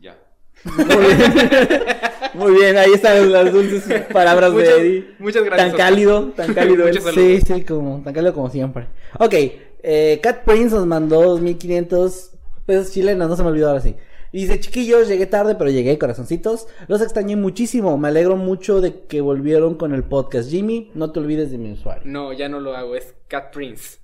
[0.04, 0.18] Ya.
[2.34, 5.04] Muy bien, ahí están las dulces palabras Muchas- de Eddie.
[5.18, 6.86] muchas gracias, Tan cálido, tan cálido.
[7.12, 8.88] Sí, sí, como, tan cálido como siempre.
[9.18, 9.34] Ok,
[9.82, 12.32] eh, Cat Prince nos mandó 2500
[12.66, 13.96] pesos chilenos, no se me olvidó ahora sí.
[14.32, 16.66] Dice, chiquillos, llegué tarde, pero llegué, corazoncitos.
[16.88, 17.96] Los extrañé muchísimo.
[17.98, 20.50] Me alegro mucho de que volvieron con el podcast.
[20.50, 22.02] Jimmy, no te olvides de mi usuario.
[22.06, 23.98] No, ya no lo hago, es Cat Prince.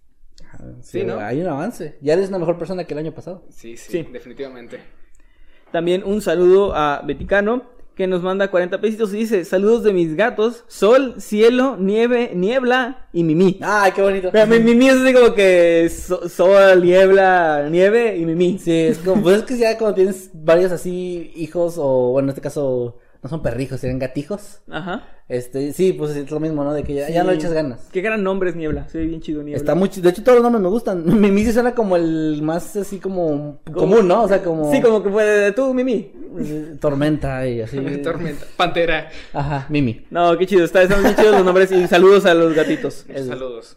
[0.83, 1.19] Sí, Sí, ¿no?
[1.19, 1.99] Hay un avance.
[2.01, 3.43] Ya eres una mejor persona que el año pasado.
[3.51, 4.09] Sí, sí, Sí.
[4.13, 4.79] definitivamente.
[5.73, 7.63] También un saludo a Beticano,
[7.95, 13.07] que nos manda 40 pesitos y dice, saludos de mis gatos, sol, cielo, nieve, niebla
[13.13, 13.59] y Mimi.
[13.63, 14.31] Ay, qué bonito.
[14.33, 18.59] Pero mi- Mimi es así como que so- sol, niebla, nieve y Mimi.
[18.59, 22.31] Sí, es como, pues es que ya cuando tienes varios así hijos, o bueno, en
[22.31, 24.61] este caso, no son perrijos, serían gatijos.
[24.71, 25.07] Ajá.
[25.29, 26.73] Este, sí, pues es lo mismo, ¿no?
[26.75, 27.89] De que ya, ya no le echas ganas.
[27.93, 29.59] Qué gran nombre es Niebla, se ve bien chido Niebla.
[29.59, 31.05] Está muy De hecho, todos los nombres me gustan.
[31.21, 34.25] Mimi sí suena como el más así como común, ¿no?
[34.25, 34.71] O sea, como.
[34.73, 36.13] Sí, como que fue de tú, Mimi.
[36.41, 37.77] eh, Tormenta y así.
[38.03, 38.45] Tormenta.
[38.57, 39.09] Pantera.
[39.33, 40.07] Ajá, Mimi.
[40.11, 43.05] No, qué chido, está- están bien chidos los nombres y saludos a los gatitos.
[43.09, 43.77] Muchos saludos.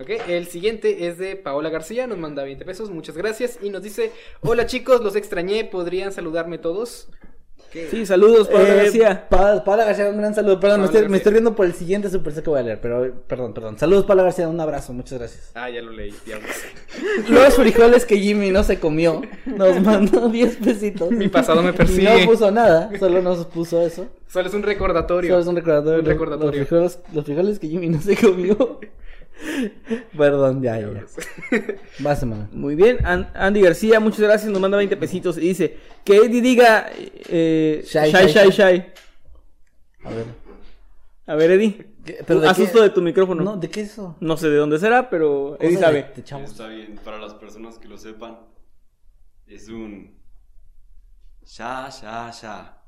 [0.00, 3.58] Ok, el siguiente es de Paola García, nos manda 20 pesos, muchas gracias.
[3.62, 7.10] Y nos dice, hola chicos, los extrañé, ¿podrían saludarme todos?
[7.70, 7.88] ¿Qué?
[7.90, 9.28] Sí, saludos, Pablo Eh, García.
[9.28, 10.58] Pa- Paola García, un gran saludo.
[10.58, 12.80] Perdón, me Paola estoy, me estoy viendo por el siguiente super que voy a leer,
[12.80, 13.78] pero perdón, perdón.
[13.78, 15.52] Saludos, Paola García, un abrazo, muchas gracias.
[15.54, 16.50] Ah, ya lo leí, diablos.
[17.28, 21.10] Los frijoles que Jimmy no se comió, nos mandó 10 pesitos.
[21.12, 22.24] Mi pasado me Y persigue.
[22.24, 24.06] no puso nada, solo nos puso eso.
[24.28, 25.30] Solo es un recordatorio.
[25.30, 26.00] Solo es un recordatorio.
[26.00, 26.60] Un recordatorio.
[26.60, 28.80] Los frijoles, los frijoles que Jimmy no se comió.
[30.16, 30.88] Perdón, ya, ya.
[32.06, 32.48] Va, semana.
[32.52, 36.40] Muy bien, An- Andy García, muchas gracias, nos manda 20 pesitos y dice que Eddie
[36.42, 38.50] diga eh, Shy, shy, shy, shy, shy.
[38.50, 38.84] shy.
[40.04, 40.24] A ver.
[41.26, 41.86] A ver, Eddie.
[42.04, 42.46] ¿Qué- pero de
[42.88, 42.94] qué?
[42.94, 43.42] tu micrófono.
[43.44, 44.16] No, No, ¿de qué es eso?
[44.36, 46.12] sé de dónde será, pero Eddie sabe.
[46.24, 46.50] chavos.
[46.50, 48.38] Está bien, para las personas que lo sepan,
[49.46, 50.18] es un...
[51.44, 52.79] Ya, ya, ya.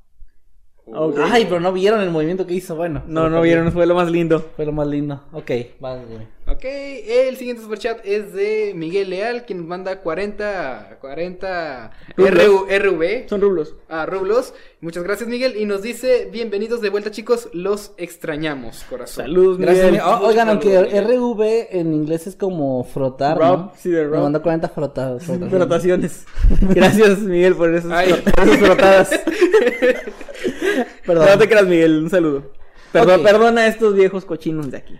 [1.31, 2.75] Ay, pero no vieron el movimiento que hizo.
[2.75, 4.39] Bueno, No, no vieron, fue lo más lindo.
[4.55, 5.23] Fue lo más lindo.
[5.31, 5.49] Ok,
[5.83, 6.27] va, Jimmy.
[6.45, 12.45] Ok, el siguiente superchat es de Miguel Leal, quien nos manda 40, 40 Rublos.
[12.45, 13.29] RU, RV.
[13.29, 13.75] Son rublos.
[13.87, 14.53] a rublos.
[14.81, 15.55] Muchas gracias, Miguel.
[15.57, 17.47] Y nos dice: Bienvenidos de vuelta, chicos.
[17.53, 19.23] Los extrañamos, corazón.
[19.23, 20.01] Saludos, Gracias, Miguel.
[20.03, 20.19] Miguel.
[20.21, 23.71] Oh, oigan, aunque RV en inglés es como frotar, Rob, ¿no?
[23.77, 24.23] sí, de Me Rob.
[24.23, 25.23] mandó 40 frotados.
[25.23, 26.25] Frotaciones.
[26.61, 28.13] Gracias, Miguel, por esas, Ay.
[28.35, 29.11] por esas frotadas.
[31.05, 31.27] Perdón.
[31.29, 32.51] No te creas, Miguel, un saludo.
[32.91, 33.23] Perdón.
[33.23, 34.99] Perdona a estos viejos cochinos de aquí.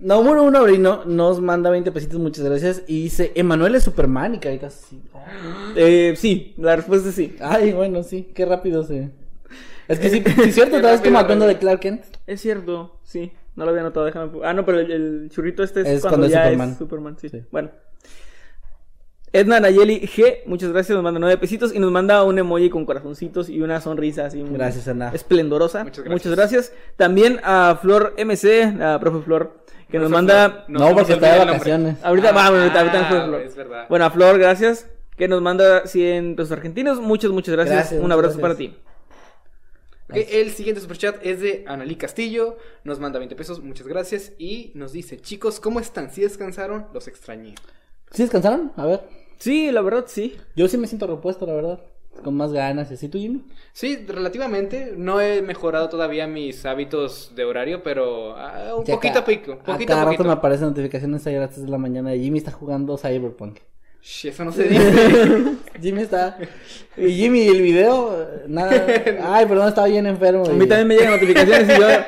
[0.00, 2.82] Nomuro uno Abrino nos manda 20 pesitos, muchas gracias.
[2.86, 5.02] Y dice, Emanuel es Superman y caritas así.
[5.74, 7.36] Eh, sí, la respuesta es sí.
[7.40, 9.10] Ay, bueno, sí, qué rápido se...
[9.88, 12.04] Es que sí, sí es cierto, otra vez como actuando de Clark Kent.
[12.26, 13.32] Es cierto, sí.
[13.56, 14.30] No lo había notado, déjame.
[14.44, 16.70] Ah, no, pero el, el churrito este es, Es cuando, cuando es ya Superman.
[16.70, 17.28] es Superman, sí.
[17.30, 17.42] Sí.
[17.50, 17.70] Bueno.
[19.32, 22.86] Edna Nayeli G, muchas gracias, nos manda nueve pesitos y nos manda un emoji con
[22.86, 24.42] corazoncitos y una sonrisa así.
[24.42, 25.10] Gracias, Edna.
[25.12, 25.84] Esplendorosa.
[25.84, 26.72] Muchas Muchas gracias.
[26.96, 30.50] También a Flor MC, la profe Flor, que nos manda.
[30.50, 30.64] Flor.
[30.68, 31.96] No, nos porque está de vacaciones.
[32.02, 33.40] Ahorita, Ah, va, bueno, ahorita, ahorita ah, Flor.
[33.42, 33.86] es verdad.
[33.88, 34.88] Bueno, a Flor, gracias.
[35.16, 37.00] que nos manda 100 pesos argentinos.
[37.00, 37.76] Muchas, muchas gracias.
[37.76, 38.42] Gracias, Un abrazo gracias.
[38.42, 38.76] para ti.
[40.10, 42.56] El siguiente superchat es de Analí Castillo.
[42.82, 44.32] Nos manda 20 pesos, muchas gracias.
[44.38, 46.10] Y nos dice: Chicos, ¿cómo están?
[46.10, 47.54] Si descansaron, los extrañé.
[48.10, 48.72] ¿Sí descansaron?
[48.76, 49.00] A ver.
[49.38, 50.36] Sí, la verdad, sí.
[50.56, 51.80] Yo sí me siento repuesto, la verdad.
[52.24, 53.08] Con más ganas y así.
[53.08, 53.42] ¿Tú, Jimmy?
[53.72, 54.92] Sí, relativamente.
[54.96, 59.52] No he mejorado todavía mis hábitos de horario, pero ah, un poquito a pico.
[59.52, 60.24] a Poquito cada a rato poquito.
[60.24, 63.58] me aparecen notificaciones ayer a las 3 de la mañana de Jimmy está jugando Cyberpunk.
[64.02, 65.54] Shh, eso no se dice.
[65.80, 66.38] Jimmy está...
[66.96, 68.84] Y Jimmy, el video, nada...
[69.24, 70.44] Ay, perdón, estaba bien enfermo.
[70.46, 71.86] A mí y- también me llegan notificaciones y yo.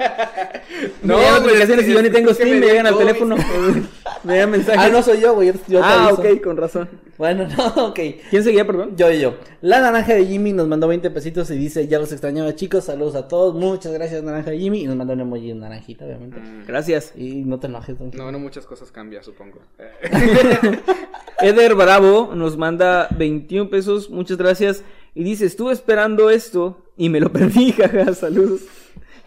[1.02, 3.36] No, me llegan pero notificaciones es- y yo ni tengo Steam, me llegan al teléfono.
[4.24, 4.80] me llegan mensajes.
[4.80, 5.48] Ah, no soy yo, güey.
[5.48, 6.20] yo- te Ah, aviso.
[6.22, 6.88] ok, con razón.
[7.18, 7.98] Bueno, no, ok.
[8.30, 8.96] ¿Quién seguía, perdón?
[8.96, 9.34] Yo y yo.
[9.60, 13.14] La naranja de Jimmy nos mandó 20 pesitos y dice, ya los extrañaba chicos, saludos
[13.14, 14.82] a todos, muchas gracias naranja de Jimmy.
[14.82, 16.38] Y nos mandó un emoji naranjita, obviamente.
[16.66, 17.12] Gracias.
[17.16, 18.24] Y no te enojes, tranquilo.
[18.24, 19.58] No, no muchas cosas cambian, supongo.
[21.40, 24.82] Eder Bravo nos manda 21 pesos, muchas gracias.
[25.14, 28.60] Y dice, estuve esperando esto y me lo perdí, jaja, saludos.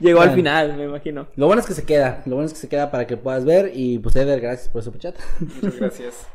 [0.03, 1.27] Llegó al final, me imagino.
[1.37, 3.45] Lo bueno es que se queda, lo bueno es que se queda para que puedas
[3.45, 3.71] ver.
[3.73, 5.15] Y pues Eder, gracias por su chat.
[5.39, 6.27] Muchas gracias.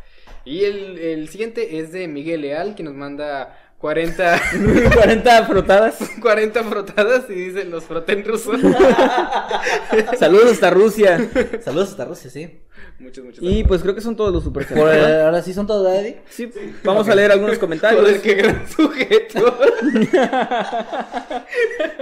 [0.47, 4.41] Y el, el siguiente es de Miguel Leal, que nos manda 40,
[4.93, 5.99] 40 frotadas.
[6.21, 8.61] 40 frotadas y dice los froten rusos.
[10.19, 11.31] Saludos hasta Rusia.
[11.65, 12.59] Saludos hasta Rusia, sí.
[12.99, 13.39] muchos, muchos.
[13.41, 14.81] Y pues creo que son todos los superchats.
[14.81, 15.21] Por, ¿verdad?
[15.21, 16.21] eh, ahora sí son todos, ¿verdad, Eddie?
[16.29, 16.51] Sí,
[16.83, 18.03] vamos a leer algunos comentarios.
[18.03, 19.59] Joder, qué gran sujeto.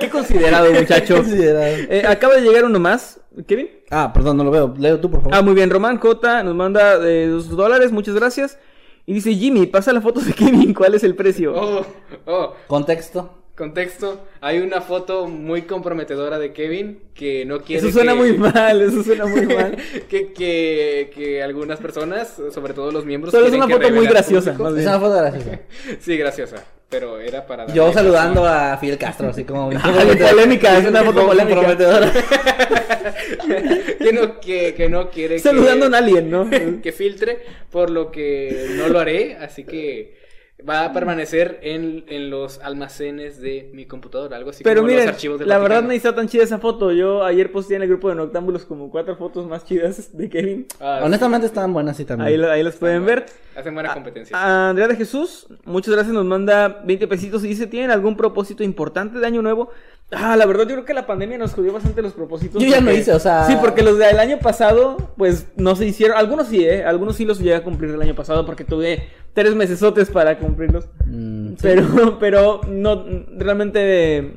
[0.01, 1.17] Qué considerado, muchacho.
[1.17, 1.67] Considerado.
[1.91, 3.21] Eh, acaba de llegar uno más.
[3.47, 3.69] ¿Kevin?
[3.91, 4.75] Ah, perdón, no lo veo.
[4.79, 5.35] Leo tú, por favor.
[5.37, 5.69] Ah, muy bien.
[5.69, 7.93] Román J nos manda de dos dólares.
[7.93, 8.59] Muchas gracias.
[9.07, 10.75] Y dice, Jimmy, pasa la foto de Kevin.
[10.75, 11.55] ¿Cuál es el precio?
[11.55, 11.87] Oh,
[12.27, 13.31] oh, Contexto.
[13.55, 14.21] contexto.
[14.41, 18.83] Hay una foto muy comprometedora de Kevin que no quiere eso suena que- muy mal.
[18.83, 19.77] Eso suena muy mal.
[20.11, 24.53] que, que, que algunas personas, sobre todo los miembros, Solo es una foto muy graciosa,
[24.55, 25.61] más Es una foto graciosa.
[26.01, 26.57] Sí, graciosa.
[26.89, 27.67] Pero era para.
[27.67, 29.71] Yo saludando a Fidel Castro, así como...
[30.31, 31.57] polémica, es una foto polémica.
[31.57, 32.13] comprometedora.
[33.99, 36.49] que, no, que, que no quiere Saludando a que, alien, ¿no?
[36.83, 37.41] que filtre,
[37.71, 40.26] por lo que no lo haré, así que
[40.67, 45.07] va a permanecer en, en los almacenes de mi computadora, algo así Pero como miren,
[45.07, 46.93] los archivos del la verdad no está tan chida esa foto.
[46.93, 50.67] Yo ayer posteé en el grupo de Noctámbulos como cuatro fotos más chidas de Kevin.
[50.81, 52.29] Ah, Honestamente estaban buenas, sí, también.
[52.29, 53.27] Ahí, ahí las pueden ver.
[53.55, 54.37] Hacen buena competencia.
[54.37, 58.63] A Andrea de Jesús, muchas gracias, nos manda 20 pesitos y dice, ¿tienen algún propósito
[58.63, 59.71] importante de año nuevo?
[60.13, 62.63] Ah, la verdad yo creo que la pandemia nos jodió bastante los propósitos.
[62.63, 65.85] Yo ya no hice, o sea- Sí, porque los del año pasado, pues no se
[65.87, 66.17] hicieron.
[66.17, 66.85] Algunos sí, ¿eh?
[66.85, 70.89] Algunos sí los llegué a cumplir el año pasado porque tuve tres mesesotes para cumplirlos.
[71.07, 71.57] Mm, sí.
[71.61, 73.05] Pero, pero no,
[73.37, 74.35] realmente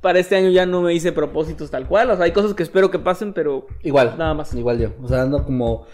[0.00, 2.10] para este año ya no me hice propósitos tal cual.
[2.10, 4.14] O sea, hay cosas que espero que pasen, pero Igual.
[4.16, 4.54] Nada más.
[4.54, 4.90] Igual yo.
[5.02, 5.86] O sea, ando como.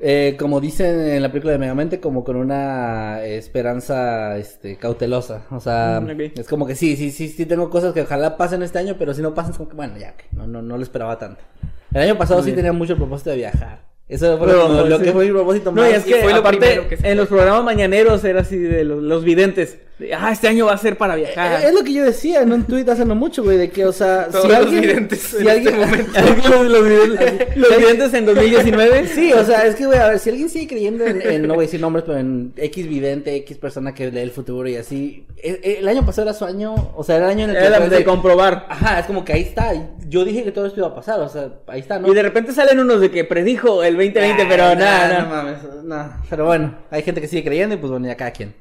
[0.00, 5.46] Eh, como dicen en la película de Megamente, como con una esperanza este, cautelosa.
[5.50, 8.62] O sea, Mm, es como que sí, sí, sí, sí tengo cosas que ojalá pasen
[8.62, 10.82] este año, pero si no pasan, es como que bueno, ya, no, no, no lo
[10.82, 11.42] esperaba tanto.
[11.92, 13.80] El año pasado sí tenía mucho el propósito de viajar.
[14.08, 15.04] Eso fue lo, lo sí.
[15.04, 15.90] que fue mi propósito No, más.
[15.90, 18.84] y es que fue lo aparte que se en los programas mañaneros era así de
[18.84, 19.78] los, los videntes.
[20.16, 21.62] Ah, este año va a ser para viajar.
[21.62, 23.84] Eh, Es lo que yo decía en un tweet hace no mucho, güey, de que,
[23.86, 24.80] o sea, Todos si los alguien.
[24.82, 29.08] videntes si en alguien este los, los videntes, los videntes en 2019.
[29.08, 31.54] Sí, o sea, es que, güey, a ver, si alguien sigue creyendo en, en- no
[31.54, 34.76] voy a decir nombres, pero en X vidente, X persona que lee el futuro y
[34.76, 35.26] así.
[35.42, 37.64] El, el año pasado era su año, o sea, era el año en el que.
[37.66, 38.66] Era de comprobar.
[38.68, 39.72] Ajá, es como que ahí está.
[40.08, 42.08] Yo dije que todo esto iba a pasar, o sea, ahí está, ¿no?
[42.10, 45.28] Y de repente salen unos de que predijo el 2020, Ah, pero nah, nada, No
[45.28, 46.12] mames, no.
[46.30, 48.54] Pero bueno, hay gente que sigue creyendo y pues bueno, ya cada quien.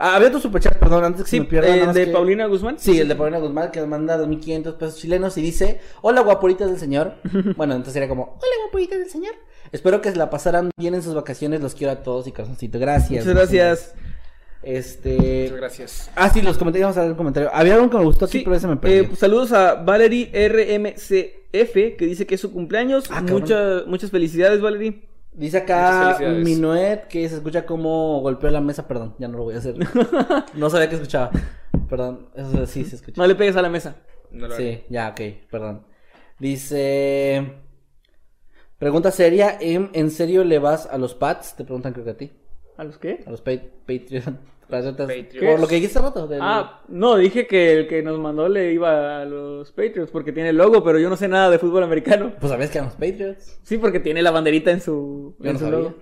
[0.00, 1.74] Ah, había otro superchat, perdón, antes que Sí, se me pierda.
[1.74, 2.78] el de que- Paulina Guzmán.
[2.78, 6.70] Sí, el de Paulina Guzmán que nos manda 2.500 pesos chilenos y dice, hola guapuritas
[6.70, 7.14] del señor.
[7.56, 9.34] bueno, entonces sería como, hola guapuritas del señor.
[9.72, 12.78] Espero que se la pasaran bien en sus vacaciones, los quiero a todos y corazoncito.
[12.78, 13.26] Gracias.
[13.26, 13.94] Muchas gracias.
[14.62, 15.16] Este...
[15.44, 16.10] Muchas gracias.
[16.14, 17.50] Ah, sí, los comentarios, vamos a ver el comentario.
[17.52, 19.06] Había algo que me gustó Sí, pero ese me eh, perdió.
[19.08, 23.04] pues, saludos a Valerie RMCF, que dice que es su cumpleaños.
[23.10, 23.22] Ah,
[23.86, 25.07] muchas felicidades, Valerie.
[25.38, 26.18] Dice acá.
[26.20, 29.76] Minuet que se escucha como golpeó la mesa, perdón, ya no lo voy a hacer.
[30.54, 31.30] no sabía que escuchaba.
[31.88, 33.22] Perdón, eso sí se escucha.
[33.22, 33.96] No le pegues a la mesa.
[34.32, 34.74] No lo haré.
[34.74, 35.86] Sí, ya, ok, perdón.
[36.40, 37.52] Dice.
[38.78, 41.54] Pregunta seria: ¿en, ¿en serio le vas a los Pats?
[41.54, 42.32] Te preguntan, creo que a ti.
[42.76, 43.22] ¿A los qué?
[43.24, 43.52] A los pa
[43.86, 44.40] Patreon.
[44.68, 46.26] Por lo que dijiste hace rato.
[46.26, 50.32] del- Ah, no, dije que el que nos mandó le iba a los Patriots porque
[50.32, 52.32] tiene el logo, pero yo no sé nada de fútbol americano.
[52.40, 53.58] Pues sabías que eran los Patriots.
[53.62, 55.78] Sí, porque tiene la banderita en su, Yo en no su sabía.
[55.80, 55.94] logo.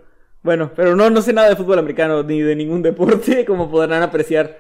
[0.43, 4.03] Bueno, pero no, no sé nada de fútbol americano ni de ningún deporte, como podrán
[4.03, 4.57] apreciar.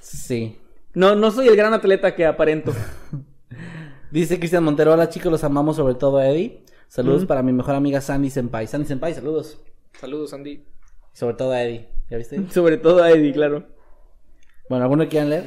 [0.00, 0.58] Sí.
[0.94, 2.72] No, no soy el gran atleta que aparento.
[4.10, 6.64] Dice Cristian Montero: Hola chicos, los amamos, sobre todo a Eddie.
[6.88, 8.66] Saludos para mi mejor amiga Sandy Senpai.
[8.66, 9.58] Sandy Senpai, saludos.
[9.98, 10.50] Saludos, Andy.
[10.50, 10.64] Y
[11.16, 11.88] sobre todo a Eddie.
[12.12, 12.38] ¿Ya viste?
[12.50, 13.64] Sobre todo a Eddie, claro.
[14.68, 15.44] Bueno, ¿alguno quieran leer?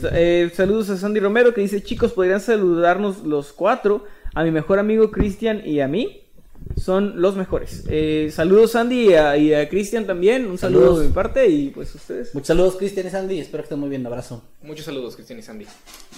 [0.00, 4.06] Sa- eh, saludos a Sandy Romero que dice, chicos, ¿podrían saludarnos los cuatro?
[4.34, 6.27] A mi mejor amigo Cristian y a mí.
[6.76, 7.84] Son los mejores.
[7.88, 10.46] Eh, saludos Sandy y a, y a Cristian también.
[10.46, 11.00] Un saludo Saludos.
[11.00, 12.32] de mi parte y pues ustedes.
[12.34, 13.40] Muchos saludos, Cristian y Sandy.
[13.40, 14.06] Espero que estén muy bien.
[14.06, 14.42] Abrazo.
[14.62, 15.66] Muchos saludos, Cristian y Sandy.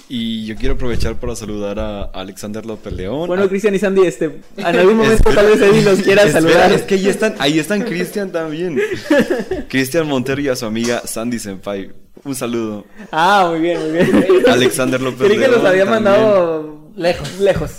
[0.08, 3.26] Y yo quiero aprovechar para saludar a Alexander López León.
[3.26, 6.40] Bueno, a- Cristian y Sandy, este, en algún momento tal vez Eddie los quiera Espera,
[6.42, 6.72] saludar.
[6.72, 8.78] Es que ahí están, ahí están Cristian también.
[9.68, 11.90] Cristian Montero y a su amiga Sandy Senpai.
[12.24, 12.84] Un saludo.
[13.10, 14.26] Ah, muy bien, muy bien.
[14.48, 15.52] Alexander López Creí que León.
[15.52, 16.04] los había también.
[16.04, 17.38] mandado Lejos.
[17.40, 17.70] lejos.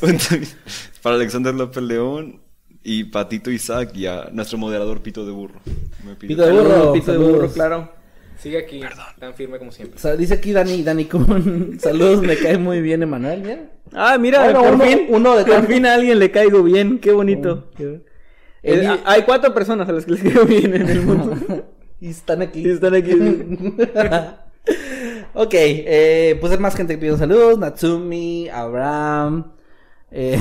[1.03, 2.41] Para Alexander López León
[2.83, 5.59] y Patito Isaac y a nuestro moderador Pito de Burro.
[6.05, 6.69] Me Pito de burro.
[6.69, 7.91] Saludos, pito de burro, claro.
[8.37, 8.81] Sigue aquí,
[9.19, 9.97] tan firme como siempre.
[9.97, 11.77] O sea, dice aquí Dani, Dani Kun.
[11.79, 13.69] Saludos, me cae muy bien Emanuel.
[13.93, 15.71] Ah, mira, Bueno, por uno- fin, uno de por tantos.
[15.75, 17.69] fin a alguien le caigo bien, qué bonito.
[17.77, 18.01] Eh,
[18.63, 21.65] Eli- hay cuatro personas a las que les caigo bien en el mundo.
[22.01, 22.61] Y están aquí.
[22.67, 23.11] Y están aquí.
[25.35, 27.59] ok, eh, pues hay más gente que pidió saludos.
[27.59, 29.51] Natsumi, Abraham,
[30.09, 30.39] eh,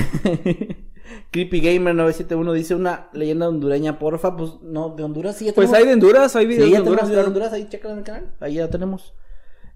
[1.30, 4.36] Creepy Gamer 971 dice una leyenda hondureña, porfa.
[4.36, 5.78] Pues no, de Honduras sí ya Pues tenemos.
[5.78, 6.80] hay de Honduras, hay videos Sí, de ya
[7.24, 7.50] Honduras.
[7.50, 8.30] de ahí checan en el canal.
[8.40, 9.14] Ahí ya tenemos.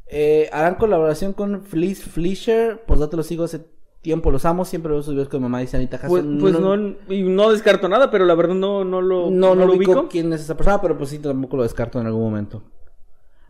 [0.07, 2.83] Eh, harán colaboración con Fleece Fleischer.
[2.87, 3.61] Pues date los sigo hace
[4.03, 4.65] tiempo, los amo.
[4.65, 6.39] Siempre veo sus videos con mamá dice Anita Pues, Jason.
[6.41, 6.75] pues no,
[7.15, 10.33] y no descarto nada, pero la verdad no, no lo, no, no lo ubico quién
[10.33, 12.63] es esa persona, pero pues sí, tampoco lo descarto en algún momento.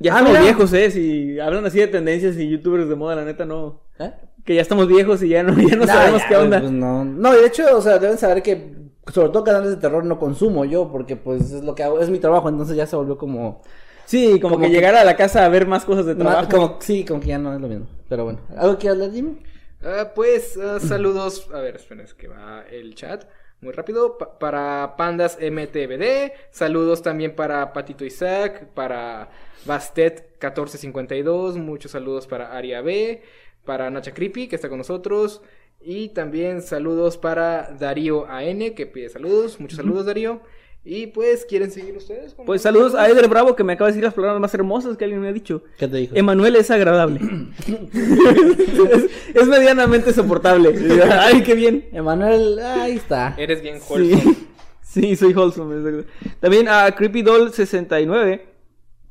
[0.00, 0.40] Ya Ah, mira.
[0.40, 0.90] viejos, eh.
[0.90, 3.80] Si hablan así de tendencias y youtubers de moda, la neta no.
[3.98, 4.12] ¿Eh?
[4.44, 6.60] Que ya estamos viejos y ya no, ya no Nah, sabemos ya, qué onda.
[6.60, 7.04] pues, no.
[7.04, 8.74] no, y de hecho, o sea, deben saber que
[9.12, 12.10] sobre todo canales de terror no consumo yo, porque pues es lo que hago, es
[12.10, 13.62] mi trabajo, entonces ya se volvió como,
[14.06, 16.48] Sí, como, como que, que- llegar a la casa a ver más cosas de trabajo.
[16.50, 17.86] como sí, como que ya no es lo mismo.
[18.08, 19.38] Pero bueno, ¿algo que hablar, Jimmy?
[19.82, 21.48] Ah, pues ah, saludos.
[21.52, 23.24] A ver, esperen, es que va el chat.
[23.60, 24.18] Muy rápido.
[24.18, 26.32] pa- para Pandas MTBD.
[26.50, 28.66] Saludos también para Patito Isaac.
[28.74, 29.28] Para
[29.66, 31.56] Bastet 1452.
[31.56, 33.22] Muchos saludos para Aria B.
[33.64, 35.42] Para Nacha Creepy, que está con nosotros.
[35.80, 39.60] Y también saludos para Darío AN, que pide saludos.
[39.60, 40.40] Muchos saludos, Darío.
[40.86, 42.34] Y pues, ¿quieren seguir ustedes?
[42.34, 44.98] con Pues saludos a Eder Bravo que me acaba de decir las palabras más hermosas
[44.98, 45.62] que alguien me ha dicho.
[45.78, 46.14] ¿Qué te dijo?
[46.14, 47.20] Emanuel es agradable.
[47.66, 50.74] es, es medianamente soportable.
[51.20, 51.88] Ay, qué bien.
[51.90, 53.34] Emanuel, ahí está.
[53.38, 54.22] Eres bien wholesome.
[54.22, 54.36] Sí,
[54.82, 56.04] sí soy wholesome.
[56.40, 58.53] También a Creepy Doll 69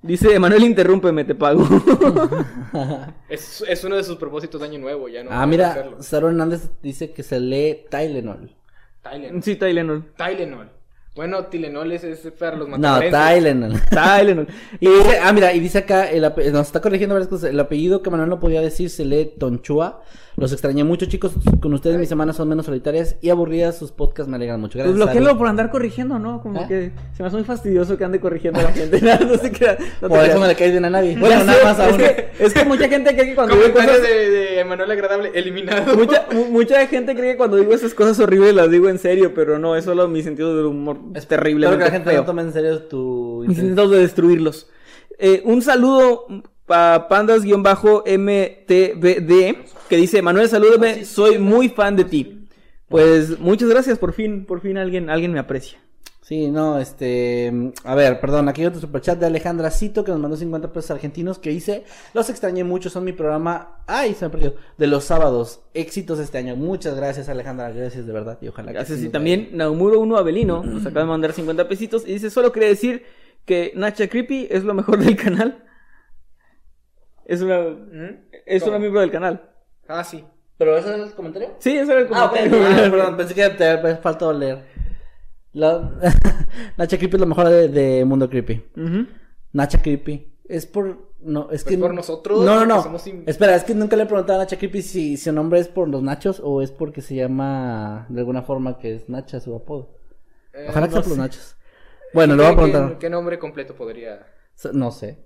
[0.04, 1.64] dice, Emanuel interrúmpeme, te pago.
[3.30, 5.32] Es, es uno de sus propósitos de año nuevo, ya no.
[5.32, 5.96] Ah, mira.
[6.00, 8.56] Saro Hernández dice que se lee Tylenol.
[9.02, 9.44] Tylenol.
[9.44, 10.14] sí, Tylenol.
[10.16, 10.70] Tylenol.
[11.16, 13.20] Bueno, Tylenol es, es para los No, matamorenses.
[13.36, 13.74] Tylenol.
[13.92, 14.48] Tylenol.
[14.80, 17.52] Y dice, ah, mira, y dice acá, el ape- nos está corrigiendo varias cosas.
[17.52, 20.02] El apellido que Manuel no podía decir se lee Tonchua.
[20.36, 21.34] Los extrañé mucho, chicos.
[21.62, 23.78] Con ustedes mis semanas son menos solitarias y aburridas.
[23.78, 24.80] Sus podcasts me alegran mucho.
[24.80, 25.24] Pues Gracias.
[25.24, 25.38] Saro.
[25.38, 26.42] por andar corrigiendo, ¿no?
[26.42, 29.00] Como que se me hace muy fastidioso que ande corrigiendo a la gente.
[29.04, 29.78] No, no se crea.
[30.02, 31.14] No te Por eso no le caes bien a nadie.
[31.14, 33.56] Ya Bueno, sé, nada más a es que, es que mucha gente cree que cuando
[33.56, 34.02] digo cosas...
[34.02, 35.96] de, de Manuel Agradable eliminado.
[35.96, 39.36] Mucha, mu- mucha gente cree que cuando digo esas cosas horribles las digo en serio,
[39.36, 40.98] pero no, es solo mi sentido del humor.
[41.14, 41.66] Es terrible.
[41.66, 43.44] Espero que la gente no tome en serio tu...
[43.48, 44.70] Intentos de destruirlos.
[45.20, 46.28] Eh, un saludo
[46.66, 48.08] para pandas-mtbd
[49.90, 52.48] que dice, Manuel, salúdame, soy muy fan de ti.
[52.88, 55.80] Pues muchas gracias, por fin, por fin alguien, alguien me aprecia.
[56.26, 57.74] Sí, no, este...
[57.84, 60.92] A ver, perdón, aquí hay otro superchat de Alejandra Cito que nos mandó 50 pesos
[60.92, 61.84] argentinos que dice,
[62.14, 63.80] los extrañé mucho, son mi programa...
[63.88, 64.56] Ay, se me perdió.
[64.78, 65.60] De los sábados.
[65.74, 66.56] Éxitos este año.
[66.56, 67.72] Muchas gracias, Alejandra.
[67.72, 68.38] Gracias de verdad.
[68.42, 69.00] Y ojalá que Gracias.
[69.00, 72.54] sí Y también Naumuro 1 Avelino nos acaba de mandar 50 pesitos y dice, solo
[72.54, 73.04] quería decir
[73.44, 75.66] que Nacha Creepy es lo mejor del canal.
[77.26, 78.18] Es una, ¿Mm?
[78.46, 78.72] es ¿Cómo?
[78.72, 79.50] una miembro del canal.
[79.90, 80.24] Ah, sí.
[80.58, 81.50] ¿Pero ese es el comentario?
[81.60, 82.66] Sí, ese era el Ah, comentario.
[82.66, 84.64] Ah, perdón, pensé que te había faltado leer.
[85.54, 85.92] La...
[86.78, 88.64] Nacha Creepy es lo mejor de, de Mundo Creepy.
[89.54, 90.34] Nacha Creepy.
[90.46, 91.14] Es por.
[91.22, 91.78] No, es Pues que.
[91.78, 92.84] por nosotros, No, no, no.
[92.84, 95.60] somos Espera, es que nunca le he preguntado a Nacha Creepy si, si su nombre
[95.60, 99.40] es por los nachos o es porque se llama de alguna forma que es Nacha
[99.40, 99.98] su apodo.
[100.54, 101.56] Eh, Ojalá que sea por los nachos.
[102.14, 102.90] Bueno, le voy a ¿Qué- preguntar.
[102.94, 104.28] ¿Qué, qué nombre completo podría...?
[104.74, 105.18] No sé.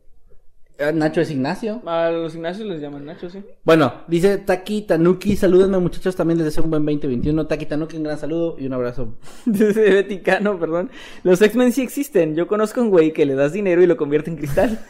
[0.80, 1.82] Eh, Nacho es Ignacio.
[1.88, 3.40] A los Ignacios les llaman Nacho, sí.
[3.64, 7.48] Bueno, dice Taki Tanuki, salúdenme muchachos, también les deseo un buen 2021.
[7.48, 9.16] Taki Tanuki, un gran saludo y un abrazo.
[9.46, 10.92] Dice Beticano, perdón.
[11.24, 12.36] Los X-Men sí existen.
[12.36, 14.80] Yo conozco a un güey que le das dinero y lo convierte en cristal.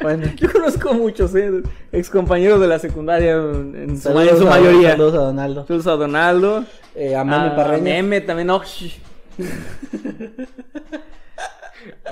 [0.00, 4.38] Bueno, Yo conozco muchos, eh, ex compañeros de la secundaria en, en su, saludos en
[4.38, 4.90] su a- mayoría.
[4.92, 5.66] Saludos a Donaldo.
[5.66, 6.64] Saludos a Donaldo.
[6.94, 7.82] Eh, a Meme Parreña.
[7.84, 8.48] Meme también.
[8.50, 8.62] oh.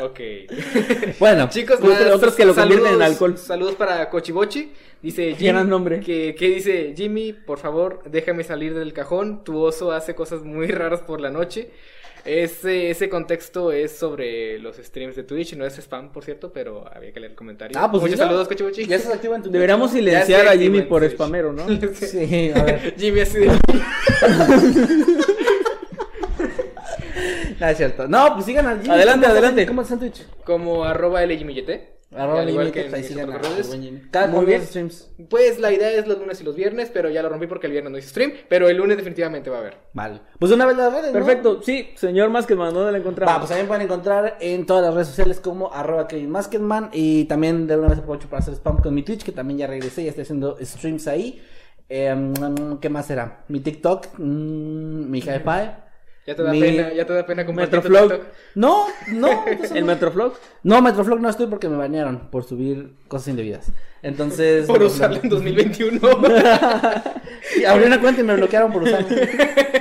[0.03, 0.21] Ok.
[1.19, 3.39] Bueno, Chicos, Otros- que lo convierten en saludos- alcohol.
[3.39, 4.73] Saludos para Cochibochi.
[5.03, 6.01] Dice Qué gran nombre.
[6.01, 9.45] Que, que dice Jimmy, por favor, déjame salir del cajón.
[9.45, 11.71] Tu oso hace cosas muy raras por la noche.
[12.27, 16.85] Ese, ese contexto es sobre los streams de Twitch, no es spam, por cierto, pero
[16.95, 17.79] había que leer el comentario.
[17.81, 18.85] Ah, pues Muchos saludos, Cochibuchi.
[18.85, 21.15] Ya estás activo en tu Deberíamos Twitch, silenciar a Jimmy por Twitch.
[21.15, 21.67] spamero, ¿no?
[21.67, 21.81] ¿no?
[21.95, 22.95] Sí, a ver.
[22.99, 23.49] Jimmy así de...
[27.61, 28.09] No, es cierto.
[28.09, 28.95] No, pues sigan al Jimmy.
[28.95, 29.67] Adelante, ¿Cómo estás adelante.
[29.67, 30.27] ¿Cómo estás en Twitch?
[30.45, 31.71] como arroba LJimmyYT.
[32.13, 34.63] Arroba Al igual Jimmy, que en ahí sigan a Muy bien.
[34.67, 35.11] streams.
[35.29, 37.73] Pues la idea es los lunes y los viernes, pero ya lo rompí porque el
[37.73, 39.77] viernes no hice stream, pero el lunes definitivamente va a haber.
[39.93, 40.21] Vale.
[40.37, 41.13] Pues una vez las redes, ¿no?
[41.13, 43.33] Perfecto, sí, señor Maskedman, ¿dónde la encontramos?
[43.33, 47.27] Va, pues también pueden encontrar en todas las redes sociales como arroba Kevin Maskedman y
[47.27, 50.03] también de una vez aprovecho para hacer spam con mi Twitch que también ya regresé,
[50.03, 51.41] ya estoy haciendo streams ahí.
[51.89, 53.45] Eh, mm, ¿Qué más será?
[53.47, 55.90] Mi TikTok, mm, mi hi-fi.
[56.27, 58.21] Ya te da Mi- pena, ya te da pena compartir Metroflog.
[58.55, 59.45] No, no.
[59.75, 59.87] ¿El no.
[59.87, 60.35] Metroflog?
[60.63, 63.73] No, Metroflog no estoy porque me banearon por subir cosas indebidas.
[64.03, 64.67] Entonces.
[64.67, 65.23] Por usarlo no.
[65.25, 66.01] en 2021.
[67.55, 69.09] Sí, abrí una cuenta y me bloquearon por usarlo.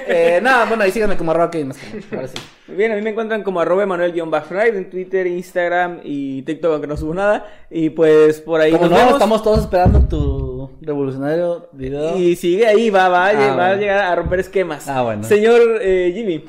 [0.07, 2.03] eh, nada, bueno, ahí síganme como arroba Kevin Maskedman.
[2.11, 2.35] Ahora sí.
[2.67, 6.97] Bien, a mí me encuentran como arroba Emanuel-Fried en Twitter, Instagram y TikTok, aunque no
[6.97, 7.45] subo nada.
[7.69, 9.13] Y pues por ahí Como nos no, vemos.
[9.13, 12.17] estamos todos esperando tu revolucionario video.
[12.17, 14.87] Y sigue ahí, va, va, Ah, va a llegar a romper esquemas.
[14.87, 15.23] Ah, bueno.
[15.23, 16.45] Señor eh, Jimmy.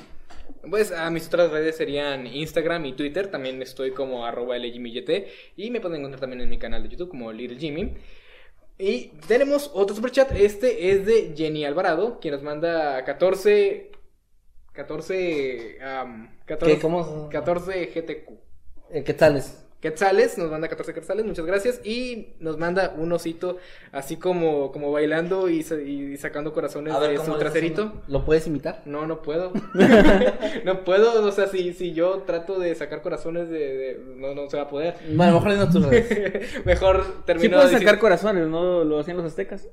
[0.69, 3.31] Pues a mis otras redes serían Instagram y Twitter.
[3.31, 5.27] También estoy como arroba LJimmyYT.
[5.57, 7.95] Y me pueden encontrar también en mi canal de YouTube como Little Jimmy.
[8.79, 10.33] Y tenemos otro superchat.
[10.33, 13.91] Este es de Jenny Alvarado, quien nos manda 14.
[14.73, 15.79] 14.
[15.83, 16.81] am, 14, ¿Qué?
[16.81, 17.29] ¿Cómo?
[17.31, 18.31] 14 GTQ.
[18.91, 19.70] Eh, ¿Qué tal es?
[19.81, 21.81] Quetzales, nos manda 14 quetzales, muchas gracias.
[21.87, 23.57] Y nos manda un osito
[23.93, 28.03] así como, como bailando y, sa- y sacando corazones de su traserito.
[28.07, 28.83] ¿Lo puedes imitar?
[28.85, 29.53] No, no puedo.
[30.65, 33.59] no puedo, o sea, si, si yo trato de sacar corazones de...
[33.59, 34.97] de- no, no se va a poder.
[35.15, 36.65] Bueno, mejor en tus redes.
[36.67, 38.85] Mejor termino Sí puedes diciendo- sacar corazones, ¿no?
[38.85, 39.67] Lo hacían los aztecas.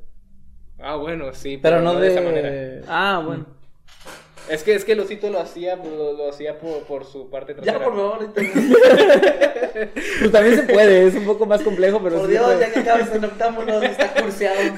[0.79, 1.59] Ah, bueno, sí.
[1.61, 2.07] Pero no de.
[2.11, 2.81] esa manera.
[2.87, 3.45] Ah, bueno.
[4.49, 7.53] Es que, es que el osito lo hacía, lo, lo hacía por, por su parte
[7.53, 7.79] trasera.
[7.79, 8.33] Ya, por favor.
[10.19, 12.79] Pues también se puede, es un poco más complejo, pero Por sí Dios, ya que
[12.79, 14.57] acabas en octámbulos, está curseado.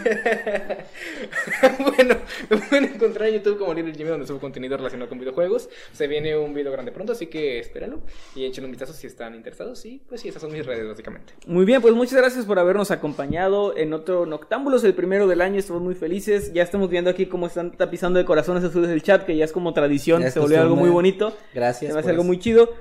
[1.79, 2.15] bueno,
[2.49, 5.69] me pueden encontrar en YouTube como Little Jimmy, donde subo contenido relacionado con videojuegos.
[5.93, 8.01] Se viene un video grande pronto, así que espérenlo
[8.35, 9.85] y échenle un vistazo si están interesados.
[9.85, 11.33] Y pues sí, esas son mis redes, básicamente.
[11.47, 15.59] Muy bien, pues muchas gracias por habernos acompañado en otro Noctámbulos, el primero del año.
[15.59, 16.53] Estamos muy felices.
[16.53, 19.51] Ya estamos viendo aquí cómo están tapizando de corazones azules el chat, que ya es
[19.51, 20.22] como tradición.
[20.22, 21.36] Ya es Se volvió algo muy bonito.
[21.53, 22.27] Gracias Se me hace algo eso.
[22.27, 22.73] muy chido.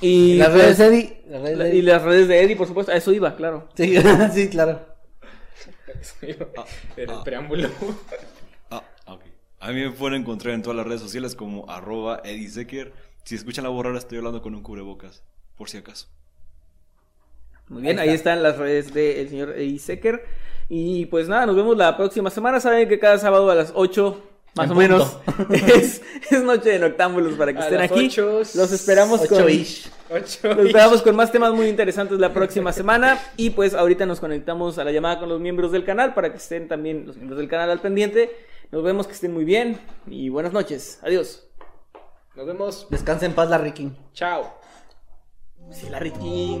[0.00, 1.22] Y, Las pues, redes de Eddie.
[1.28, 1.78] Las redes de la- Eddie.
[1.78, 2.92] y las redes de Eddie, por supuesto.
[2.92, 3.68] A eso iba, claro.
[3.74, 3.94] Sí,
[4.32, 4.86] sí, claro.
[6.22, 6.46] Era
[6.96, 7.68] el preámbulo.
[8.70, 9.20] Ah, ok.
[9.60, 12.22] A mí me pueden encontrar en todas las redes sociales como arroba.
[13.24, 15.22] Si escuchan la borrara estoy hablando con un cubrebocas,
[15.56, 16.08] por si acaso.
[17.68, 18.32] Muy bien, Ahí ahí, está.
[18.32, 20.24] están las redes del señor Eddie Secker.
[20.68, 22.58] Y pues nada, nos vemos la próxima semana.
[22.58, 24.22] Saben que cada sábado a las 8,
[24.54, 25.18] más o menos,
[25.50, 28.06] es, es noche de Noctámbulos para que A estén las aquí.
[28.06, 29.42] ocho, Los esperamos con...
[29.42, 30.48] Ocho.
[30.54, 33.18] Los esperamos con más temas muy interesantes la próxima semana.
[33.38, 36.36] Y pues ahorita nos conectamos a la llamada con los miembros del canal para que
[36.36, 38.30] estén también los miembros del canal al pendiente.
[38.70, 40.98] Nos vemos que estén muy bien y buenas noches.
[41.02, 41.44] Adiós.
[42.34, 42.86] Nos vemos.
[42.90, 43.90] Descansa en paz, la Ricky.
[44.12, 44.52] Chao.
[45.70, 46.60] Sí, la Ricky.